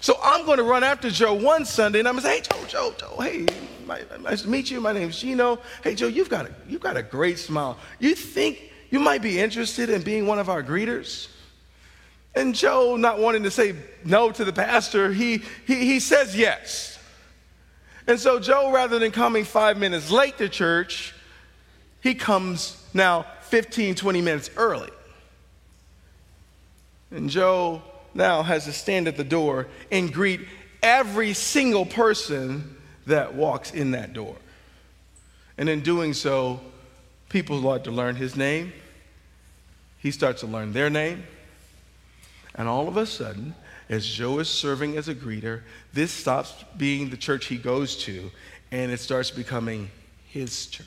So 0.00 0.18
I'm 0.22 0.44
going 0.44 0.58
to 0.58 0.64
run 0.64 0.82
after 0.84 1.10
Joe 1.10 1.34
one 1.34 1.64
Sunday 1.64 2.00
and 2.00 2.08
I'm 2.08 2.14
going 2.14 2.24
to 2.24 2.28
say, 2.28 2.36
hey, 2.36 2.42
Joe, 2.42 2.66
Joe, 2.66 2.94
Joe, 2.98 3.20
hey, 3.20 3.46
nice 4.20 4.42
to 4.42 4.48
meet 4.48 4.70
you. 4.70 4.80
My 4.80 4.92
name's 4.92 5.20
Gino. 5.20 5.58
Hey, 5.82 5.94
Joe, 5.94 6.08
you've 6.08 6.28
got, 6.28 6.46
a, 6.46 6.54
you've 6.68 6.80
got 6.80 6.96
a 6.96 7.02
great 7.02 7.38
smile. 7.38 7.78
You 7.98 8.14
think 8.14 8.72
you 8.90 8.98
might 8.98 9.22
be 9.22 9.38
interested 9.38 9.90
in 9.90 10.02
being 10.02 10.26
one 10.26 10.38
of 10.38 10.48
our 10.48 10.62
greeters? 10.62 11.28
And 12.34 12.54
Joe, 12.54 12.96
not 12.96 13.18
wanting 13.18 13.42
to 13.42 13.50
say 13.50 13.74
no 14.04 14.30
to 14.30 14.44
the 14.44 14.52
pastor, 14.52 15.12
he, 15.12 15.42
he, 15.66 15.76
he 15.76 16.00
says 16.00 16.36
yes. 16.36 16.98
And 18.06 18.18
so, 18.18 18.40
Joe, 18.40 18.72
rather 18.72 18.98
than 18.98 19.12
coming 19.12 19.44
five 19.44 19.76
minutes 19.76 20.10
late 20.10 20.38
to 20.38 20.48
church, 20.48 21.14
he 22.00 22.14
comes 22.14 22.82
now 22.94 23.26
15, 23.42 23.94
20 23.94 24.20
minutes 24.20 24.50
early. 24.56 24.90
And 27.10 27.28
Joe 27.28 27.82
now 28.14 28.42
has 28.42 28.64
to 28.64 28.72
stand 28.72 29.08
at 29.08 29.16
the 29.16 29.24
door 29.24 29.68
and 29.90 30.12
greet 30.12 30.40
every 30.82 31.32
single 31.32 31.86
person 31.86 32.76
that 33.06 33.34
walks 33.34 33.72
in 33.72 33.92
that 33.92 34.12
door. 34.12 34.36
And 35.58 35.68
in 35.68 35.80
doing 35.80 36.12
so, 36.14 36.60
people 37.28 37.60
start 37.60 37.84
to 37.84 37.90
learn 37.90 38.16
his 38.16 38.36
name. 38.36 38.72
He 39.98 40.10
starts 40.10 40.40
to 40.40 40.46
learn 40.46 40.72
their 40.72 40.90
name. 40.90 41.24
And 42.54 42.68
all 42.68 42.88
of 42.88 42.96
a 42.96 43.06
sudden, 43.06 43.54
as 43.88 44.06
Joe 44.06 44.38
is 44.38 44.48
serving 44.48 44.96
as 44.96 45.08
a 45.08 45.14
greeter, 45.14 45.62
this 45.92 46.12
stops 46.12 46.64
being 46.76 47.10
the 47.10 47.16
church 47.16 47.46
he 47.46 47.56
goes 47.56 47.96
to 48.04 48.30
and 48.70 48.90
it 48.90 49.00
starts 49.00 49.30
becoming 49.30 49.90
his 50.28 50.66
church. 50.66 50.86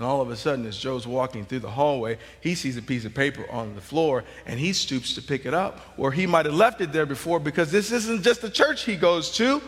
And 0.00 0.06
all 0.06 0.22
of 0.22 0.30
a 0.30 0.36
sudden, 0.36 0.64
as 0.64 0.78
Joe's 0.78 1.06
walking 1.06 1.44
through 1.44 1.58
the 1.58 1.68
hallway, 1.68 2.16
he 2.40 2.54
sees 2.54 2.78
a 2.78 2.80
piece 2.80 3.04
of 3.04 3.12
paper 3.12 3.44
on 3.50 3.74
the 3.74 3.82
floor 3.82 4.24
and 4.46 4.58
he 4.58 4.72
stoops 4.72 5.12
to 5.16 5.20
pick 5.20 5.44
it 5.44 5.52
up. 5.52 5.78
Or 5.98 6.10
he 6.10 6.26
might 6.26 6.46
have 6.46 6.54
left 6.54 6.80
it 6.80 6.90
there 6.90 7.04
before 7.04 7.38
because 7.38 7.70
this 7.70 7.92
isn't 7.92 8.22
just 8.22 8.40
the 8.40 8.48
church 8.48 8.84
he 8.84 8.96
goes 8.96 9.30
to, 9.32 9.60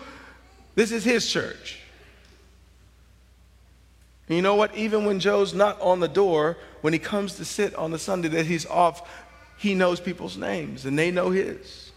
this 0.74 0.90
is 0.90 1.04
his 1.04 1.30
church. 1.30 1.80
And 4.26 4.36
you 4.36 4.40
know 4.40 4.54
what? 4.54 4.74
Even 4.74 5.04
when 5.04 5.20
Joe's 5.20 5.52
not 5.52 5.78
on 5.82 6.00
the 6.00 6.08
door, 6.08 6.56
when 6.80 6.94
he 6.94 6.98
comes 6.98 7.34
to 7.34 7.44
sit 7.44 7.74
on 7.74 7.90
the 7.90 7.98
Sunday 7.98 8.28
that 8.28 8.46
he's 8.46 8.64
off, 8.64 9.06
he 9.58 9.74
knows 9.74 10.00
people's 10.00 10.38
names 10.38 10.86
and 10.86 10.98
they 10.98 11.10
know 11.10 11.28
his. 11.28 11.92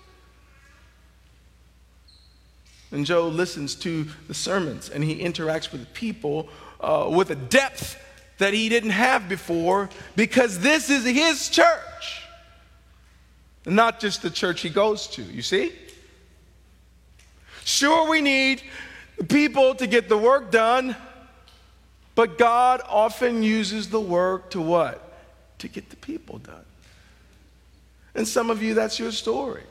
And 2.91 3.05
Joe 3.05 3.29
listens 3.29 3.75
to 3.75 4.05
the 4.27 4.33
sermons 4.33 4.89
and 4.89 5.05
he 5.05 5.23
interacts 5.23 5.71
with 5.71 5.93
people 5.93 6.49
uh, 6.81 7.09
with 7.09 7.31
a 7.31 7.36
depth 7.36 8.01
that 8.38 8.53
he 8.53 8.69
didn't 8.69 8.91
have 8.91 9.29
before 9.29 9.89
because 10.15 10.59
this 10.59 10.89
is 10.89 11.05
his 11.05 11.49
church, 11.49 12.21
not 13.65 13.99
just 13.99 14.21
the 14.21 14.29
church 14.29 14.61
he 14.61 14.69
goes 14.69 15.07
to. 15.07 15.21
You 15.23 15.41
see? 15.41 15.73
Sure, 17.63 18.09
we 18.09 18.21
need 18.21 18.61
people 19.29 19.75
to 19.75 19.88
get 19.88 20.09
the 20.09 20.17
work 20.17 20.51
done, 20.51 20.95
but 22.13 22.38
God 22.38 22.81
often 22.88 23.41
uses 23.41 23.89
the 23.89 23.99
work 23.99 24.51
to 24.51 24.61
what? 24.61 25.01
To 25.59 25.67
get 25.67 25.89
the 25.89 25.95
people 25.95 26.38
done. 26.39 26.65
And 28.13 28.27
some 28.27 28.49
of 28.49 28.61
you, 28.61 28.73
that's 28.73 28.99
your 28.99 29.11
story. 29.11 29.63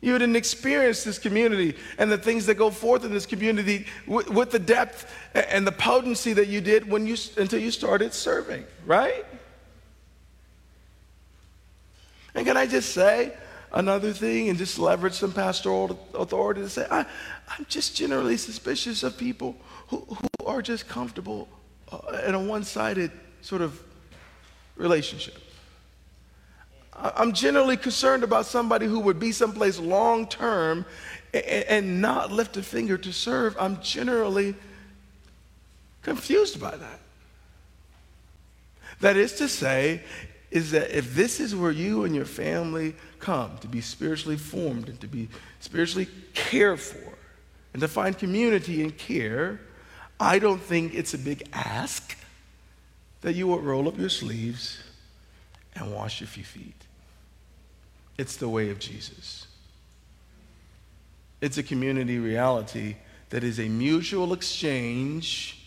You 0.00 0.18
didn't 0.18 0.36
experience 0.36 1.04
this 1.04 1.18
community 1.18 1.76
and 1.98 2.10
the 2.10 2.16
things 2.16 2.46
that 2.46 2.54
go 2.54 2.70
forth 2.70 3.04
in 3.04 3.12
this 3.12 3.26
community 3.26 3.86
with, 4.06 4.50
the 4.50 4.58
depth 4.58 5.12
and 5.34 5.66
the 5.66 5.72
potency 5.72 6.32
that 6.32 6.48
you 6.48 6.62
did 6.62 6.88
when 6.88 7.06
you, 7.06 7.16
until 7.36 7.60
you 7.60 7.70
started 7.70 8.14
serving, 8.14 8.64
right? 8.86 9.26
And 12.34 12.46
can 12.46 12.56
I 12.56 12.66
just 12.66 12.92
say 12.92 13.34
another 13.72 14.12
thing 14.12 14.48
and 14.48 14.56
just 14.56 14.78
leverage 14.78 15.14
some 15.14 15.32
pastoral 15.32 15.98
authority 16.14 16.62
to 16.62 16.68
say, 16.70 16.86
I, 16.90 17.00
am 17.00 17.66
just 17.68 17.94
generally 17.94 18.38
suspicious 18.38 19.02
of 19.02 19.18
people 19.18 19.54
who, 19.88 19.98
who 19.98 20.46
are 20.46 20.62
just 20.62 20.88
comfortable 20.88 21.46
uh, 21.92 22.22
in 22.26 22.34
a 22.34 22.40
one 22.40 22.64
sided 22.64 23.10
sort 23.42 23.60
of 23.60 23.78
relationship. 24.76 25.36
I'm 27.02 27.32
generally 27.32 27.76
concerned 27.76 28.24
about 28.24 28.46
somebody 28.46 28.86
who 28.86 29.00
would 29.00 29.18
be 29.18 29.32
someplace 29.32 29.78
long 29.78 30.26
term 30.26 30.84
and 31.32 32.00
not 32.00 32.30
lift 32.30 32.56
a 32.56 32.62
finger 32.62 32.98
to 32.98 33.12
serve. 33.12 33.56
I'm 33.58 33.80
generally 33.80 34.54
confused 36.02 36.60
by 36.60 36.76
that. 36.76 37.00
That 39.00 39.16
is 39.16 39.34
to 39.34 39.48
say, 39.48 40.02
is 40.50 40.72
that 40.72 40.90
if 40.96 41.14
this 41.14 41.40
is 41.40 41.54
where 41.54 41.70
you 41.70 42.04
and 42.04 42.14
your 42.14 42.24
family 42.24 42.94
come 43.18 43.56
to 43.58 43.68
be 43.68 43.80
spiritually 43.80 44.36
formed 44.36 44.88
and 44.88 45.00
to 45.00 45.06
be 45.06 45.28
spiritually 45.60 46.08
cared 46.34 46.80
for 46.80 47.14
and 47.72 47.80
to 47.80 47.88
find 47.88 48.18
community 48.18 48.82
and 48.82 48.96
care, 48.98 49.60
I 50.18 50.38
don't 50.38 50.60
think 50.60 50.94
it's 50.94 51.14
a 51.14 51.18
big 51.18 51.48
ask 51.52 52.16
that 53.22 53.34
you 53.34 53.46
would 53.48 53.62
roll 53.62 53.88
up 53.88 53.98
your 53.98 54.08
sleeves 54.08 54.78
and 55.74 55.94
wash 55.94 56.20
your 56.20 56.28
few 56.28 56.44
feet. 56.44 56.74
It's 58.20 58.36
the 58.36 58.50
way 58.50 58.68
of 58.68 58.78
Jesus. 58.78 59.46
It's 61.40 61.56
a 61.56 61.62
community 61.62 62.18
reality 62.18 62.96
that 63.30 63.42
is 63.42 63.58
a 63.58 63.66
mutual 63.66 64.34
exchange 64.34 65.66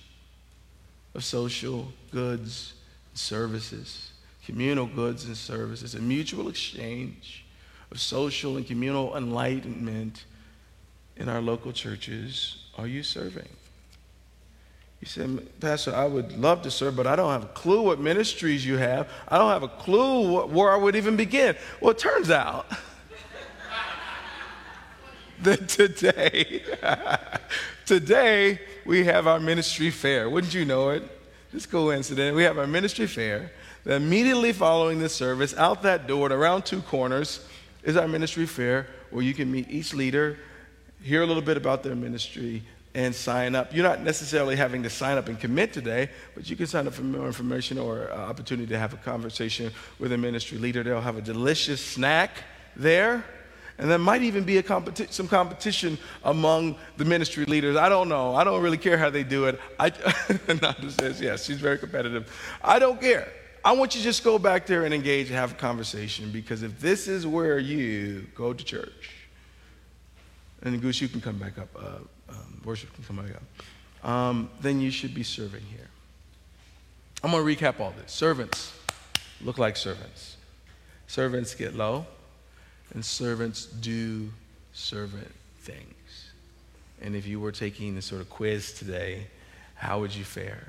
of 1.15 1.23
social 1.23 1.91
goods 2.11 2.73
and 3.09 3.17
services, 3.17 4.11
communal 4.45 4.85
goods 4.85 5.25
and 5.25 5.35
services, 5.35 5.95
a 5.95 5.99
mutual 5.99 6.47
exchange 6.47 7.43
of 7.89 7.99
social 7.99 8.57
and 8.57 8.67
communal 8.67 9.17
enlightenment 9.17 10.25
in 11.17 11.29
our 11.29 11.41
local 11.41 11.71
churches. 11.71 12.67
Are 12.77 12.85
you 12.85 13.01
serving? 13.01 13.49
You 15.03 15.07
said, 15.07 15.59
Pastor, 15.59 15.93
I 15.93 16.05
would 16.05 16.37
love 16.37 16.61
to 16.61 16.71
serve, 16.71 16.95
but 16.95 17.05
I 17.05 17.17
don't 17.17 17.29
have 17.29 17.43
a 17.43 17.47
clue 17.47 17.81
what 17.81 17.99
ministries 17.99 18.65
you 18.65 18.77
have. 18.77 19.09
I 19.27 19.37
don't 19.37 19.49
have 19.49 19.61
a 19.61 19.67
clue 19.67 20.31
what, 20.31 20.49
where 20.49 20.71
I 20.71 20.77
would 20.77 20.95
even 20.95 21.17
begin. 21.17 21.57
Well, 21.81 21.91
it 21.91 21.97
turns 21.97 22.31
out 22.31 22.71
that 25.41 25.67
today, 25.67 26.63
today 27.85 28.61
we 28.85 29.03
have 29.03 29.27
our 29.27 29.41
ministry 29.41 29.89
fair. 29.89 30.29
Wouldn't 30.29 30.53
you 30.53 30.63
know 30.63 30.91
it? 30.91 31.03
Just 31.51 31.69
coincidence. 31.69 32.33
We 32.33 32.43
have 32.43 32.57
our 32.57 32.65
ministry 32.65 33.07
fair. 33.07 33.51
That 33.83 33.97
immediately 33.97 34.53
following 34.53 34.99
this 34.99 35.13
service, 35.13 35.53
out 35.57 35.81
that 35.81 36.07
door, 36.07 36.27
and 36.27 36.33
around 36.33 36.63
two 36.63 36.81
corners, 36.81 37.45
is 37.83 37.97
our 37.97 38.07
ministry 38.07 38.45
fair 38.45 38.87
where 39.11 39.21
you 39.21 39.33
can 39.33 39.51
meet 39.51 39.69
each 39.69 39.93
leader, 39.93 40.37
hear 41.01 41.23
a 41.23 41.25
little 41.25 41.43
bit 41.43 41.57
about 41.57 41.83
their 41.83 41.93
ministry, 41.93 42.63
and 42.95 43.13
sign 43.13 43.55
up. 43.55 43.73
You're 43.73 43.87
not 43.87 44.01
necessarily 44.01 44.55
having 44.55 44.83
to 44.83 44.89
sign 44.89 45.17
up 45.17 45.27
and 45.27 45.39
commit 45.39 45.73
today, 45.73 46.09
but 46.35 46.49
you 46.49 46.55
can 46.55 46.67
sign 46.67 46.87
up 46.87 46.93
for 46.93 47.01
more 47.01 47.25
information 47.25 47.77
or 47.77 48.11
uh, 48.11 48.15
opportunity 48.15 48.67
to 48.67 48.77
have 48.77 48.93
a 48.93 48.97
conversation 48.97 49.71
with 49.99 50.11
a 50.11 50.17
ministry 50.17 50.57
leader. 50.57 50.83
They'll 50.83 51.01
have 51.01 51.17
a 51.17 51.21
delicious 51.21 51.83
snack 51.83 52.43
there. 52.75 53.25
And 53.79 53.89
there 53.89 53.97
might 53.97 54.21
even 54.21 54.43
be 54.43 54.57
a 54.59 54.63
competi- 54.63 55.11
some 55.11 55.27
competition 55.27 55.97
among 56.23 56.75
the 56.97 57.05
ministry 57.05 57.45
leaders. 57.45 57.75
I 57.75 57.89
don't 57.89 58.07
know. 58.07 58.35
I 58.35 58.43
don't 58.43 58.61
really 58.61 58.77
care 58.77 58.97
how 58.97 59.09
they 59.09 59.23
do 59.23 59.45
it. 59.45 59.59
I, 59.79 59.89
Nanda 60.47 60.91
says, 60.91 61.19
yes, 61.19 61.45
she's 61.45 61.59
very 61.59 61.79
competitive. 61.79 62.31
I 62.63 62.77
don't 62.77 63.01
care. 63.01 63.27
I 63.65 63.71
want 63.71 63.95
you 63.95 64.01
to 64.01 64.03
just 64.03 64.23
go 64.23 64.37
back 64.37 64.67
there 64.67 64.85
and 64.85 64.93
engage 64.93 65.27
and 65.27 65.35
have 65.35 65.53
a 65.53 65.55
conversation 65.55 66.31
because 66.31 66.61
if 66.61 66.79
this 66.79 67.07
is 67.07 67.25
where 67.25 67.57
you 67.57 68.27
go 68.35 68.53
to 68.53 68.63
church, 68.63 69.09
and 70.61 70.79
Goose, 70.81 71.01
you 71.01 71.07
can 71.07 71.21
come 71.21 71.37
back 71.37 71.57
up. 71.57 71.69
Uh, 71.77 71.99
worship 72.65 72.93
can 72.93 73.03
come 73.03 73.17
back 73.17 73.35
up. 73.35 74.09
Um, 74.09 74.49
then 74.61 74.81
you 74.81 74.91
should 74.91 75.13
be 75.13 75.23
serving 75.23 75.63
here. 75.71 75.87
I'm 77.23 77.31
going 77.31 77.45
to 77.45 77.63
recap 77.63 77.79
all 77.79 77.93
this. 78.01 78.11
Servants 78.11 78.73
look 79.41 79.57
like 79.57 79.77
servants. 79.77 80.37
Servants 81.07 81.55
get 81.55 81.75
low, 81.75 82.05
and 82.93 83.03
servants 83.03 83.65
do 83.65 84.31
servant 84.73 85.31
things. 85.59 86.31
And 87.01 87.15
if 87.15 87.27
you 87.27 87.39
were 87.39 87.51
taking 87.51 87.95
the 87.95 88.01
sort 88.01 88.21
of 88.21 88.29
quiz 88.29 88.73
today, 88.73 89.27
how 89.75 89.99
would 89.99 90.15
you 90.15 90.23
fare? 90.23 90.67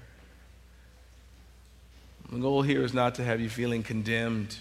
The 2.30 2.38
goal 2.38 2.62
here 2.62 2.82
is 2.82 2.94
not 2.94 3.14
to 3.16 3.24
have 3.24 3.40
you 3.40 3.48
feeling 3.48 3.82
condemned 3.82 4.56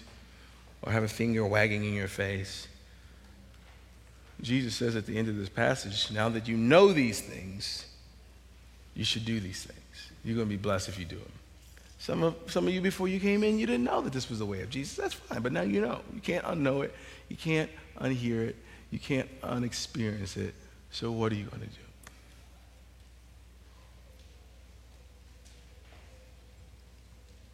or 0.82 0.92
have 0.92 1.02
a 1.02 1.08
finger 1.08 1.44
wagging 1.46 1.84
in 1.84 1.94
your 1.94 2.08
face. 2.08 2.68
Jesus 4.40 4.74
says 4.74 4.96
at 4.96 5.06
the 5.06 5.16
end 5.16 5.28
of 5.28 5.36
this 5.36 5.48
passage, 5.48 6.10
now 6.10 6.28
that 6.28 6.48
you 6.48 6.56
know 6.56 6.92
these 6.92 7.20
things, 7.20 7.86
you 8.94 9.04
should 9.04 9.24
do 9.24 9.40
these 9.40 9.62
things. 9.62 10.10
You're 10.24 10.36
going 10.36 10.48
to 10.48 10.56
be 10.56 10.60
blessed 10.60 10.88
if 10.88 10.98
you 10.98 11.04
do 11.04 11.16
them. 11.16 11.32
Some 11.98 12.22
of, 12.22 12.34
some 12.48 12.66
of 12.66 12.74
you, 12.74 12.80
before 12.80 13.08
you 13.08 13.18
came 13.18 13.42
in, 13.42 13.58
you 13.58 13.66
didn't 13.66 13.84
know 13.84 14.02
that 14.02 14.12
this 14.12 14.28
was 14.28 14.38
the 14.38 14.46
way 14.46 14.60
of 14.60 14.70
Jesus. 14.70 14.96
That's 14.96 15.14
fine, 15.14 15.40
but 15.40 15.52
now 15.52 15.62
you 15.62 15.80
know. 15.80 16.00
You 16.14 16.20
can't 16.20 16.44
unknow 16.44 16.84
it. 16.84 16.94
You 17.28 17.36
can't 17.36 17.70
unhear 17.98 18.48
it. 18.48 18.56
You 18.90 18.98
can't 18.98 19.28
unexperience 19.42 20.36
it. 20.36 20.54
So, 20.90 21.10
what 21.10 21.32
are 21.32 21.34
you 21.34 21.44
going 21.44 21.62
to 21.62 21.66
do? 21.66 21.72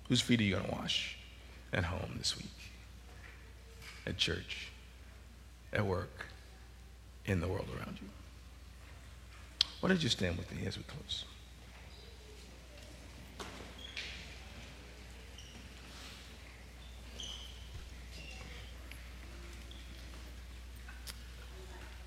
Whose 0.09 0.21
feet 0.21 0.41
are 0.41 0.43
you 0.43 0.57
going 0.57 0.67
to 0.67 0.73
wash 0.73 1.17
at 1.73 1.85
home 1.85 2.17
this 2.19 2.37
week? 2.37 2.47
At 4.05 4.17
church? 4.17 4.69
At 5.73 5.87
work? 5.87 6.27
In 7.27 7.41
the 7.41 7.49
world 7.49 7.69
around 7.77 7.99
you. 8.01 8.09
Why 9.81 9.89
don't 9.89 10.03
you 10.03 10.09
stand 10.09 10.37
with 10.37 10.53
me 10.55 10.67
as 10.67 10.77
we 10.77 10.85
close? 10.85 11.25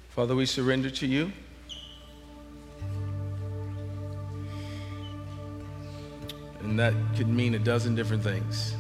Father, 0.09 0.36
we 0.36 0.45
surrender 0.45 0.91
to 0.91 1.07
you. 1.07 1.32
And 6.59 6.80
that 6.80 6.93
could 7.18 7.28
mean 7.28 7.55
a 7.55 7.59
dozen 7.59 7.95
different 7.95 8.22
things. 8.22 8.76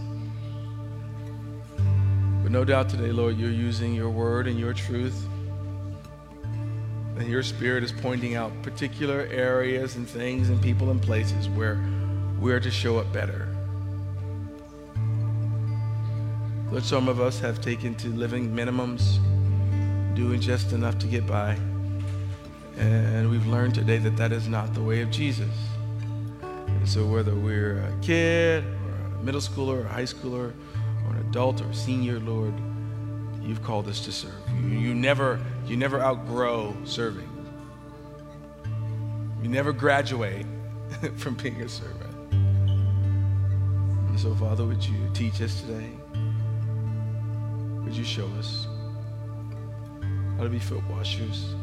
But 2.43 2.51
no 2.51 2.63
doubt 2.63 2.89
today, 2.89 3.11
Lord, 3.11 3.39
you're 3.39 3.49
using 3.49 3.95
your 3.95 4.11
word 4.11 4.47
and 4.47 4.59
your 4.59 4.73
truth 4.73 5.27
and 7.17 7.27
your 7.27 7.43
spirit 7.43 7.83
is 7.83 7.91
pointing 7.91 8.35
out 8.35 8.51
particular 8.63 9.27
areas 9.31 9.95
and 9.95 10.07
things 10.07 10.49
and 10.49 10.61
people 10.61 10.89
and 10.91 11.01
places 11.01 11.47
where 11.49 11.83
we're 12.39 12.59
to 12.59 12.71
show 12.71 12.97
up 12.97 13.11
better. 13.13 13.47
Lord, 16.71 16.83
some 16.83 17.07
of 17.07 17.21
us 17.21 17.39
have 17.39 17.61
taken 17.61 17.93
to 17.95 18.07
living 18.07 18.49
minimums, 18.49 19.19
doing 20.15 20.41
just 20.41 20.73
enough 20.73 20.97
to 20.99 21.07
get 21.07 21.27
by. 21.27 21.55
And 22.77 23.29
we've 23.29 23.45
learned 23.45 23.75
today 23.75 23.99
that 23.99 24.17
that 24.17 24.31
is 24.31 24.47
not 24.47 24.73
the 24.73 24.81
way 24.81 25.01
of 25.01 25.11
Jesus. 25.11 25.51
And 26.41 26.89
so, 26.89 27.05
whether 27.05 27.35
we're 27.35 27.77
a 27.77 27.93
kid, 28.01 28.65
or 28.65 29.19
a 29.19 29.23
middle 29.23 29.39
schooler, 29.39 29.83
or 29.83 29.85
a 29.85 29.89
high 29.89 30.03
schooler, 30.03 30.51
or 31.05 31.11
an 31.11 31.25
adult, 31.29 31.61
or 31.61 31.65
a 31.65 31.75
senior, 31.75 32.19
Lord, 32.19 32.53
you've 33.43 33.61
called 33.61 33.87
us 33.87 34.03
to 34.05 34.11
serve. 34.11 34.33
You, 34.61 34.79
you, 34.79 34.93
never, 34.93 35.39
you 35.65 35.77
never 35.77 36.01
outgrow 36.01 36.75
serving. 36.85 37.29
You 39.41 39.49
never 39.49 39.73
graduate 39.73 40.45
from 41.17 41.35
being 41.35 41.61
a 41.61 41.69
servant. 41.69 42.15
And 42.31 44.19
so, 44.19 44.33
Father, 44.35 44.65
would 44.65 44.83
you 44.83 45.09
teach 45.13 45.41
us 45.41 45.61
today? 45.61 45.89
Would 47.83 47.95
you 47.95 48.03
show 48.03 48.27
us 48.39 48.67
how 50.37 50.43
to 50.43 50.49
be 50.49 50.59
foot 50.59 50.83
washers 50.89 51.53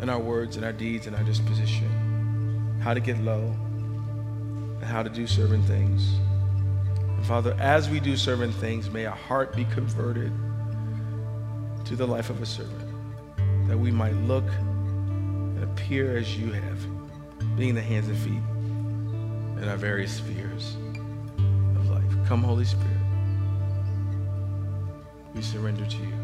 in 0.00 0.08
our 0.08 0.18
words 0.18 0.56
and 0.56 0.64
our 0.64 0.72
deeds 0.72 1.06
and 1.06 1.14
our 1.14 1.22
disposition, 1.22 2.80
how 2.82 2.92
to 2.92 3.00
get 3.00 3.18
low, 3.20 3.54
and 4.80 4.84
how 4.84 5.02
to 5.02 5.08
do 5.08 5.26
servant 5.26 5.64
things. 5.64 6.16
Father, 7.22 7.56
as 7.60 7.88
we 7.88 8.00
do 8.00 8.16
servant 8.16 8.52
things, 8.54 8.90
may 8.90 9.06
our 9.06 9.14
heart 9.14 9.54
be 9.54 9.64
converted 9.66 10.32
to 11.92 11.96
the 11.96 12.06
life 12.06 12.30
of 12.30 12.40
a 12.40 12.46
servant, 12.46 12.88
that 13.68 13.76
we 13.76 13.90
might 13.90 14.14
look 14.22 14.48
and 14.48 15.62
appear 15.62 16.16
as 16.16 16.38
you 16.38 16.50
have, 16.50 16.86
being 17.54 17.74
the 17.74 17.82
hands 17.82 18.08
and 18.08 18.16
feet 18.16 19.62
in 19.62 19.68
our 19.68 19.76
various 19.76 20.16
spheres 20.16 20.78
of 21.76 21.90
life. 21.90 22.26
Come, 22.26 22.42
Holy 22.42 22.64
Spirit. 22.64 22.96
We 25.34 25.42
surrender 25.42 25.84
to 25.84 25.96
you. 25.98 26.14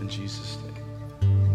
In 0.00 0.08
Jesus' 0.08 0.58
name. 0.64 1.51